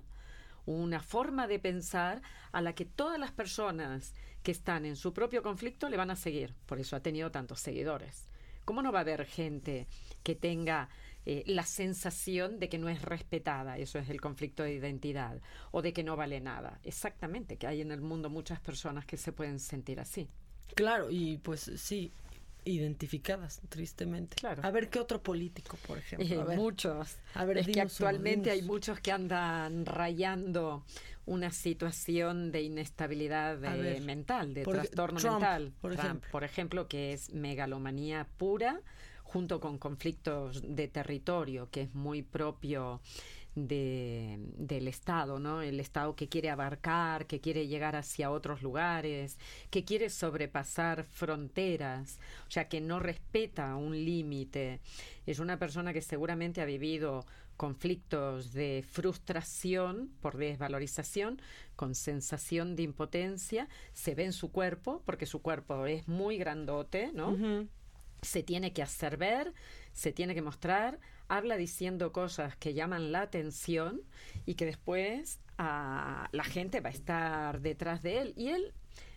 [0.65, 2.21] una forma de pensar
[2.51, 4.13] a la que todas las personas
[4.43, 6.53] que están en su propio conflicto le van a seguir.
[6.65, 8.27] Por eso ha tenido tantos seguidores.
[8.63, 9.87] ¿Cómo no va a haber gente
[10.23, 10.89] que tenga
[11.25, 13.77] eh, la sensación de que no es respetada?
[13.77, 15.39] Eso es el conflicto de identidad.
[15.71, 16.79] O de que no vale nada.
[16.83, 20.27] Exactamente, que hay en el mundo muchas personas que se pueden sentir así.
[20.73, 22.11] Claro, y pues sí,
[22.65, 24.35] identificadas, tristemente.
[24.35, 24.61] Claro.
[24.65, 26.41] A ver, ¿qué otro político, por ejemplo?
[26.41, 26.57] A ver.
[26.57, 27.17] muchos.
[27.33, 30.83] A ver, es que actualmente hay muchos que andan rayando
[31.25, 35.73] una situación de inestabilidad eh, mental, de por trastorno Trump, mental.
[35.81, 36.31] por Trump, ejemplo.
[36.31, 38.81] por ejemplo, que es megalomanía pura,
[39.23, 43.01] junto con conflictos de territorio, que es muy propio
[43.55, 45.61] de, del Estado, ¿no?
[45.61, 49.37] El Estado que quiere abarcar, que quiere llegar hacia otros lugares,
[49.69, 54.81] que quiere sobrepasar fronteras, o sea, que no respeta un límite.
[55.25, 57.25] Es una persona que seguramente ha vivido
[57.57, 61.41] conflictos de frustración por desvalorización,
[61.77, 67.11] con sensación de impotencia, se ve en su cuerpo, porque su cuerpo es muy grandote,
[67.13, 67.65] ¿no?
[68.21, 69.53] se tiene que hacer ver,
[69.93, 74.01] se tiene que mostrar, habla diciendo cosas que llaman la atención
[74.45, 78.73] y que después ah, la gente va a estar detrás de él y él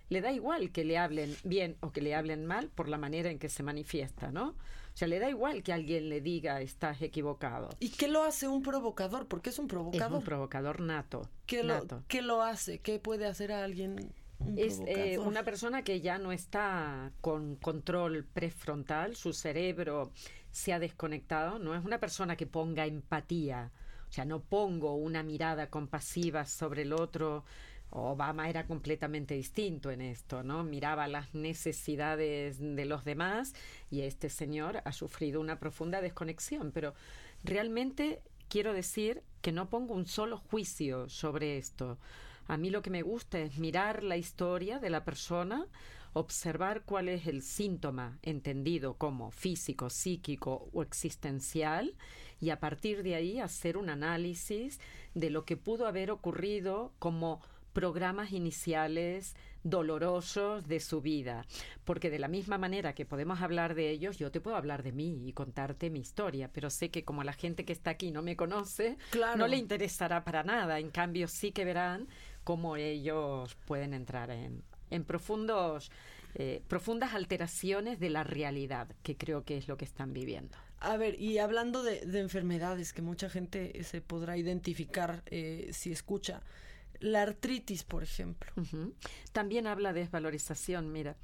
[0.08, 3.30] le da igual que le hablen bien o que le hablen mal por la manera
[3.30, 4.48] en que se manifiesta, ¿no?
[4.50, 7.68] O sea, le da igual que alguien le diga estás equivocado.
[7.78, 9.28] ¿Y qué lo hace un provocador?
[9.28, 10.18] Porque es un Es provocador.
[10.18, 11.28] un provocador nato.
[11.46, 12.02] ¿Qué, lo, nato.
[12.08, 12.80] qué lo hace?
[12.80, 14.12] ¿Qué puede hacer a alguien?
[14.40, 20.10] un Es eh, una persona que ya no está con control prefrontal, su cerebro
[20.50, 23.70] se ha desconectado, no es una persona que ponga empatía,
[24.08, 27.44] o sea, no pongo una mirada compasiva sobre el otro.
[27.90, 30.62] Obama era completamente distinto en esto, ¿no?
[30.62, 33.54] Miraba las necesidades de los demás
[33.90, 36.94] y este señor ha sufrido una profunda desconexión, pero
[37.44, 41.98] realmente quiero decir que no pongo un solo juicio sobre esto.
[42.46, 45.66] A mí lo que me gusta es mirar la historia de la persona,
[46.12, 51.94] observar cuál es el síntoma entendido como físico, psíquico o existencial
[52.40, 54.80] y a partir de ahí hacer un análisis
[55.14, 57.40] de lo que pudo haber ocurrido como
[57.72, 61.44] programas iniciales dolorosos de su vida,
[61.84, 64.92] porque de la misma manera que podemos hablar de ellos, yo te puedo hablar de
[64.92, 68.22] mí y contarte mi historia, pero sé que como la gente que está aquí no
[68.22, 69.36] me conoce, Claro.
[69.36, 72.08] no le interesará para nada, en cambio sí que verán
[72.44, 75.90] cómo ellos pueden entrar en, en profundos,
[76.34, 80.56] eh, profundas alteraciones de la realidad, que creo que es lo que están viviendo.
[80.80, 85.90] A ver, y hablando de, de enfermedades que mucha gente se podrá identificar eh, si
[85.90, 86.42] escucha,
[87.00, 88.50] la artritis, por ejemplo.
[89.32, 91.16] También habla de desvalorización, mira.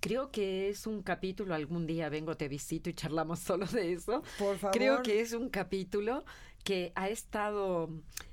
[0.00, 4.22] Creo que es un capítulo, algún día vengo, te visito y charlamos solo de eso.
[4.38, 4.76] Por favor.
[4.76, 6.24] Creo que es un capítulo
[6.64, 7.90] que ha estado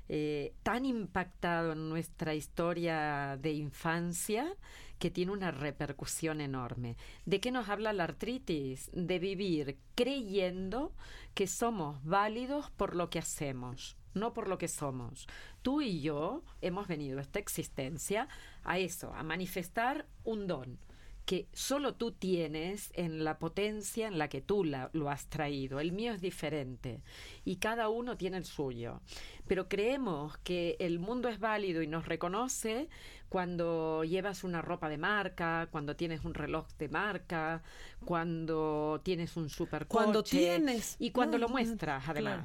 [0.08, 4.54] eh, tan impactado en nuestra historia de infancia
[4.98, 6.96] que tiene una repercusión enorme.
[7.24, 8.90] ¿De qué nos habla la artritis?
[8.92, 10.92] De vivir creyendo
[11.34, 15.28] que somos válidos por lo que hacemos no por lo que somos.
[15.62, 18.28] Tú y yo hemos venido a esta existencia
[18.64, 20.78] a eso, a manifestar un don
[21.28, 25.78] que solo tú tienes en la potencia en la que tú la- lo has traído.
[25.78, 27.02] El mío es diferente
[27.44, 29.02] y cada uno tiene el suyo.
[29.46, 32.88] Pero creemos que el mundo es válido y nos reconoce
[33.28, 37.62] cuando llevas una ropa de marca, cuando tienes un reloj de marca,
[38.06, 40.02] cuando tienes un supercoche.
[40.02, 40.96] Cuando tienes.
[40.98, 42.42] Y cuando No, lo muestras, claro.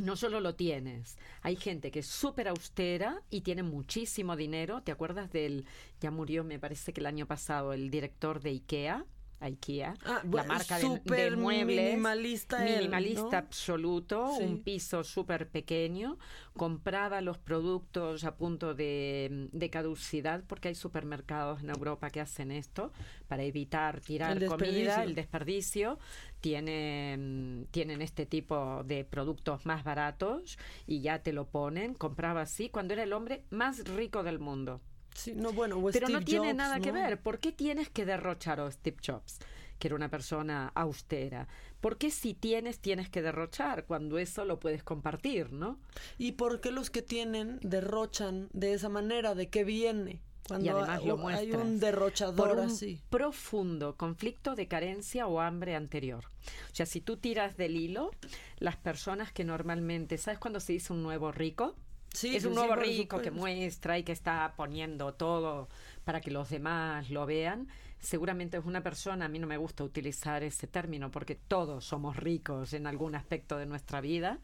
[0.00, 4.82] No solo lo tienes, hay gente que es súper austera y tiene muchísimo dinero.
[4.82, 5.66] ¿Te acuerdas del,
[6.00, 9.04] ya murió me parece que el año pasado, el director de IKEA?
[9.42, 11.66] IKEA, Ah, la marca de, de muebles.
[11.90, 13.36] minimalista él, Minimalista ¿no?
[13.36, 14.44] absoluto, Sí.
[14.44, 16.18] un piso súper pequeño.
[16.56, 22.50] Compraba los productos a punto de, de caducidad, porque hay supermercados en Europa que hacen
[22.50, 22.92] esto
[23.28, 25.98] para evitar tirar El comida, el desperdicio.
[26.40, 31.94] Tienen, tienen este tipo de productos más baratos y ya te lo ponen.
[31.94, 34.80] Compraba así cuando era el hombre más rico del mundo.
[35.14, 37.20] Sí, no, bueno, o Pero no tiene Jobs, nada que ver.
[37.20, 39.38] ¿Por qué tienes que derrochar a Steve Jobs,
[39.78, 41.48] que era una persona austera?
[41.80, 45.78] ¿Por qué si tienes, tienes que derrochar cuando eso lo puedes compartir, no?
[46.18, 49.34] ¿Y por qué los que tienen derrochan de esa manera?
[49.34, 50.20] ¿De qué viene?
[50.48, 53.00] Cuando y además ha- lo hay un derrochador por un así.
[53.10, 56.24] profundo conflicto de carencia o hambre anterior.
[56.70, 58.10] O sea, si tú tiras del hilo,
[58.58, 61.76] las personas que normalmente, ¿sabes cuando se dice un nuevo rico?
[62.12, 65.68] Sí, es un nuevo rico que muestra y que está poniendo todo
[66.04, 67.68] para que los demás lo vean.
[67.98, 72.16] Seguramente es una persona, a mí no me gusta utilizar ese término porque todos somos
[72.16, 74.40] ricos en algún aspecto de nuestra vida,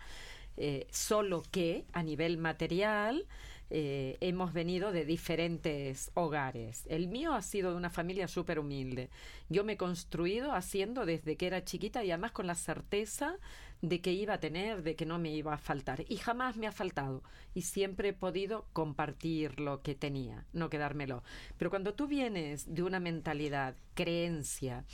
[0.56, 3.26] eh, solo que a nivel material
[3.70, 6.84] eh, hemos venido de diferentes hogares.
[6.88, 9.10] El mío ha sido de una familia súper humilde.
[9.50, 13.36] Yo me he construido haciendo desde que era chiquita y además con la certeza
[13.80, 16.04] de que iba a tener, de que no me iba a faltar.
[16.08, 17.22] Y jamás me ha faltado.
[17.54, 21.22] Y siempre he podido compartir lo que tenía, no quedármelo.
[21.56, 24.84] Pero cuando tú vienes de una mentalidad, creencia,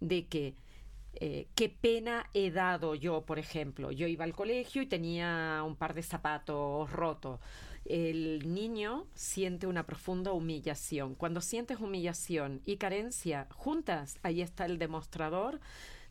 [0.00, 0.54] de que
[1.16, 3.92] eh, qué pena he dado yo, por ejemplo.
[3.92, 7.40] Yo iba al colegio y tenía un par de zapatos rotos.
[7.84, 11.14] El niño siente una profunda humillación.
[11.14, 15.60] Cuando sientes humillación y carencia juntas, ahí está el demostrador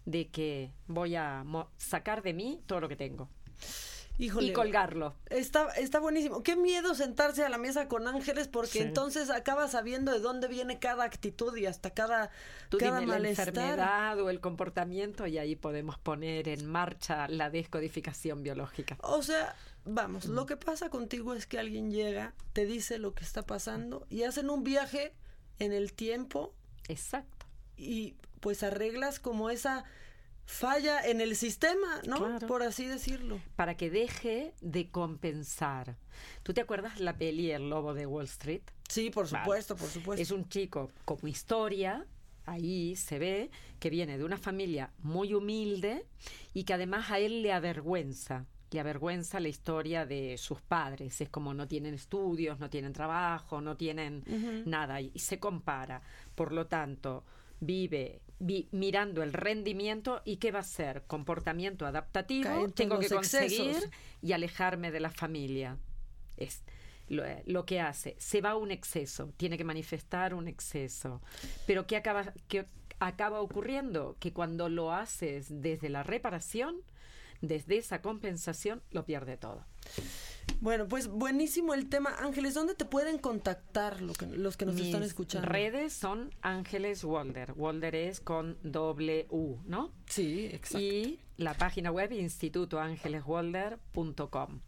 [0.06, 1.44] de que voy a
[1.78, 3.30] sacar de mí todo lo que tengo.
[4.20, 5.16] Híjole, y colgarlo.
[5.32, 6.44] Está, está buenísimo.
[6.44, 8.80] Qué miedo sentarse a la mesa con ángeles porque Sí.
[8.80, 12.30] entonces acabas sabiendo de dónde viene cada actitud y hasta cada,
[12.70, 13.48] Tú cada dime la malestar.
[13.50, 18.98] enfermedad o el comportamiento y ahí podemos poner en marcha la descodificación biológica.
[19.02, 20.34] O sea, vamos, Mm.
[20.36, 24.24] lo que pasa contigo es que alguien llega, te dice lo que está pasando y
[24.24, 25.16] hacen un viaje
[25.58, 26.54] en el tiempo.
[26.88, 27.48] Exacto.
[27.78, 28.14] Y
[28.44, 29.86] pues arreglas como esa
[30.46, 32.18] falla en el sistema, ¿no?
[32.18, 32.48] Claro.
[32.48, 33.40] Por así decirlo.
[33.56, 35.96] Para que deje de compensar.
[36.44, 38.62] ¿Tú te acuerdas la peli El Lobo de Wall Street?
[38.90, 39.44] Sí, por Vale.
[39.46, 40.22] supuesto, por supuesto.
[40.22, 42.06] Es un chico como historia,
[42.46, 43.50] ahí se ve
[43.80, 46.06] que viene de una familia muy humilde
[46.54, 48.46] y que además a él le avergüenza.
[48.72, 51.22] Le avergüenza la historia de sus padres.
[51.22, 54.24] Es como no tienen estudios, no tienen trabajo, no tienen
[54.66, 56.02] nada y, se compara.
[56.36, 57.24] Por lo tanto,
[57.60, 58.23] vive vi-
[58.72, 63.90] mirando el rendimiento y qué va a hacer comportamiento adaptativo tengo que conseguir excesos.
[64.22, 65.78] y alejarme de la familia.
[66.38, 66.64] Es
[67.08, 68.16] lo, lo que hace.
[68.20, 71.22] Se va un exceso tiene que manifestar un exceso.
[71.66, 72.66] Pero qué acaba qué
[73.00, 76.78] acaba ocurriendo que cuando lo haces desde la reparación
[77.44, 79.64] desde esa compensación lo pierde todo
[80.60, 82.16] Bueno, pues buenísimo el tema.
[82.20, 85.48] Ángeles, ¿dónde te pueden contactar lo que- los que nos Mis están escuchando?
[85.48, 87.54] redes son Ángeles Walder.
[87.56, 89.92] Walder es con doble U, ¿no?
[90.08, 90.80] Sí, exacto.
[90.80, 94.60] Y la página web institutoangeleswalder.com.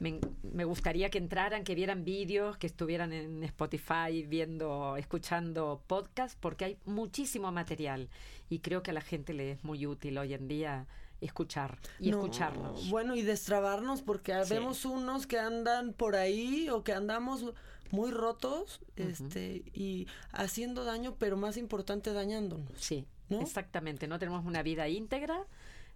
[0.00, 6.38] Me, me gustaría que entraran, que vieran vídeos, que estuvieran en Spotify viendo, escuchando podcast,
[6.40, 8.08] porque hay muchísimo material
[8.48, 10.86] y creo que a la gente le es muy útil hoy en día
[11.20, 12.88] escuchar y No, escucharnos.
[12.90, 14.54] Bueno, y destrabarnos porque Sí.
[14.54, 17.44] vemos unos que andan por ahí o que andamos
[17.90, 22.70] muy rotos este y haciendo daño, pero más importante dañándonos.
[22.76, 23.40] Sí, ¿no?
[23.40, 24.06] exactamente.
[24.06, 25.46] No tenemos una vida íntegra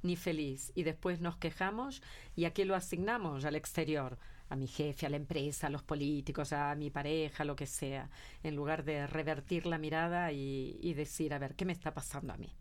[0.03, 2.03] ni feliz y después nos quejamos
[2.35, 4.19] y a qué lo asignamos al exterior,
[4.49, 8.11] a mi jefe, a la empresa, a los políticos, a mi pareja, lo que sea,
[8.43, 12.33] en lugar de revertir la mirada y, y decir, a ver, ¿qué me está pasando
[12.33, 12.53] a mí?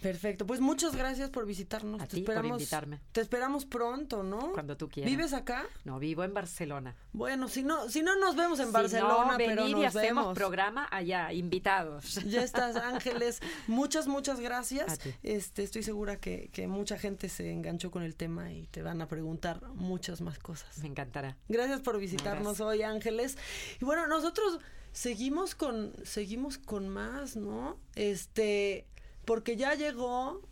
[0.00, 2.00] Perfecto, pues muchas gracias por visitarnos.
[2.00, 3.00] A te ti por esperamos, invitarme.
[3.12, 4.52] Te esperamos pronto, ¿no?
[4.52, 5.10] Cuando tú quieras.
[5.10, 5.64] ¿Vives acá?
[5.84, 6.94] No, vivo en Barcelona.
[7.12, 10.24] Bueno, si no, si no nos vemos en Si Barcelona, no, pero nos y hacemos
[10.24, 10.34] vemos.
[10.34, 12.14] programa allá, invitados.
[12.26, 13.40] Ya estás, Ángeles.
[13.66, 14.92] Muchas, muchas gracias.
[14.92, 15.14] A ti.
[15.22, 19.00] Este, estoy segura que, que mucha gente se enganchó con el tema y te van
[19.00, 20.78] a preguntar muchas más cosas.
[20.78, 21.36] Me encantará.
[21.48, 22.66] Gracias por visitarnos Gracias.
[22.66, 23.38] hoy, Ángeles.
[23.80, 24.58] Y bueno, nosotros
[24.92, 27.78] seguimos con, seguimos con más, ¿no?
[27.94, 28.86] Este,
[29.24, 30.42] porque ya llegó,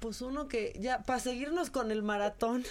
[0.00, 2.64] pues uno que ya, para seguirnos con el maratón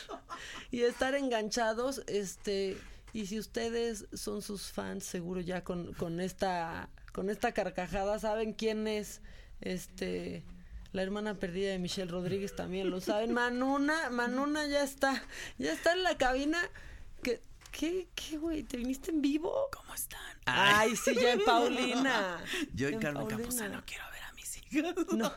[0.72, 2.78] y estar enganchados, este,
[3.14, 8.54] y si ustedes son sus fans, seguro ya con, con esta, con esta carcajada, saben
[8.54, 9.22] quién es,
[9.62, 10.44] este,
[10.92, 13.32] la hermana perdida de Michelle Rodríguez también lo saben.
[13.34, 15.24] Manuna, Manuna ya está,
[15.58, 16.60] ya está en la cabina.
[17.24, 17.42] ¿Qué,
[17.72, 18.64] qué, qué, güey?
[18.64, 19.70] ¿Te viniste en vivo?
[19.72, 20.20] ¿Cómo están?
[20.46, 22.44] Ay, sí, ya en Paulina.
[22.74, 23.38] Yo en En Carmen Paulina.
[23.38, 24.11] Campuzano quiero
[25.16, 25.32] No.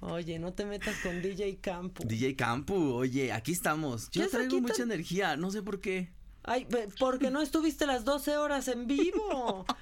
[0.00, 2.04] Oye, no te metas con DJ Campo.
[2.04, 4.10] DJ Campu, oye, aquí estamos.
[4.10, 6.12] Yo ¿Qué es traigo mucha energía, no sé por qué.
[6.44, 6.66] Ay,
[7.00, 9.64] porque no estuviste las 12 horas en vivo.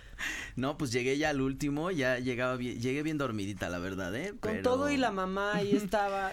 [0.55, 4.33] No, pues llegué ya al último, ya llegaba bien, llegué bien dormidita, la verdad, ¿eh?
[4.39, 6.31] Con todo y la mamá ahí estaba.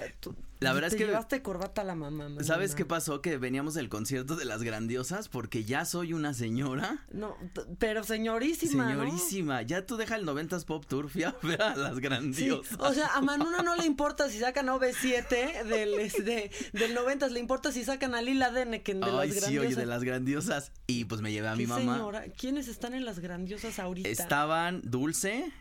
[0.62, 2.30] La verdad te es que- llevaste corbata a la mamá.
[2.44, 3.22] ¿Sabes qué pasó?
[3.22, 7.04] Que veníamos del concierto de las grandiosas porque ya soy una señora.
[7.12, 7.36] No,
[7.80, 9.02] pero señorísima, ¿no?
[9.02, 11.36] Señorísima, ya tú deja el 90s Pop Tour, fui a
[11.76, 12.78] las Sí, grandiosas.
[12.80, 17.40] o sea, a Manuna no le importa si sacan OV7 del, este, del 90, le
[17.40, 19.68] importa si sacan a Lila Deneken de Ay, las sí, grandiosas.
[19.68, 20.72] oye, de las grandiosas.
[20.86, 21.94] Y pues me llevé a mi ¿Qué mamá.
[21.96, 22.24] señora?
[22.38, 24.08] ¿Quiénes están en las grandiosas ahorita?
[24.08, 25.52] Estaban Dulce.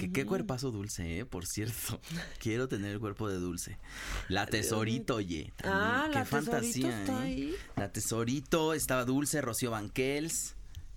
[0.00, 2.00] Que qué cuerpazo dulce, eh, por cierto.
[2.38, 3.78] Quiero tener el cuerpo de dulce.
[4.28, 5.52] La tesorito, oye.
[5.56, 5.82] también.
[5.82, 7.54] Ah, qué la Tesorito fantasía, está eh.
[7.76, 10.54] La tesorito, estaba dulce, Rocío Banquels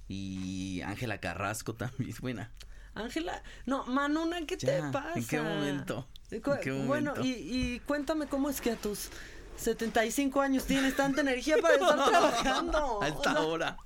[0.08, 2.16] y Ángela Carrasco también.
[2.22, 2.52] Buena.
[2.96, 5.14] Ángela, no, Manuna, ¿qué te pasa?
[5.16, 6.08] ¿en qué momento?
[6.44, 9.10] Cu- ¿En qué Bueno, y, y cuéntame cómo es que a tus
[9.58, 13.02] 75 años tienes tanta energía para estar trabajando.
[13.02, 13.78] A esta hora.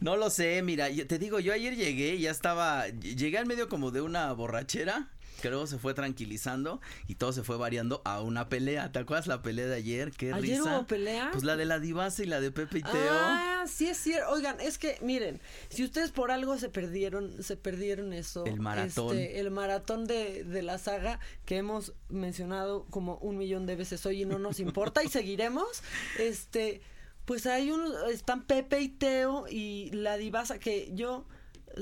[0.00, 3.68] No lo sé, mira, yo- te digo, yo ayer llegué, ya estaba, llegué al medio
[3.68, 5.08] como de una borrachera,
[5.42, 8.90] que luego se fue tranquilizando y todo se fue variando a una pelea.
[8.90, 10.10] ¿Te acuerdas la pelea de ayer?
[10.12, 10.78] Qué ¿Ayer risa.
[10.78, 11.28] hubo pelea?
[11.30, 12.92] Pues la de la divasa y la de Pepe y Teo.
[12.94, 14.30] Ah, sí es cierto.
[14.30, 18.46] Oigan, es que miren, si ustedes por algo se perdieron, se perdieron eso.
[18.46, 19.14] El maratón.
[19.18, 24.06] este, el maratón de, de la saga que hemos mencionado como un millón de veces
[24.06, 25.82] hoy y no nos importa y seguiremos.
[26.18, 26.80] Este,
[27.26, 31.26] pues hay unos, están Pepe y Teo y la divasa que yo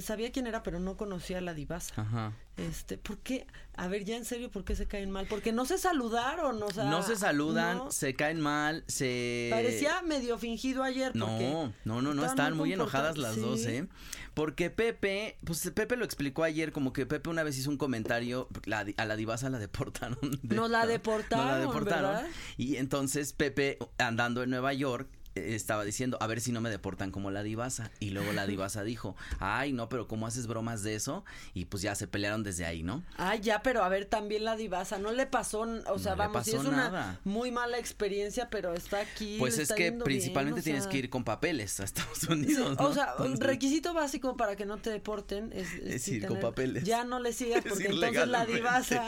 [0.00, 1.94] sabía quién era, pero no conocía a la divasa.
[2.00, 2.32] Ajá.
[2.56, 3.46] Este, ¿por qué?
[3.76, 5.26] A ver, ya en serio, ¿por qué se caen mal?
[5.28, 6.84] Porque no se saludaron, o sea.
[6.84, 7.90] no se saludan, no.
[7.92, 9.48] se caen mal, se...
[9.52, 13.60] Parecía medio fingido ayer porque No, no, no, no, estaban muy muy enojadas las dos.
[13.66, 13.86] ¿eh?
[14.34, 18.48] Porque Pepe, pues Pepe lo explicó ayer, como que Pepe una vez hizo un comentario,
[18.64, 20.18] la a la divasa la deportaron.
[20.42, 22.14] de- Nos la deportaron, Nos la deportaron.
[22.14, 22.28] ¿verdad?
[22.56, 27.11] Y entonces Pepe, andando en Nueva York, estaba diciendo, a ver si no me deportan
[27.11, 27.90] como la divasa.
[28.01, 31.24] Y luego la divasa dijo, ay, no, pero ¿cómo haces bromas de eso?
[31.52, 33.02] Y pues ya se pelearon desde ahí, ¿no?
[33.16, 36.44] Ay, ya, pero a ver, también la divasa, no le pasó, o sea, No vamos,
[36.44, 37.20] sí es una nada.
[37.24, 39.36] muy mala experiencia, pero está aquí.
[39.39, 42.77] Pues es que principalmente bien, o tienes que ir con papeles a Estados Unidos.
[42.78, 42.86] ¿no?
[42.86, 46.85] O sea, un requisito básico para que no te deporten es, ir con papeles.
[46.85, 49.05] Ya no le sigas porque entonces la divasa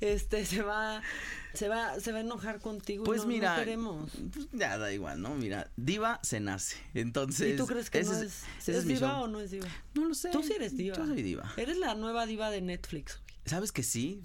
[0.00, 1.02] este se va
[1.58, 4.10] se va se va a enojar contigo y Pues no- no mira, queremos.
[4.32, 5.34] pues ya da igual, ¿no?
[5.34, 6.76] Mira, diva se nace.
[6.94, 9.22] Entonces, ¿Y tú crees que ese no es, es, ese es es mi diva show.
[9.24, 9.66] o no es diva?
[9.94, 10.30] No lo sé.
[10.30, 10.96] Tú sí eres diva.
[10.96, 11.52] Yo soy diva.
[11.56, 13.18] Eres la nueva diva de Netflix.
[13.44, 14.20] ¿Sabes que sí?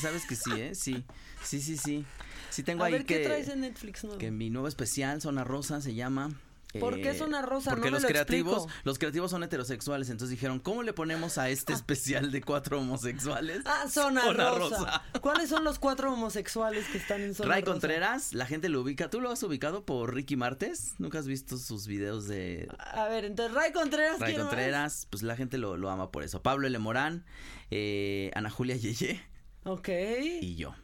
[0.00, 0.74] ¿Sabes que sí, eh?
[0.74, 1.04] Sí,
[1.42, 2.04] sí, sí, sí.
[2.50, 3.18] Sí tengo a ahí ver que...
[3.20, 4.18] qué traes en Netflix nuevo.
[4.18, 6.30] que mi nuevo especial, Zona Rosa, se llama.
[6.78, 7.70] ¿Por qué eh, Zona Rosa?
[7.70, 8.80] Porque No me los lo creativos, explico.
[8.84, 13.62] los creativos son heterosexuales, entonces dijeron, ¿cómo le ponemos a este especial de cuatro homosexuales?
[13.64, 14.76] Ah, Zona, Zona Rosa.
[14.78, 15.02] Rosa.
[15.20, 17.72] ¿Cuáles son los cuatro homosexuales que están en Zona Ray Rosa?
[17.72, 19.10] Contreras, la gente lo ubica.
[19.10, 20.94] ¿Tú lo has ubicado por Ricky Martes?
[20.98, 24.20] ¿Nunca has visto sus videos de A ver, entonces Ray Contreras.
[24.20, 24.36] Ray.
[24.36, 25.06] Contreras?
[25.10, 26.42] Pues la gente lo, lo ama por eso.
[26.42, 26.78] Pablo L.
[26.78, 27.24] Morán,
[27.70, 29.20] eh, Ana Julia Yeye
[29.64, 29.88] Ok.
[30.40, 30.74] y yo.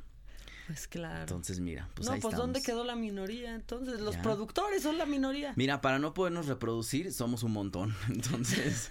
[0.67, 1.21] Pues claro.
[1.21, 2.53] Entonces, mira, pues no, ahí pues estamos.
[2.55, 3.55] ¿dónde quedó la minoría?
[3.55, 4.23] Entonces, los Ya.
[4.23, 5.53] productores son la minoría.
[5.57, 7.95] Mira, para no podernos reproducir, somos un montón.
[8.09, 8.91] Entonces,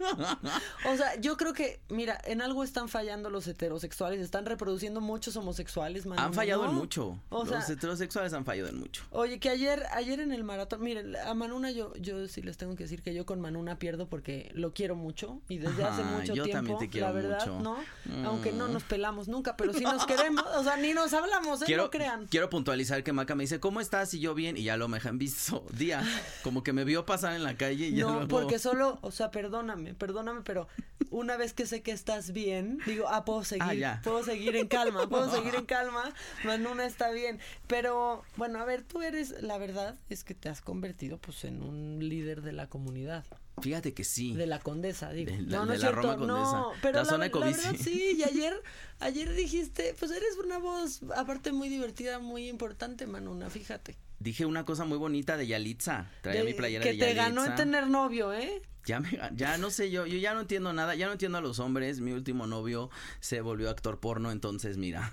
[0.86, 5.36] O sea, yo creo que, mira, en algo están fallando los heterosexuales, están reproduciendo muchos
[5.36, 6.70] homosexuales, Manu, han fallado ¿no?
[6.70, 7.18] en mucho.
[7.30, 9.02] O sea- Los heterosexuales han fallado en mucho.
[9.10, 12.76] Oye, que ayer, ayer en el maratón, miren, a Manuna yo, yo sí les tengo
[12.76, 16.34] que decir que yo con Manuna pierdo porque lo quiero mucho y desde hace mucho
[16.34, 17.60] yo tiempo, también te quiero la verdad, mucho.
[17.60, 17.76] ¿no?
[18.04, 18.26] Mm.
[18.26, 21.64] Aunque no nos pelamos nunca, pero sí nos queremos, o sea, ni nos hablamos, ¿eh?
[21.66, 22.26] Quiero, No crean.
[22.26, 24.12] quiero puntualizar que Maca me dice, ¿cómo estás?
[24.14, 26.02] Y yo bien, y ya lo me han visto día.
[26.42, 29.10] Como que me vio pasar en la calle y ya No, luego- porque solo, o
[29.10, 30.68] sea, perdóname, perdóname, pero
[31.10, 34.00] una vez que sé que estás bien, digo, ah, puedo seguir, Ah, ya.
[34.04, 36.12] puedo seguir en calma, puedo seguir en calma,
[36.44, 37.38] Manuna está bien.
[37.66, 41.62] Pero, bueno, a ver, tú eres, la verdad es que te has convertido, pues, en
[41.62, 43.24] un líder de la comunidad,
[43.60, 44.34] Fíjate que sí.
[44.34, 45.30] de la condesa, digo.
[45.30, 46.80] De la- no, no de es la cierto, Roma no, Condesa.
[46.82, 48.52] pero La zona la verdad sí, y ayer,
[49.00, 53.96] ayer dijiste, pues eres una voz, aparte muy divertida, muy importante, Manuna, fíjate.
[54.18, 56.10] Dije una cosa muy bonita de Yalitza.
[56.22, 57.22] Traía De- mi playera que de te Yalitza.
[57.28, 58.62] ganó en tener novio, ¿eh?
[58.86, 61.40] Ya, me, ya no sé, yo, yo ya no entiendo nada, ya no entiendo a
[61.40, 62.00] los hombres.
[62.00, 62.90] Mi último novio
[63.20, 65.12] se volvió actor porno, entonces mira.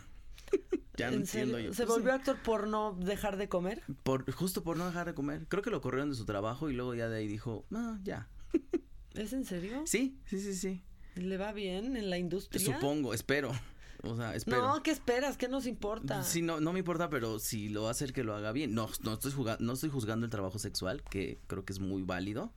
[1.02, 1.73] Ya no ¿En entiendo yo.
[1.73, 3.84] ¿Se Pues, volvió actor por no dejar de comer?
[4.03, 5.45] Por, justo por no dejar de comer.
[5.48, 8.30] Creo que lo corrieron de su trabajo y luego ya de ahí dijo, no, ya.
[9.14, 9.84] ¿Es en serio?
[9.86, 10.84] Sí, sí, sí, sí.
[11.15, 12.64] ¿Le va bien en la industria?
[12.64, 13.52] Supongo, espero.
[14.03, 14.68] O sea, espero.
[14.68, 15.38] No, ¿qué esperas?
[15.38, 16.23] ¿Qué nos importa?
[16.23, 18.73] Sí, no, no me importa, pero si lo va a hacer que lo haga bien.
[18.73, 22.02] No, no estoy jugando, no estoy juzgando el trabajo sexual, que creo que es muy
[22.02, 22.52] válido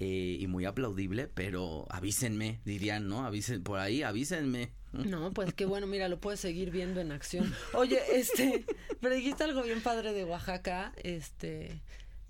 [0.00, 3.26] eh, y muy aplaudible, pero avísenme, dirían, ¿no?
[3.26, 4.70] Avisen por ahí, avísenme.
[4.92, 7.52] No, pues qué bueno, mira, lo puedes seguir viendo en acción.
[7.74, 8.64] Oye, este,
[9.00, 11.82] pero dijiste algo bien padre de Oaxaca, este,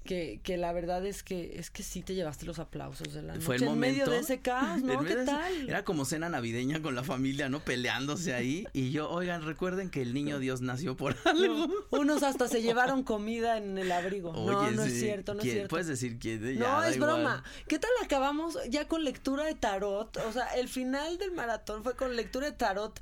[0.09, 3.35] que, que la verdad es que, es que sí te llevaste los aplausos de la
[3.35, 4.01] noche Fue el en momento.
[4.07, 5.05] medio de ese caos, ¿no?
[5.05, 5.69] ¿Qué de tal?
[5.69, 7.61] Era como cena navideña con la familia, ¿no?
[7.61, 8.67] Peleándose ahí.
[8.73, 11.67] Y yo, oigan, recuerden que el niño Dios nació por algo.
[11.69, 14.33] No, unos hasta se llevaron comida en el abrigo.
[14.33, 15.69] no, Oye, no es sí, cierto, no es cierto.
[15.69, 16.41] Puedes decir quién.
[16.57, 17.11] Ya, No, es igual.
[17.17, 17.45] broma.
[17.67, 20.17] ¿Qué tal acabamos ya con lectura de tarot?
[20.27, 22.99] O sea, el final del maratón fue con lectura de tarot.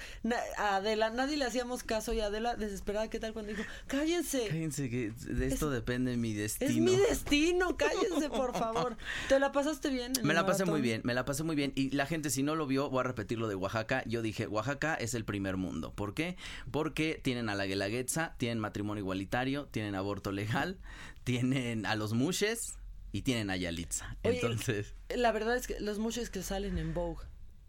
[0.58, 4.48] A Adela, nadie le hacíamos caso y Adela desesperada, ¿qué tal cuando dijo, cállense?
[4.48, 6.70] Cállense, que de esto depende mi destino.
[6.70, 8.96] Es mi destino, cállense, por favor.
[9.28, 10.12] ¿Te la pasaste bien?
[10.18, 11.72] en Me la pasé muy bien, me la pasé muy bien.
[11.74, 14.02] Y la gente, si no lo vio, voy a repetir lo de Oaxaca.
[14.06, 15.92] Yo dije, Oaxaca es el primer mundo.
[15.92, 16.36] ¿Por qué?
[16.70, 20.78] Porque tienen a la Guelaguetza, tienen matrimonio igualitario, tienen aborto legal,
[21.24, 22.78] tienen a los mushes
[23.12, 24.16] y tienen a Yalitza.
[24.24, 27.24] Oye, Entonces, La verdad es que los muchos que salen en Vogue.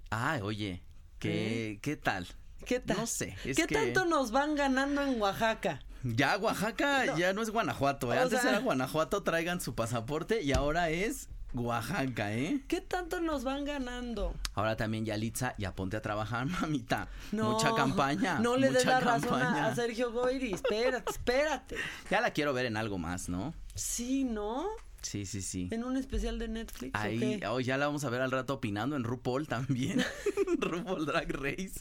[0.10, 0.84] ay, oye,
[1.20, 2.28] ¿qué, ¿qué tal?
[2.66, 2.98] ¿Qué tal?
[2.98, 3.36] No sé.
[3.44, 5.80] ¿Qué que tanto nos van ganando en Oaxaca?
[6.16, 8.14] Ya Oaxaca ya no es Guanajuato.
[8.14, 8.20] ¿eh?
[8.20, 12.62] Antes sea- era Guanajuato, traigan su pasaporte y ahora es Oaxaca, ¿eh?
[12.68, 14.34] ¿Qué tanto nos van ganando?
[14.54, 17.08] Ahora también Yalitza, ya ponte a trabajar, mamita.
[17.32, 18.40] No, mucha campaña.
[18.40, 20.54] No le des la razón a, Sergio Goyri.
[20.54, 21.78] Espérate, espérate.
[22.10, 23.54] Ya la quiero ver en algo más, ¿no?
[23.76, 24.68] Sí, ¿no?
[25.02, 25.70] Sí, sí, sí.
[25.72, 26.94] En un especial de Netflix.
[26.94, 30.04] ¿o Ahí, oh, ya la vamos a ver al rato opinando en RuPaul también.
[30.60, 31.80] RuPaul Drag Race.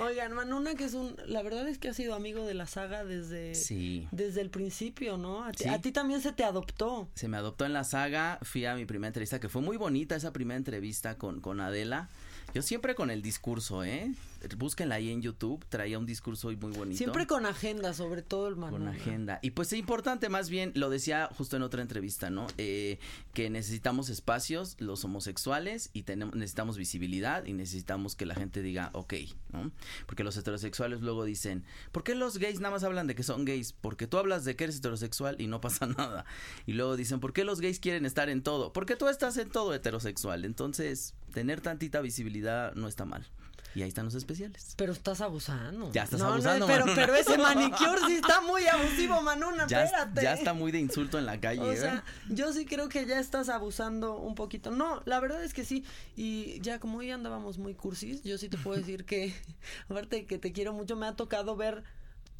[0.00, 1.16] Oigan, Manuna, que es un.
[1.26, 3.54] La verdad es que ha sido amigo de la saga desde.
[3.54, 4.08] Sí.
[4.10, 5.44] Desde el principio, ¿no?
[5.44, 5.68] A ti, Sí.
[5.70, 7.08] a ti también se te adoptó.
[7.14, 10.16] Se me adoptó en la saga, fui a mi primera entrevista, que fue muy bonita
[10.16, 12.08] esa primera entrevista con, con Adela.
[12.54, 14.12] Yo siempre con el discurso, ¿eh?
[14.56, 16.96] Búsquenla ahí en YouTube, traía un discurso muy bonito.
[16.96, 18.78] Siempre con agenda, sobre todo el Manu.
[18.78, 19.38] Con agenda.
[19.42, 22.46] Y pues es importante, más bien, lo decía justo en otra entrevista, ¿no?
[22.58, 22.98] Eh,
[23.34, 28.90] que necesitamos espacios, los homosexuales, y tenemos, necesitamos visibilidad y necesitamos que la gente diga,
[28.94, 29.14] ok,
[29.52, 29.70] ¿no?
[30.06, 33.44] Porque los heterosexuales luego dicen, ¿por qué los gays nada más hablan de que son
[33.44, 33.72] gays?
[33.72, 36.24] Porque tú hablas de que eres heterosexual y no pasa nada.
[36.66, 38.72] Y luego dicen, ¿por qué los gays quieren estar en todo?
[38.72, 40.44] Porque tú estás en todo heterosexual.
[40.44, 43.26] Entonces, tener tantita visibilidad no está mal.
[43.74, 44.74] Y ahí están los especiales.
[44.76, 45.92] Pero estás abusando.
[45.92, 47.00] Ya estás No, no, abusando, pero, Manuna.
[47.00, 50.22] pero ese manicure sí está muy abusivo, Manuna, Ya, espérate.
[50.22, 51.76] ya está muy de insulto en la calle, O ¿eh?
[51.76, 54.70] sea, yo sí creo que ya estás abusando un poquito.
[54.72, 55.84] No, la verdad es que sí.
[56.16, 59.34] Y ya como hoy andábamos muy cursis, yo sí te puedo decir que,
[59.88, 61.84] aparte de que te quiero mucho, me ha tocado ver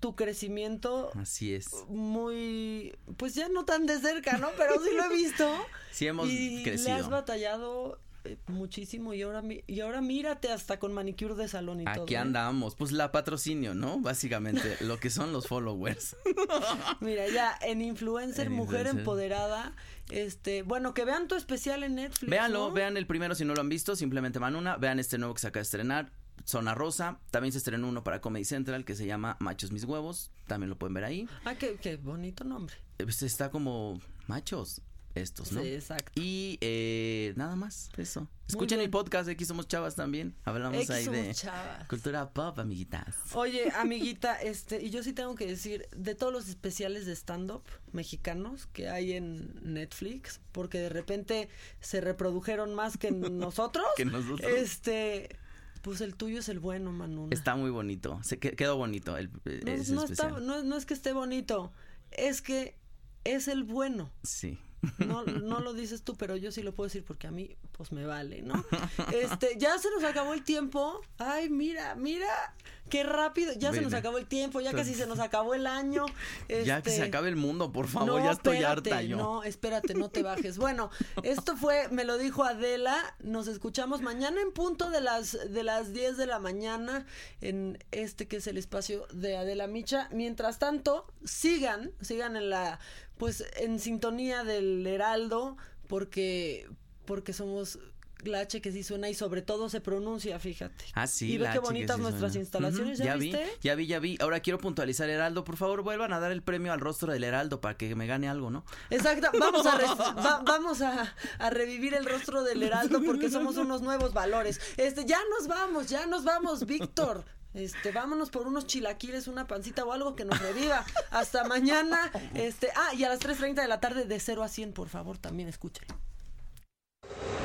[0.01, 1.69] tu crecimiento Así es.
[1.89, 4.49] muy, pues ya no tan de cerca, ¿no?
[4.57, 5.47] Pero sí lo he visto.
[5.93, 6.89] Sí hemos y crecido.
[6.89, 8.01] le has batallado
[8.47, 12.05] muchísimo y ahora y ahora mírate hasta con manicure de salón y todo.
[12.05, 12.19] Aquí ¿eh?
[12.19, 14.01] andamos, pues la patrocinio, ¿no?
[14.01, 16.17] Básicamente, lo que son los followers.
[17.01, 19.01] Mira, ya en influencer, En mujer influencer.
[19.01, 19.75] empoderada,
[20.11, 22.31] este, bueno, que vean tu especial en Netflix.
[22.31, 22.73] Véanlo, ¿no?
[22.73, 25.47] vean el primero si no lo han visto, simplemente Manuna, vean este nuevo que se
[25.49, 26.13] acaba de estrenar,
[26.45, 30.31] Zona Rosa, también se estrenó uno para Comedy Central que se llama Machos Mis Huevos,
[30.47, 31.29] también lo pueden ver ahí.
[31.45, 32.75] Ah, qué, qué bonito nombre.
[32.99, 34.81] Eh, Pues está como machos
[35.15, 35.63] estos, ¿no?
[35.63, 36.13] Sí, exacto.
[36.15, 38.29] Y eh, nada más, eso.
[38.49, 41.87] Escuchen el podcast, aquí somos chavas también, hablamos ahí de chavas.
[41.89, 43.15] cultura pop, amiguitas.
[43.35, 47.63] Oye, amiguita, este, y yo sí tengo que decir, de todos los especiales de stand-up
[47.93, 51.49] mexicanos que hay en Netflix, porque de repente
[51.81, 53.85] se reprodujeron más que nosotros.
[53.97, 54.41] Que nosotros.
[54.51, 55.37] Este,
[55.83, 57.33] pues el tuyo es el bueno, Manuna.
[57.33, 61.13] Está muy bonito, se que- quedó bonito el, eh, No, está- no es que esté
[61.13, 61.73] bonito,
[62.11, 62.77] es que
[63.25, 64.11] es el bueno.
[64.25, 64.59] Sí.
[64.99, 67.93] No, no lo dices tú, pero yo sí lo puedo decir porque a mí, pues
[67.93, 68.65] me vale, ¿no?
[69.13, 71.01] Este, ya se nos acabó el tiempo.
[71.19, 72.55] Ay, mira, mira,
[72.89, 73.53] qué rápido.
[73.55, 76.07] Ya se nos acabó el tiempo, ya casi se nos acabó el año.
[76.49, 79.17] Ya que Este, se acabe el mundo, por favor, ya estoy espérate, harta yo.
[79.17, 80.59] No, espérate, no te bajes.
[80.59, 80.91] Bueno,
[81.23, 82.97] esto fue, me lo dijo Adela.
[83.21, 87.07] Nos escuchamos mañana en punto de las de las 10 de la mañana
[87.41, 90.09] en este que es el espacio de Adela Micha.
[90.13, 92.79] Mientras tanto, sigan, sigan en la
[93.21, 95.57] pues en sintonía del Heraldo
[95.87, 96.69] porque
[97.05, 97.79] porque somos
[98.25, 100.85] la H que sí suena y sobre todo se pronuncia, fíjate.
[100.93, 101.33] Ah, sí.
[101.33, 102.43] Y ve qué bonitas sí nuestras suena.
[102.43, 103.47] instalaciones, ¿ya, vi, viste?
[103.63, 104.19] ya vi, ya vi.
[104.21, 107.63] Ahora quiero puntualizar Heraldo, por favor, vuelvan a dar el premio al rostro del Heraldo
[107.63, 108.65] para que me gane algo, ¿no?
[108.91, 109.77] Exacto, vamos a,
[110.15, 114.61] va- vamos a, a revivir el rostro del Heraldo porque somos unos nuevos valores.
[114.77, 117.25] Este, ya nos vamos, ya nos vamos, Víctor.
[117.55, 120.85] Este, vámonos por unos chilaquiles, una pancita o algo que nos reviva.
[121.11, 122.11] Hasta mañana.
[122.35, 125.19] Este, ah, y a las 3.30 de la tarde de 0 a 100, por favor,
[125.19, 125.87] también escuchen.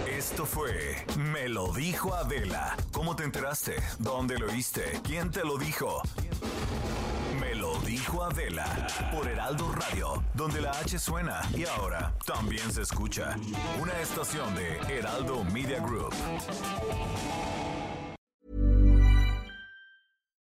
[0.07, 2.77] Esto fue Me lo dijo Adela.
[2.91, 3.75] ¿Cómo te enteraste?
[3.99, 5.01] ¿Dónde lo oíste?
[5.03, 6.01] ¿Quién te lo dijo?
[7.39, 12.83] Me lo dijo Adela por Heraldo Radio, donde la H suena y ahora también se
[12.83, 13.35] escucha.
[13.79, 16.13] Una estación de Heraldo Media Group.